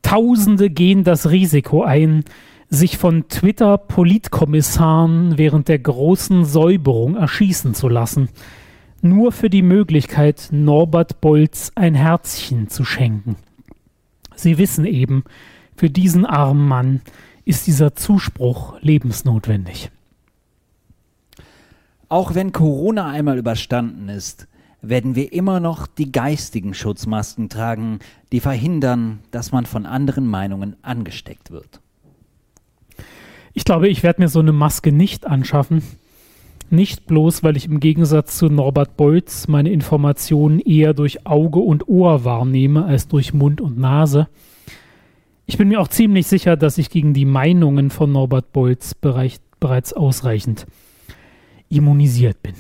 Tausende 0.03 0.69
gehen 0.69 1.05
das 1.05 1.31
Risiko 1.31 1.85
ein, 1.85 2.25
sich 2.69 2.99
von 2.99 3.29
Twitter-Politkommissaren 3.29 5.39
während 5.39 5.69
der 5.69 5.79
großen 5.79 6.45
Säuberung 6.45 7.17
erschießen 7.17 7.75
zu 7.75 7.89
lassen, 7.89 8.29
nur 9.03 9.31
für 9.31 9.51
die 9.51 9.63
Möglichkeit, 9.63 10.49
Norbert 10.51 11.21
Bolz 11.21 11.71
ein 11.75 11.95
Herzchen 11.95 12.69
zu 12.69 12.85
schenken. 12.85 13.37
Sie 14.35 14.59
wissen 14.59 14.87
eben, 14.87 15.25
für 15.77 15.91
diesen 15.91 16.25
armen 16.25 16.67
Mann 16.67 17.03
ist 17.45 17.67
dieser 17.67 17.95
Zuspruch 17.95 18.81
lebensnotwendig. 18.81 19.91
Auch 22.13 22.35
wenn 22.35 22.53
Corona 22.53 23.09
einmal 23.09 23.39
überstanden 23.39 24.11
ist, 24.11 24.47
werden 24.83 25.15
wir 25.15 25.33
immer 25.33 25.61
noch 25.61 25.87
die 25.87 26.13
geistigen 26.13 26.75
Schutzmasken 26.75 27.49
tragen, 27.49 28.01
die 28.33 28.41
verhindern, 28.41 29.21
dass 29.31 29.51
man 29.51 29.65
von 29.65 29.87
anderen 29.87 30.27
Meinungen 30.27 30.77
angesteckt 30.83 31.51
wird. 31.51 31.81
Ich 33.55 33.65
glaube, 33.65 33.89
ich 33.89 34.03
werde 34.03 34.21
mir 34.21 34.29
so 34.29 34.41
eine 34.41 34.53
Maske 34.53 34.93
nicht 34.93 35.27
anschaffen. 35.27 35.83
Nicht 36.69 37.07
bloß, 37.07 37.45
weil 37.45 37.57
ich 37.57 37.65
im 37.65 37.81
Gegensatz 37.81 38.37
zu 38.37 38.51
Norbert 38.51 38.99
Bolz 38.99 39.49
meine 39.49 39.71
Informationen 39.71 40.61
eher 40.61 40.93
durch 40.93 41.27
Auge 41.27 41.61
und 41.61 41.89
Ohr 41.89 42.27
wahrnehme 42.27 42.85
als 42.85 43.09
durch 43.09 43.33
Mund 43.33 43.63
und 43.63 43.79
Nase. 43.79 44.29
Ich 45.47 45.57
bin 45.57 45.69
mir 45.69 45.81
auch 45.81 45.89
ziemlich 45.89 46.27
sicher, 46.27 46.59
dass 46.59 46.77
ich 46.77 46.91
gegen 46.91 47.15
die 47.15 47.25
Meinungen 47.25 47.89
von 47.89 48.13
Norbert 48.13 48.53
Bolz 48.53 48.93
bereits 48.93 49.95
ausreichend 49.95 50.67
immunisiert 51.73 52.43
bin. 52.43 52.55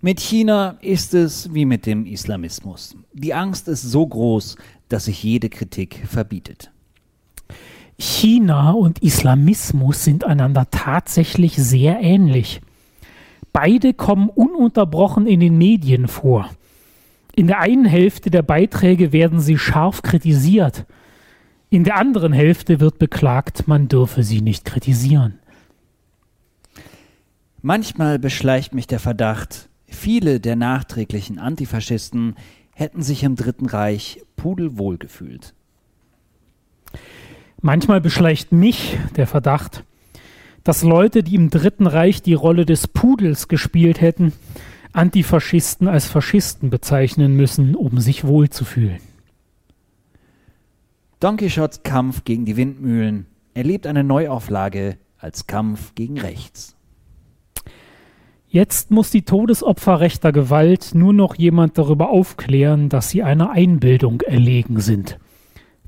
Mit 0.00 0.20
China 0.20 0.76
ist 0.82 1.14
es 1.14 1.52
wie 1.52 1.64
mit 1.64 1.86
dem 1.86 2.06
Islamismus. 2.06 2.96
Die 3.12 3.34
Angst 3.34 3.66
ist 3.68 3.82
so 3.82 4.06
groß, 4.06 4.56
dass 4.88 5.06
sich 5.06 5.22
jede 5.22 5.48
Kritik 5.48 6.02
verbietet. 6.06 6.70
China 7.98 8.72
und 8.72 9.02
Islamismus 9.02 10.04
sind 10.04 10.24
einander 10.24 10.68
tatsächlich 10.70 11.56
sehr 11.56 12.00
ähnlich. 12.00 12.60
Beide 13.52 13.94
kommen 13.94 14.28
ununterbrochen 14.28 15.26
in 15.26 15.40
den 15.40 15.56
Medien 15.56 16.08
vor. 16.08 16.50
In 17.34 17.46
der 17.46 17.60
einen 17.60 17.86
Hälfte 17.86 18.30
der 18.30 18.42
Beiträge 18.42 19.12
werden 19.12 19.40
sie 19.40 19.58
scharf 19.58 20.02
kritisiert. 20.02 20.84
In 21.70 21.84
der 21.84 21.96
anderen 21.96 22.32
Hälfte 22.32 22.80
wird 22.80 22.98
beklagt, 22.98 23.66
man 23.66 23.88
dürfe 23.88 24.22
sie 24.22 24.40
nicht 24.40 24.64
kritisieren. 24.64 25.38
Manchmal 27.66 28.20
beschleicht 28.20 28.76
mich 28.76 28.86
der 28.86 29.00
Verdacht, 29.00 29.68
viele 29.88 30.38
der 30.38 30.54
nachträglichen 30.54 31.40
Antifaschisten 31.40 32.36
hätten 32.72 33.02
sich 33.02 33.24
im 33.24 33.34
Dritten 33.34 33.66
Reich 33.66 34.22
pudelwohl 34.36 34.98
gefühlt. 34.98 35.52
Manchmal 37.60 38.00
beschleicht 38.00 38.52
mich 38.52 38.96
der 39.16 39.26
Verdacht, 39.26 39.82
dass 40.62 40.84
Leute, 40.84 41.24
die 41.24 41.34
im 41.34 41.50
Dritten 41.50 41.88
Reich 41.88 42.22
die 42.22 42.34
Rolle 42.34 42.66
des 42.66 42.86
Pudels 42.86 43.48
gespielt 43.48 44.00
hätten, 44.00 44.32
Antifaschisten 44.92 45.88
als 45.88 46.06
Faschisten 46.06 46.70
bezeichnen 46.70 47.34
müssen, 47.34 47.74
um 47.74 47.98
sich 47.98 48.22
wohlzufühlen. 48.22 49.00
Don 51.18 51.36
Quixotes 51.36 51.82
Kampf 51.82 52.22
gegen 52.22 52.44
die 52.44 52.56
Windmühlen 52.56 53.26
erlebt 53.54 53.88
eine 53.88 54.04
Neuauflage 54.04 54.98
als 55.18 55.48
Kampf 55.48 55.96
gegen 55.96 56.20
rechts. 56.20 56.75
Jetzt 58.48 58.90
muss 58.90 59.10
die 59.10 59.22
Todesopfer 59.22 60.00
rechter 60.00 60.32
Gewalt 60.32 60.94
nur 60.94 61.12
noch 61.12 61.34
jemand 61.34 61.78
darüber 61.78 62.10
aufklären, 62.10 62.88
dass 62.88 63.10
sie 63.10 63.22
einer 63.22 63.50
Einbildung 63.50 64.20
erlegen 64.20 64.80
sind. 64.80 65.18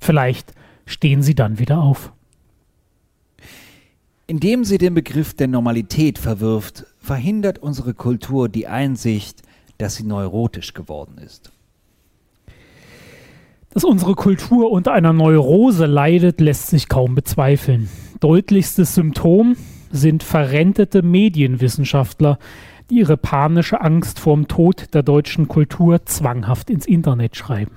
Vielleicht 0.01 0.53
stehen 0.85 1.23
sie 1.23 1.35
dann 1.35 1.59
wieder 1.59 1.81
auf. 1.81 2.13
Indem 4.27 4.65
sie 4.65 4.79
den 4.79 4.95
Begriff 4.95 5.35
der 5.35 5.49
Normalität 5.49 6.19
verwirft, 6.19 6.85
verhindert 6.99 7.59
unsere 7.61 7.95
Kultur 7.95 8.49
die 8.49 8.67
Einsicht, 8.67 9.43
dass 9.79 9.95
sie 9.97 10.05
neurotisch 10.05 10.75
geworden 10.75 11.17
ist. 11.19 11.51
Dass 13.71 13.85
unsere 13.85 14.15
Kultur 14.15 14.71
unter 14.71 14.93
einer 14.93 15.13
Neurose 15.13 15.87
leidet, 15.87 16.41
lässt 16.41 16.67
sich 16.67 16.89
kaum 16.89 17.15
bezweifeln. 17.15 17.89
Deutlichstes 18.21 18.95
Symptom 18.95 19.57
sind 19.91 20.23
verrentete 20.23 21.03
Medienwissenschaftler, 21.03 22.39
die 22.91 22.97
ihre 22.97 23.17
panische 23.17 23.81
Angst 23.81 24.19
vorm 24.19 24.49
Tod 24.49 24.95
der 24.95 25.03
deutschen 25.03 25.49
Kultur 25.49 26.05
zwanghaft 26.07 26.71
ins 26.71 26.87
Internet 26.87 27.37
schreiben. 27.37 27.73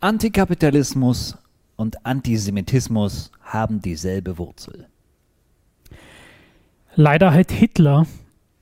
Antikapitalismus 0.00 1.38
und 1.76 2.04
Antisemitismus 2.06 3.32
haben 3.42 3.80
dieselbe 3.80 4.38
Wurzel. 4.38 4.86
Leider 6.94 7.32
hat 7.32 7.50
Hitler 7.50 8.06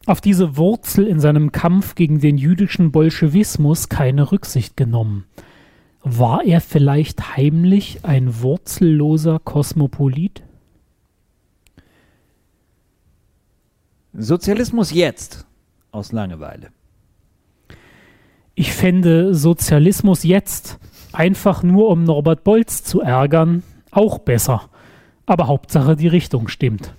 auf 0.07 0.21
diese 0.21 0.57
Wurzel 0.57 1.07
in 1.07 1.21
seinem 1.21 1.53
Kampf 1.53 1.95
gegen 1.95 2.21
den 2.21 2.39
jüdischen 2.39 2.91
Bolschewismus 2.91 3.89
keine 3.89 4.33
Rücksicht 4.33 4.77
genommen. 4.77 5.25
War 6.03 6.45
er 6.45 6.61
vielleicht 6.61 7.37
heimlich 7.37 8.05
ein 8.05 8.43
wurzelloser 8.43 9.39
Kosmopolit? 9.39 10.43
Sozialismus 14.15 14.93
jetzt 14.93 15.47
aus 15.91 16.13
Langeweile. 16.13 16.69
Ich 18.55 18.73
fände 18.73 19.35
Sozialismus 19.35 20.23
jetzt 20.23 20.79
einfach 21.13 21.63
nur 21.63 21.89
um 21.89 22.05
Norbert 22.05 22.45
Bolz 22.45 22.85
zu 22.85 23.01
ärgern 23.01 23.63
auch 23.91 24.19
besser. 24.19 24.69
Aber 25.25 25.47
Hauptsache 25.47 25.97
die 25.97 26.09
Richtung 26.09 26.49
stimmt. 26.49 26.95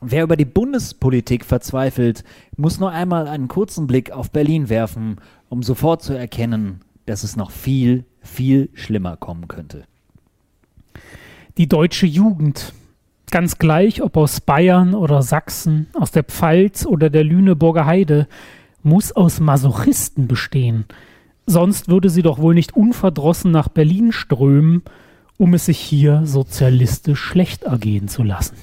Wer 0.00 0.24
über 0.24 0.36
die 0.36 0.44
Bundespolitik 0.44 1.44
verzweifelt, 1.44 2.24
muss 2.56 2.78
nur 2.78 2.90
einmal 2.90 3.26
einen 3.26 3.48
kurzen 3.48 3.86
Blick 3.86 4.10
auf 4.10 4.30
Berlin 4.30 4.68
werfen, 4.68 5.16
um 5.48 5.62
sofort 5.62 6.02
zu 6.02 6.12
erkennen, 6.12 6.80
dass 7.06 7.24
es 7.24 7.36
noch 7.36 7.50
viel, 7.50 8.04
viel 8.20 8.68
schlimmer 8.74 9.16
kommen 9.16 9.48
könnte. 9.48 9.84
Die 11.56 11.68
deutsche 11.68 12.06
Jugend 12.06 12.72
Ganz 13.30 13.58
gleich, 13.58 14.02
ob 14.02 14.16
aus 14.16 14.40
Bayern 14.40 14.94
oder 14.94 15.22
Sachsen, 15.22 15.88
aus 15.92 16.10
der 16.10 16.24
Pfalz 16.24 16.86
oder 16.86 17.10
der 17.10 17.24
Lüneburger 17.24 17.84
Heide, 17.84 18.26
muss 18.82 19.12
aus 19.12 19.38
Masochisten 19.38 20.28
bestehen. 20.28 20.86
Sonst 21.46 21.88
würde 21.88 22.08
sie 22.08 22.22
doch 22.22 22.38
wohl 22.38 22.54
nicht 22.54 22.74
unverdrossen 22.74 23.50
nach 23.50 23.68
Berlin 23.68 24.12
strömen, 24.12 24.82
um 25.36 25.54
es 25.54 25.66
sich 25.66 25.78
hier 25.78 26.22
sozialistisch 26.24 27.20
schlecht 27.20 27.64
ergehen 27.64 28.08
zu 28.08 28.22
lassen. 28.22 28.56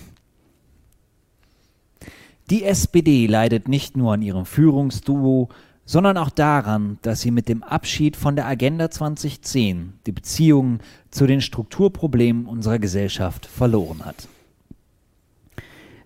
Die 2.49 2.63
SPD 2.63 3.27
leidet 3.27 3.67
nicht 3.67 3.97
nur 3.97 4.13
an 4.13 4.21
ihrem 4.21 4.45
Führungsduo, 4.45 5.49
sondern 5.85 6.17
auch 6.17 6.29
daran, 6.29 6.97
dass 7.01 7.21
sie 7.21 7.31
mit 7.31 7.49
dem 7.49 7.63
Abschied 7.63 8.15
von 8.15 8.35
der 8.35 8.47
Agenda 8.47 8.89
2010 8.89 9.93
die 10.05 10.11
Beziehungen 10.11 10.79
zu 11.11 11.27
den 11.27 11.41
Strukturproblemen 11.41 12.45
unserer 12.45 12.79
Gesellschaft 12.79 13.45
verloren 13.45 14.05
hat. 14.05 14.27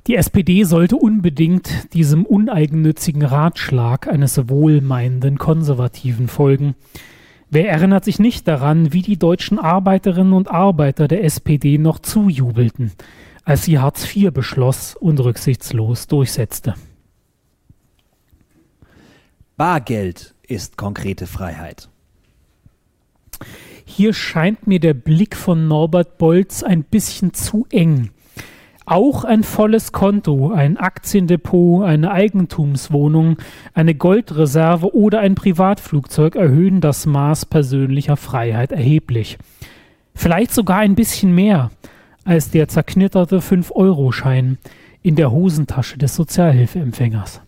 Die 0.09 0.15
SPD 0.15 0.63
sollte 0.63 0.95
unbedingt 0.95 1.93
diesem 1.93 2.25
uneigennützigen 2.25 3.21
Ratschlag 3.21 4.07
eines 4.07 4.49
wohlmeinenden 4.49 5.37
Konservativen 5.37 6.27
folgen. 6.27 6.73
Wer 7.51 7.69
erinnert 7.69 8.05
sich 8.05 8.17
nicht 8.17 8.47
daran, 8.47 8.91
wie 8.91 9.03
die 9.03 9.19
deutschen 9.19 9.59
Arbeiterinnen 9.59 10.33
und 10.33 10.49
Arbeiter 10.49 11.07
der 11.07 11.23
SPD 11.25 11.77
noch 11.77 11.99
zujubelten, 11.99 12.91
als 13.43 13.65
sie 13.65 13.77
Hartz 13.77 14.15
IV 14.15 14.33
beschloss 14.33 14.95
und 14.95 15.19
rücksichtslos 15.19 16.07
durchsetzte? 16.07 16.73
Bargeld 19.57 20.33
ist 20.41 20.75
konkrete 20.75 21.27
Freiheit. 21.27 21.87
Hier 23.85 24.15
scheint 24.15 24.65
mir 24.65 24.79
der 24.79 24.95
Blick 24.95 25.35
von 25.35 25.67
Norbert 25.67 26.17
Bolz 26.17 26.63
ein 26.63 26.83
bisschen 26.83 27.35
zu 27.35 27.67
eng. 27.69 28.09
Auch 28.89 29.23
ein 29.23 29.43
volles 29.43 29.91
Konto, 29.91 30.51
ein 30.51 30.77
Aktiendepot, 30.77 31.85
eine 31.85 32.09
Eigentumswohnung, 32.09 33.37
eine 33.75 33.93
Goldreserve 33.93 34.95
oder 34.95 35.19
ein 35.19 35.35
Privatflugzeug 35.35 36.35
erhöhen 36.35 36.81
das 36.81 37.05
Maß 37.05 37.45
persönlicher 37.45 38.17
Freiheit 38.17 38.71
erheblich. 38.71 39.37
Vielleicht 40.15 40.51
sogar 40.51 40.79
ein 40.79 40.95
bisschen 40.95 41.35
mehr 41.35 41.69
als 42.25 42.49
der 42.49 42.67
zerknitterte 42.67 43.41
5-Euro-Schein 43.41 44.57
in 45.03 45.15
der 45.15 45.29
Hosentasche 45.29 45.99
des 45.99 46.15
Sozialhilfeempfängers. 46.15 47.41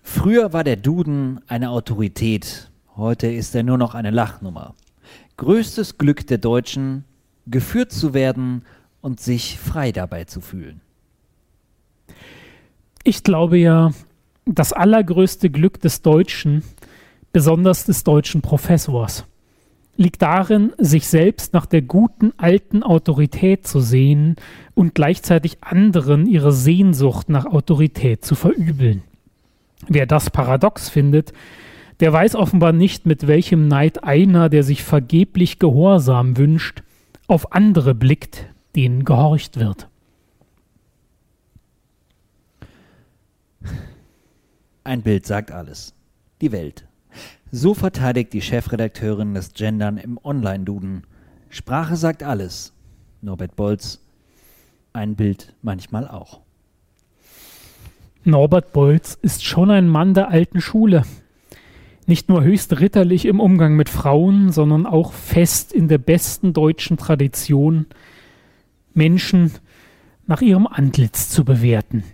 Früher 0.00 0.52
war 0.52 0.62
der 0.62 0.76
Duden 0.76 1.40
eine 1.48 1.70
Autorität, 1.70 2.70
heute 2.96 3.26
ist 3.26 3.52
er 3.56 3.64
nur 3.64 3.78
noch 3.78 3.96
eine 3.96 4.12
Lachnummer. 4.12 4.76
Größtes 5.38 5.98
Glück 5.98 6.24
der 6.28 6.38
Deutschen, 6.38 7.04
geführt 7.48 7.90
zu 7.90 8.14
werden 8.14 8.62
und 9.00 9.20
sich 9.20 9.58
frei 9.58 9.92
dabei 9.92 10.24
zu 10.24 10.40
fühlen. 10.40 10.80
Ich 13.02 13.22
glaube 13.22 13.58
ja, 13.58 13.92
das 14.44 14.72
allergrößte 14.72 15.50
Glück 15.50 15.80
des 15.80 16.02
Deutschen, 16.02 16.62
besonders 17.32 17.84
des 17.84 18.04
deutschen 18.04 18.42
Professors, 18.42 19.24
liegt 19.96 20.22
darin, 20.22 20.72
sich 20.78 21.08
selbst 21.08 21.52
nach 21.52 21.66
der 21.66 21.82
guten 21.82 22.32
alten 22.36 22.82
Autorität 22.82 23.66
zu 23.66 23.80
sehen 23.80 24.36
und 24.74 24.94
gleichzeitig 24.94 25.58
anderen 25.62 26.26
ihre 26.26 26.52
Sehnsucht 26.52 27.28
nach 27.28 27.44
Autorität 27.44 28.24
zu 28.24 28.34
verübeln. 28.34 29.02
Wer 29.88 30.06
das 30.06 30.30
paradox 30.30 30.88
findet, 30.88 31.32
der 32.00 32.12
weiß 32.12 32.34
offenbar 32.34 32.72
nicht, 32.72 33.04
mit 33.04 33.26
welchem 33.26 33.68
Neid 33.68 34.02
einer, 34.04 34.48
der 34.48 34.62
sich 34.62 34.82
vergeblich 34.82 35.58
Gehorsam 35.58 36.36
wünscht, 36.36 36.82
auf 37.26 37.52
andere 37.52 37.94
blickt, 37.94 38.46
denen 38.76 39.04
gehorcht 39.04 39.58
wird. 39.58 39.88
Ein 44.84 45.02
Bild 45.02 45.26
sagt 45.26 45.52
alles. 45.52 45.94
Die 46.40 46.52
Welt. 46.52 46.86
So 47.52 47.74
verteidigt 47.74 48.32
die 48.32 48.42
Chefredakteurin 48.42 49.34
das 49.34 49.52
Gendern 49.54 49.98
im 49.98 50.18
Online-Duden. 50.22 51.04
Sprache 51.48 51.96
sagt 51.96 52.22
alles. 52.22 52.72
Norbert 53.22 53.56
Bolz. 53.56 54.00
Ein 54.92 55.16
Bild 55.16 55.54
manchmal 55.62 56.08
auch. 56.08 56.40
Norbert 58.24 58.72
Bolz 58.72 59.18
ist 59.20 59.44
schon 59.44 59.70
ein 59.70 59.88
Mann 59.88 60.14
der 60.14 60.28
alten 60.28 60.60
Schule. 60.60 61.04
Nicht 62.06 62.28
nur 62.28 62.42
höchst 62.42 62.80
ritterlich 62.80 63.24
im 63.26 63.40
Umgang 63.40 63.76
mit 63.76 63.88
Frauen, 63.88 64.50
sondern 64.52 64.86
auch 64.86 65.12
fest 65.12 65.72
in 65.72 65.88
der 65.88 65.98
besten 65.98 66.52
deutschen 66.52 66.96
Tradition, 66.96 67.86
Menschen 68.94 69.52
nach 70.26 70.42
ihrem 70.42 70.66
Antlitz 70.66 71.28
zu 71.28 71.44
bewerten. 71.44 72.04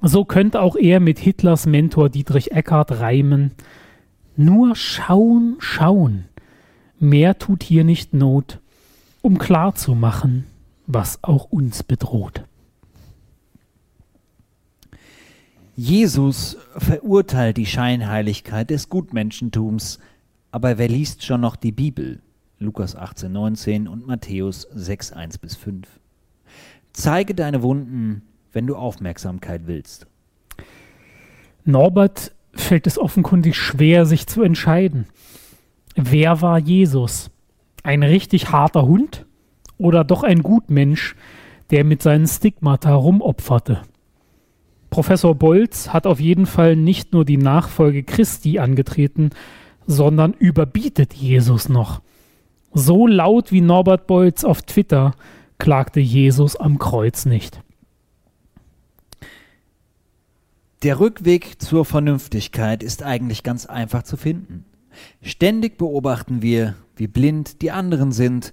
So 0.00 0.24
könnte 0.24 0.60
auch 0.60 0.76
er 0.76 1.00
mit 1.00 1.18
Hitlers 1.18 1.66
Mentor 1.66 2.08
Dietrich 2.08 2.52
Eckart 2.52 3.00
reimen. 3.00 3.52
Nur 4.36 4.76
schauen, 4.76 5.56
schauen. 5.58 6.24
Mehr 7.00 7.38
tut 7.38 7.62
hier 7.62 7.84
nicht 7.84 8.14
Not, 8.14 8.60
um 9.22 9.38
klarzumachen, 9.38 10.44
was 10.86 11.22
auch 11.22 11.44
uns 11.44 11.82
bedroht. 11.82 12.44
Jesus 15.76 16.56
verurteilt 16.76 17.56
die 17.56 17.66
Scheinheiligkeit 17.66 18.70
des 18.70 18.88
Gutmenschentums, 18.88 20.00
aber 20.50 20.78
wer 20.78 20.88
liest 20.88 21.24
schon 21.24 21.40
noch 21.40 21.54
die 21.54 21.70
Bibel? 21.70 22.20
Lukas 22.60 22.96
18, 22.96 23.30
19 23.30 23.86
und 23.86 24.06
Matthäus 24.06 24.66
6, 24.74 25.12
1 25.12 25.38
bis 25.38 25.54
5. 25.54 25.86
Zeige 26.92 27.34
deine 27.34 27.62
Wunden, 27.62 28.22
wenn 28.52 28.66
du 28.66 28.74
Aufmerksamkeit 28.74 29.62
willst. 29.66 30.08
Norbert 31.64 32.32
fällt 32.54 32.88
es 32.88 32.98
offenkundig 32.98 33.56
schwer, 33.56 34.06
sich 34.06 34.26
zu 34.26 34.42
entscheiden. 34.42 35.06
Wer 35.94 36.42
war 36.42 36.58
Jesus? 36.58 37.30
Ein 37.84 38.02
richtig 38.02 38.50
harter 38.50 38.86
Hund 38.86 39.24
oder 39.76 40.02
doch 40.02 40.24
ein 40.24 40.42
Gutmensch, 40.42 41.14
der 41.70 41.84
mit 41.84 42.02
seinen 42.02 42.26
Stigmata 42.26 42.92
rumopferte? 42.92 43.82
Professor 44.90 45.34
Bolz 45.36 45.90
hat 45.90 46.08
auf 46.08 46.18
jeden 46.18 46.46
Fall 46.46 46.74
nicht 46.74 47.12
nur 47.12 47.24
die 47.24 47.36
Nachfolge 47.36 48.02
Christi 48.02 48.58
angetreten, 48.58 49.30
sondern 49.86 50.32
überbietet 50.32 51.14
Jesus 51.14 51.68
noch. 51.68 52.00
So 52.72 53.06
laut 53.06 53.50
wie 53.52 53.60
Norbert 53.60 54.06
Bolz 54.06 54.44
auf 54.44 54.62
Twitter 54.62 55.14
klagte 55.58 56.00
Jesus 56.00 56.56
am 56.56 56.78
Kreuz 56.78 57.26
nicht. 57.26 57.60
Der 60.84 61.00
Rückweg 61.00 61.60
zur 61.60 61.84
Vernünftigkeit 61.84 62.84
ist 62.84 63.02
eigentlich 63.02 63.42
ganz 63.42 63.66
einfach 63.66 64.04
zu 64.04 64.16
finden. 64.16 64.64
Ständig 65.22 65.76
beobachten 65.76 66.40
wir, 66.40 66.76
wie 66.94 67.08
blind 67.08 67.62
die 67.62 67.72
anderen 67.72 68.12
sind, 68.12 68.52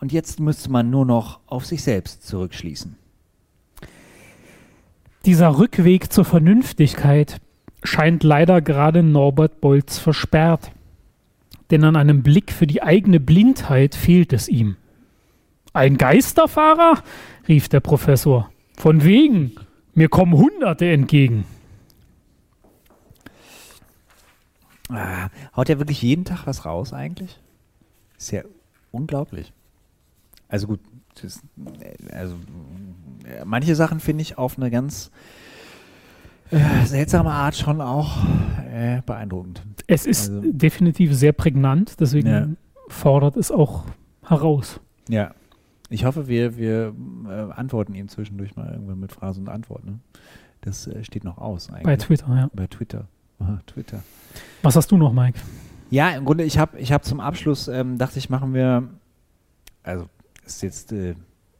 und 0.00 0.12
jetzt 0.12 0.40
müsste 0.40 0.70
man 0.70 0.90
nur 0.90 1.04
noch 1.04 1.40
auf 1.46 1.66
sich 1.66 1.82
selbst 1.82 2.26
zurückschließen. 2.26 2.96
Dieser 5.26 5.58
Rückweg 5.58 6.10
zur 6.12 6.24
Vernünftigkeit 6.24 7.40
scheint 7.84 8.22
leider 8.24 8.62
gerade 8.62 9.02
Norbert 9.02 9.60
Bolz 9.60 9.98
versperrt. 9.98 10.72
Denn 11.70 11.84
an 11.84 11.96
einem 11.96 12.22
Blick 12.22 12.52
für 12.52 12.66
die 12.66 12.82
eigene 12.82 13.20
Blindheit 13.20 13.94
fehlt 13.94 14.32
es 14.32 14.48
ihm. 14.48 14.76
Ein 15.72 15.96
Geisterfahrer? 15.98 17.02
rief 17.46 17.68
der 17.68 17.80
Professor. 17.80 18.50
Von 18.76 19.04
wegen. 19.04 19.52
Mir 19.94 20.08
kommen 20.08 20.34
Hunderte 20.34 20.90
entgegen. 20.90 21.44
Ah, 24.88 25.28
haut 25.54 25.68
er 25.68 25.78
wirklich 25.78 26.02
jeden 26.02 26.24
Tag 26.24 26.46
was 26.46 26.64
raus 26.64 26.92
eigentlich? 26.92 27.38
Ist 28.18 28.32
ja 28.32 28.42
unglaublich. 28.90 29.52
Also 30.48 30.66
gut, 30.66 30.80
ist, 31.22 31.42
also 32.12 32.34
manche 33.44 33.76
Sachen 33.76 34.00
finde 34.00 34.22
ich 34.22 34.36
auf 34.36 34.58
eine 34.58 34.70
ganz 34.70 35.12
äh, 36.50 36.84
seltsame 36.84 37.30
Art 37.30 37.56
schon 37.56 37.80
auch 37.80 38.18
äh, 38.72 39.02
beeindruckend. 39.04 39.62
Es 39.86 40.06
ist 40.06 40.30
also, 40.30 40.52
definitiv 40.52 41.14
sehr 41.14 41.32
prägnant, 41.32 42.00
deswegen 42.00 42.28
ja. 42.28 42.48
fordert 42.88 43.36
es 43.36 43.50
auch 43.50 43.84
heraus. 44.26 44.80
Ja. 45.08 45.34
Ich 45.88 46.04
hoffe, 46.04 46.28
wir, 46.28 46.56
wir 46.56 46.94
äh, 47.28 47.52
antworten 47.52 47.94
ihm 47.94 48.08
zwischendurch 48.08 48.54
mal 48.54 48.72
irgendwann 48.72 49.00
mit 49.00 49.12
Phrasen 49.12 49.44
und 49.44 49.48
Antworten. 49.48 49.86
Ne? 49.86 49.98
Das 50.60 50.86
äh, 50.86 51.02
steht 51.02 51.24
noch 51.24 51.38
aus 51.38 51.68
eigentlich. 51.68 51.82
Bei 51.82 51.96
Twitter, 51.96 52.28
ja. 52.28 52.50
Bei 52.52 52.66
Twitter. 52.66 53.08
Aha, 53.40 53.60
Twitter. 53.66 54.02
Was 54.62 54.76
hast 54.76 54.90
du 54.92 54.96
noch, 54.96 55.12
Mike? 55.12 55.38
Ja, 55.90 56.10
im 56.10 56.24
Grunde, 56.24 56.44
ich 56.44 56.58
habe 56.58 56.78
ich 56.78 56.92
hab 56.92 57.04
zum 57.04 57.18
Abschluss, 57.18 57.66
ähm, 57.66 57.98
dachte 57.98 58.18
ich, 58.18 58.30
machen 58.30 58.54
wir, 58.54 58.88
also 59.82 60.08
ist 60.46 60.62
jetzt, 60.62 60.92
äh, 60.92 61.14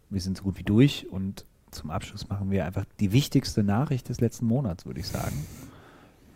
wir 0.08 0.20
sind 0.20 0.36
so 0.36 0.44
gut 0.44 0.58
wie 0.58 0.62
durch 0.62 1.08
und 1.10 1.44
zum 1.70 1.90
Abschluss 1.90 2.28
machen 2.28 2.50
wir 2.50 2.64
einfach 2.64 2.84
die 2.98 3.12
wichtigste 3.12 3.62
Nachricht 3.62 4.08
des 4.08 4.20
letzten 4.20 4.46
Monats, 4.46 4.86
würde 4.86 5.00
ich 5.00 5.08
sagen. 5.08 5.46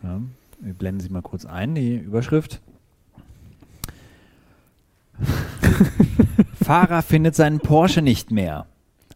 Ja, 0.02 0.20
wir 0.60 0.74
blenden 0.74 1.00
sie 1.00 1.08
mal 1.10 1.22
kurz 1.22 1.44
ein, 1.44 1.74
die 1.74 1.96
Überschrift. 1.96 2.60
Fahrer 6.62 7.02
findet 7.02 7.34
seinen 7.34 7.60
Porsche 7.60 8.02
nicht 8.02 8.30
mehr. 8.30 8.66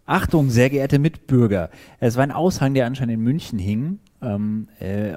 Achtung, 0.06 0.48
sehr 0.50 0.70
geehrte 0.70 0.98
Mitbürger. 0.98 1.70
Es 2.00 2.16
war 2.16 2.22
ein 2.22 2.32
Aushang, 2.32 2.72
der 2.74 2.86
anscheinend 2.86 3.14
in 3.14 3.20
München 3.20 3.58
hing. 3.58 3.98
Ähm, 4.22 4.68
äh, 4.80 5.12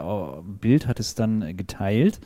Bild 0.60 0.88
hat 0.88 1.00
es 1.00 1.16
dann 1.16 1.56
geteilt. 1.56 2.20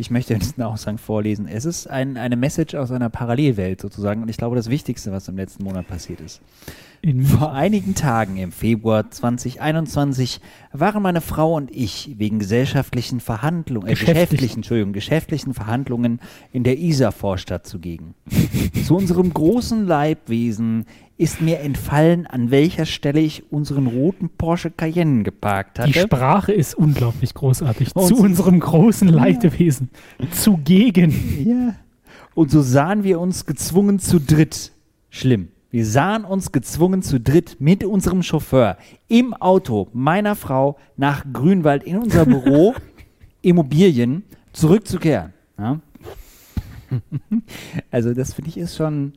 Ich 0.00 0.12
möchte 0.12 0.38
diesen 0.38 0.62
Aushang 0.62 0.96
vorlesen. 0.96 1.48
Es 1.48 1.64
ist 1.64 1.88
ein, 1.88 2.16
eine 2.16 2.36
Message 2.36 2.76
aus 2.76 2.92
einer 2.92 3.10
Parallelwelt 3.10 3.80
sozusagen 3.80 4.22
und 4.22 4.28
ich 4.28 4.36
glaube 4.36 4.54
das 4.54 4.70
Wichtigste, 4.70 5.10
was 5.10 5.26
im 5.26 5.36
letzten 5.36 5.64
Monat 5.64 5.88
passiert 5.88 6.20
ist. 6.20 6.40
In 7.00 7.24
Vor 7.24 7.52
einigen 7.52 7.96
Tagen 7.96 8.36
im 8.36 8.52
Februar 8.52 9.10
2021 9.10 10.40
waren 10.72 11.02
meine 11.02 11.20
Frau 11.20 11.54
und 11.54 11.70
ich 11.72 12.14
wegen 12.16 12.38
gesellschaftlichen 12.38 13.18
Verhandlungen, 13.18 13.88
äh, 13.88 13.90
geschäftlichen, 13.90 14.58
Entschuldigung, 14.58 14.92
geschäftlichen 14.92 15.52
Verhandlungen 15.52 16.20
in 16.52 16.62
der 16.62 16.78
Isar-Vorstadt 16.78 17.66
zugegen. 17.66 18.14
Zu 18.84 18.96
unserem 18.96 19.32
großen 19.34 19.84
Leibwesen 19.84 20.86
ist 21.18 21.40
mir 21.40 21.60
entfallen, 21.60 22.26
an 22.26 22.50
welcher 22.50 22.86
Stelle 22.86 23.20
ich 23.20 23.52
unseren 23.52 23.86
roten 23.88 24.28
Porsche 24.30 24.70
Cayenne 24.70 25.24
geparkt 25.24 25.78
hatte. 25.80 25.90
Die 25.90 25.98
Sprache 25.98 26.52
ist 26.52 26.74
unglaublich 26.74 27.34
großartig. 27.34 27.94
Und- 27.94 28.06
Zu 28.06 28.16
unserem 28.16 28.60
großen 28.60 29.08
Leidwesen. 29.08 29.90
Zugegen. 30.30 31.44
Ja. 31.44 31.74
Und 32.34 32.50
so 32.52 32.62
sahen 32.62 33.02
wir 33.02 33.18
uns 33.20 33.44
gezwungen 33.46 33.98
zu 33.98 34.20
dritt. 34.20 34.70
Schlimm. 35.10 35.48
Wir 35.70 35.84
sahen 35.84 36.24
uns 36.24 36.52
gezwungen 36.52 37.02
zu 37.02 37.20
dritt 37.20 37.56
mit 37.58 37.84
unserem 37.84 38.22
Chauffeur 38.22 38.78
im 39.08 39.34
Auto 39.34 39.88
meiner 39.92 40.34
Frau 40.36 40.78
nach 40.96 41.24
Grünwald 41.30 41.82
in 41.82 41.98
unser 41.98 42.24
Büro 42.24 42.74
Immobilien 43.42 44.22
zurückzukehren. 44.52 45.32
Ja? 45.58 45.80
Also 47.90 48.14
das 48.14 48.32
finde 48.34 48.50
ich 48.50 48.56
ist 48.56 48.76
schon, 48.76 49.12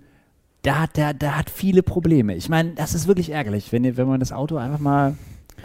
da, 0.63 0.81
hat 0.81 0.97
der, 0.97 1.13
da 1.13 1.37
hat 1.37 1.49
viele 1.49 1.83
Probleme. 1.83 2.35
Ich 2.35 2.49
meine, 2.49 2.71
das 2.71 2.93
ist 2.93 3.07
wirklich 3.07 3.31
ärgerlich, 3.31 3.71
wenn, 3.71 3.97
wenn 3.97 4.07
man 4.07 4.19
das 4.19 4.31
Auto 4.31 4.57
einfach 4.57 4.79
mal, 4.79 5.15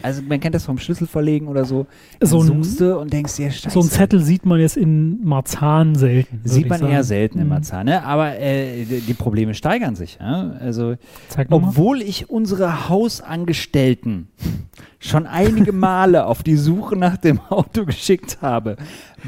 also 0.02 0.20
man 0.22 0.40
kennt 0.40 0.54
das 0.54 0.64
vom 0.64 0.78
Schlüssel 0.78 1.06
verlegen 1.06 1.48
oder 1.48 1.64
so, 1.64 1.86
So 2.20 2.40
ein- 2.42 2.50
und 2.98 3.12
denkst 3.12 3.36
dir, 3.36 3.50
scheiße. 3.50 3.70
So 3.70 3.80
ein 3.80 3.88
Zettel 3.88 4.20
sieht 4.22 4.44
man 4.44 4.60
jetzt 4.60 4.76
in 4.76 5.24
Marzahn 5.24 5.94
selten. 5.94 6.40
Sieht 6.44 6.68
man 6.68 6.80
sagen. 6.80 6.92
eher 6.92 7.02
selten 7.04 7.40
Mhm. 7.42 7.48
Marzahn, 7.48 7.86
ne? 7.86 8.02
aber 8.04 8.38
äh, 8.38 8.84
die 8.84 9.14
Probleme 9.14 9.54
steigern 9.54 9.96
sich. 9.96 10.18
Ja? 10.20 10.52
Also, 10.60 10.96
Zeig 11.28 11.48
obwohl 11.50 12.02
ich 12.02 12.28
unsere 12.30 12.88
Hausangestellten 12.88 14.28
schon 14.98 15.26
einige 15.26 15.72
Male 15.72 16.26
auf 16.26 16.42
die 16.42 16.56
Suche 16.56 16.96
nach 16.96 17.16
dem 17.16 17.40
Auto 17.48 17.84
geschickt 17.84 18.38
habe, 18.42 18.76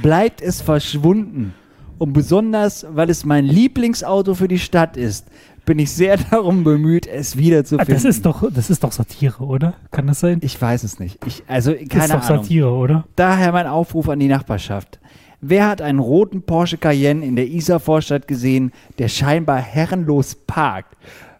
bleibt 0.02 0.40
es 0.42 0.60
verschwunden. 0.62 1.54
Und 1.98 2.12
besonders, 2.12 2.86
weil 2.90 3.10
es 3.10 3.24
mein 3.24 3.44
Lieblingsauto 3.44 4.34
für 4.34 4.48
die 4.48 4.58
Stadt 4.58 4.96
ist, 4.96 5.26
bin 5.64 5.78
ich 5.78 5.92
sehr 5.92 6.16
darum 6.30 6.64
bemüht, 6.64 7.06
es 7.06 7.34
Ah, 7.34 7.38
wiederzufinden. 7.38 7.94
das, 7.94 8.04
ist 8.04 8.24
doch, 8.24 8.50
das 8.52 8.70
ist 8.70 8.84
doch 8.84 8.92
Satire, 8.92 9.44
oder? 9.44 9.74
Kann 9.90 10.06
das 10.06 10.20
sein? 10.20 10.38
ich 10.42 10.60
weiß 10.60 10.84
es 10.84 10.98
nicht. 10.98 11.18
Ich, 11.26 11.42
also 11.46 11.72
das 11.72 11.82
ist 11.82 11.90
keine 11.90 12.08
doch 12.14 12.22
Ahnung. 12.28 12.42
Satire, 12.44 12.70
oder? 12.70 13.04
Daher 13.16 13.52
mein 13.52 13.66
Aufruf 13.66 14.08
an 14.08 14.18
die 14.20 14.28
Nachbarschaft. 14.28 14.98
Wer 15.40 15.68
hat 15.68 15.82
einen 15.82 15.98
roten 16.00 16.42
Porsche 16.42 16.78
Cayenne 16.78 17.24
in 17.24 17.36
der 17.36 17.46
Isar-Vorstadt 17.48 18.26
gesehen, 18.26 18.72
der 18.98 19.08
scheinbar 19.08 19.58
herrenlos 19.60 20.34
parkt? 20.34 20.96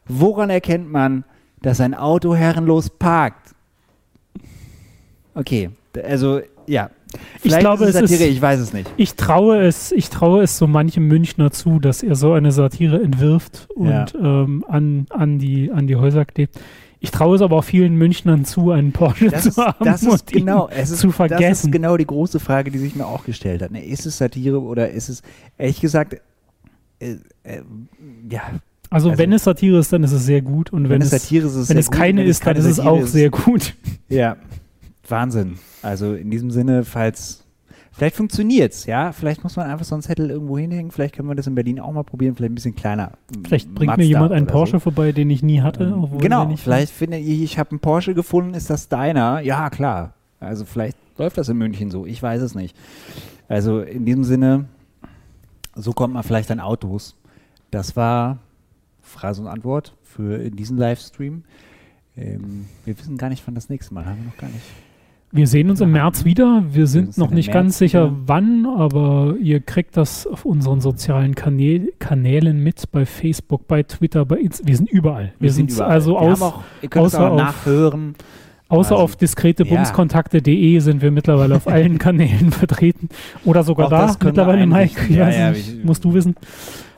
Woran 0.07 0.51
erkennt 0.51 0.91
man, 0.91 1.25
dass 1.63 1.81
ein 1.81 1.95
Auto 1.95 2.35
herrenlos 2.35 2.91
parkt? 2.91 3.55
Okay, 5.35 5.71
also 6.05 6.41
ja. 6.67 6.91
Vielleicht 7.41 7.61
glaube, 7.61 7.85
ist 7.85 7.91
es 7.91 7.97
es 7.97 8.03
ist- 8.03 8.11
Satire, 8.19 8.29
ich 8.31 8.43
weiß 8.43 8.61
es 8.61 8.73
nicht. 8.73 8.91
Ich 8.97 9.15
traue 9.15 9.61
es, 9.61 9.93
ich 9.93 10.11
traue 10.11 10.43
es 10.43 10.59
so 10.59 10.67
manchem 10.67 11.07
Münchner 11.09 11.51
zu, 11.51 11.79
dass 11.79 12.03
er 12.03 12.15
so 12.17 12.33
eine 12.33 12.53
Satire 12.53 13.03
entwirft 13.03 13.69
und 13.75 13.89
Ja. 13.91 14.07
ähm, 14.21 14.65
an, 14.69 15.07
an, 15.11 15.39
die, 15.39 15.71
an 15.73 15.87
die 15.87 15.97
Häuser 15.97 16.25
klebt. 16.25 16.59
Ich 17.01 17.13
traue 17.13 17.37
es 17.37 17.43
aber 17.43 17.57
auch 17.57 17.65
vielen 17.65 17.95
Münchnern 17.95 18.45
zu, 18.45 18.73
einen 18.73 18.91
Porsche 18.93 19.29
Das 19.31 19.43
zu 19.45 19.49
ist, 19.51 19.59
haben 19.59 19.85
das 19.85 20.03
ist 20.03 20.27
genau, 20.27 20.69
es 20.69 20.91
ist, 20.91 20.99
zu 21.01 21.07
Das 21.09 21.17
vergessen. 21.17 21.67
ist 21.69 21.73
genau 21.73 21.97
die 21.97 22.07
große 22.07 22.41
Frage, 22.41 22.73
die 22.73 22.79
sich 22.79 22.97
mir 22.97 23.07
auch 23.07 23.25
gestellt 23.25 23.63
hat. 23.63 23.71
Ne? 23.71 23.85
Ist 23.85 24.05
es 24.05 24.19
Satire 24.19 24.61
oder 24.61 24.91
ist 24.91 25.09
es, 25.09 25.23
ehrlich 25.59 25.81
gesagt, 25.81 26.15
äh, 26.99 27.13
äh, 27.45 27.63
ja, 28.29 28.43
also, 28.91 29.11
also- 29.11 29.19
wenn 29.19 29.33
es 29.33 29.45
Satire 29.45 29.79
ist, 29.79 29.93
dann 29.93 30.03
ist 30.03 30.11
es 30.13 30.25
sehr 30.27 30.43
gut 30.43 30.73
und 30.73 30.85
wenn, 30.85 30.91
wenn, 30.91 31.03
es, 31.03 31.11
Satire 31.11 31.47
ist, 31.47 31.55
es 31.55 31.69
wenn 31.69 31.79
es 31.79 31.87
gut, 31.87 31.97
keine 31.99 32.23
wenn 32.23 32.29
ist, 32.29 32.45
dann 32.45 32.57
ist 32.57 32.65
es 32.65 32.77
Satire 32.77 32.93
auch 32.93 33.07
sehr 33.07 33.31
gut. 33.31 33.75
Ja, 34.09 34.37
Wahnsinn. 35.11 35.59
Also 35.83 36.15
in 36.15 36.31
diesem 36.31 36.51
Sinne, 36.51 36.85
falls, 36.85 37.45
vielleicht 37.93 38.17
funktioniert's, 38.17 38.87
ja, 38.87 39.13
vielleicht 39.13 39.43
muss 39.43 39.57
man 39.57 39.71
einfach 39.71 39.85
so 39.85 39.95
einen 39.95 40.03
Zettel 40.03 40.31
irgendwo 40.31 40.59
hinhängen, 40.59 40.91
vielleicht 40.91 41.15
können 41.15 41.29
wir 41.29 41.35
das 41.35 41.47
in 41.47 41.55
Berlin 41.55 41.81
auch 41.81 41.93
mal 41.93 42.05
probieren, 42.05 42.37
vielleicht 42.37 42.53
ein 42.53 42.55
bisschen 42.55 42.77
kleiner. 42.77 43.13
Vielleicht 43.45 43.75
bringt 43.75 43.89
Mazda 43.89 44.03
mir 44.03 44.09
jemand 44.09 44.33
einen 44.33 44.47
Porsche 44.47 44.73
So. 44.73 44.81
vorbei, 44.81 45.13
den 45.13 45.31
ich 45.31 45.43
nie 45.43 45.61
hatte. 45.61 45.95
obwohl 45.95 46.21
Genau, 46.21 46.49
vielleicht 46.57 46.93
finde 46.93 47.19
ich, 47.19 47.43
ich 47.43 47.59
habe 47.59 47.71
einen 47.71 47.81
Porsche 47.81 48.15
gefunden, 48.15 48.55
ist 48.55 48.71
das 48.71 48.89
deiner? 48.89 49.41
Ja, 49.41 49.71
klar. 49.71 50.15
Also 50.41 50.65
vielleicht 50.65 50.97
läuft 51.17 51.39
das 51.39 51.49
in 51.49 51.59
München 51.59 51.91
so, 51.91 52.07
ich 52.07 52.23
weiß 52.23 52.43
es 52.43 52.55
nicht. 52.55 52.77
Also 53.49 53.81
in 53.81 54.05
diesem 54.05 54.25
Sinne, 54.25 54.67
so 55.75 55.93
kommt 55.93 56.15
man 56.15 56.23
vielleicht 56.23 56.51
an 56.51 56.61
Autos. 56.61 57.17
Das 57.71 57.97
war 57.97 58.39
Frage 59.01 59.41
und 59.41 59.47
Antwort 59.47 59.95
für 60.03 60.51
diesen 60.51 60.77
Livestream. 60.77 61.45
Ähm, 62.17 62.67
wir 62.85 62.99
wissen 62.99 63.17
gar 63.17 63.29
nicht, 63.31 63.43
wann 63.47 63.55
das 63.55 63.69
nächste 63.69 63.95
Mal 63.95 64.07
haben 64.07 64.19
wir 64.19 64.27
noch 64.27 64.37
gar 64.37 64.49
nicht. 64.51 64.65
Wir 65.31 65.47
sehen 65.47 65.69
uns 65.69 65.81
im 65.83 65.95
Ja. 65.95 66.05
März 66.05 66.25
wieder. 66.25 66.65
Wir 66.71 66.87
sind 66.87 67.19
noch 67.19 67.31
nicht 67.31 67.49
März 67.49 67.55
ganz 67.55 67.79
sicher, 67.79 68.07
wieder. 68.07 68.17
wann, 68.27 68.65
aber 68.67 69.35
ihr 69.43 69.61
kriegt 69.61 69.97
das 69.97 70.27
auf 70.27 70.45
unseren 70.47 70.81
sozialen 70.81 71.35
Kanä 71.35 71.89
Kanälen 71.99 72.63
mit, 72.63 72.91
bei 72.93 73.05
Facebook, 73.05 73.67
bei 73.69 73.83
Twitter, 73.83 74.25
bei 74.25 74.37
Inst 74.39 74.67
Wir 74.67 74.77
sind 74.77 74.91
überall. 74.91 75.33
Wir, 75.39 75.53
sind, 75.53 75.71
überall. 75.71 75.91
also 75.91 76.13
wir 76.13 76.21
aus, 76.21 76.41
auch, 76.43 76.63
ihr 76.81 76.89
könnt 76.89 77.05
außer 77.07 77.31
auch 77.31 77.37
nachhören. 77.37 78.15
außer 78.69 78.93
also- 78.93 79.03
auf 79.05 79.17
diskretebumskontakte.de 79.17 80.79
sind 80.79 81.03
wir 81.03 81.11
mittlerweile 81.11 81.57
auf 81.57 81.67
allen 81.69 81.99
Kanälen 81.99 82.51
vertreten. 82.51 83.09
Oder 83.45 83.63
sogar 83.65 83.87
Auch 83.87 83.91
da 83.91 84.09
wir 84.19 84.27
mittlerweile, 84.27 84.67
Mike. 84.67 85.13
Ja, 85.13 85.29
ja, 85.29 85.53
ich- 85.53 85.85
musst 85.85 86.05
du 86.05 86.15
wissen. 86.15 86.37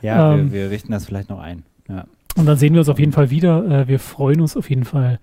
Ja, 0.01 0.35
Ähm, 0.35 0.51
wir, 0.53 0.61
wir 0.63 0.69
richten 0.71 0.91
das 0.93 1.05
vielleicht 1.05 1.29
noch 1.29 1.39
ein. 1.39 1.63
Ja. 1.89 2.05
Und 2.37 2.45
dann 2.45 2.57
sehen 2.57 2.73
wir 2.73 2.79
uns 2.79 2.87
auf 2.89 2.97
jeden 2.99 3.11
Fall 3.11 3.29
wieder. 3.29 3.81
Äh, 3.81 3.87
wir 3.89 3.99
freuen 3.99 4.39
uns 4.39 4.55
auf 4.55 4.69
jeden 4.69 4.85
Fall 4.85 5.19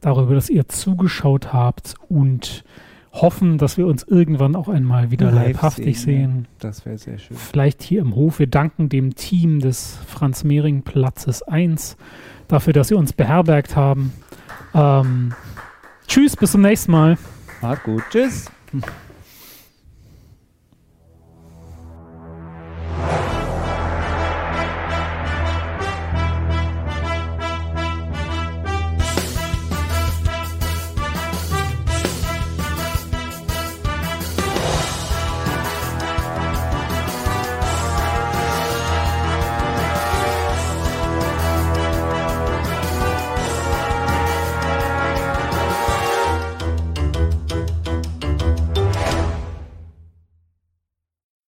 darüber, 0.00 0.34
dass 0.34 0.48
ihr 0.50 0.68
zugeschaut 0.68 1.52
habt 1.52 1.94
und 2.08 2.64
hoffen, 3.12 3.58
dass 3.58 3.76
wir 3.76 3.86
uns 3.86 4.04
irgendwann 4.04 4.54
auch 4.54 4.68
einmal 4.68 5.10
wieder 5.10 5.30
Live 5.30 5.46
leibhaftig 5.46 6.00
sehen, 6.00 6.32
sehen. 6.32 6.48
Das 6.60 6.86
wäre 6.86 6.96
sehr 6.96 7.18
schön. 7.18 7.36
Vielleicht 7.36 7.82
hier 7.82 8.00
im 8.00 8.14
Hof. 8.14 8.38
Wir 8.38 8.46
danken 8.46 8.88
dem 8.88 9.14
Team 9.14 9.60
des 9.60 9.98
Franz-Mehring-Platzes 10.06 11.42
1 11.42 11.96
dafür, 12.48 12.72
dass 12.72 12.88
sie 12.88 12.94
uns 12.94 13.12
beherbergt 13.12 13.74
haben. 13.74 14.12
Ähm, 14.74 15.32
tschüss, 16.06 16.36
bis 16.36 16.52
zum 16.52 16.62
nächsten 16.62 16.92
Mal. 16.92 17.18
Macht 17.60 17.82
gut. 17.82 18.02
Tschüss. 18.10 18.50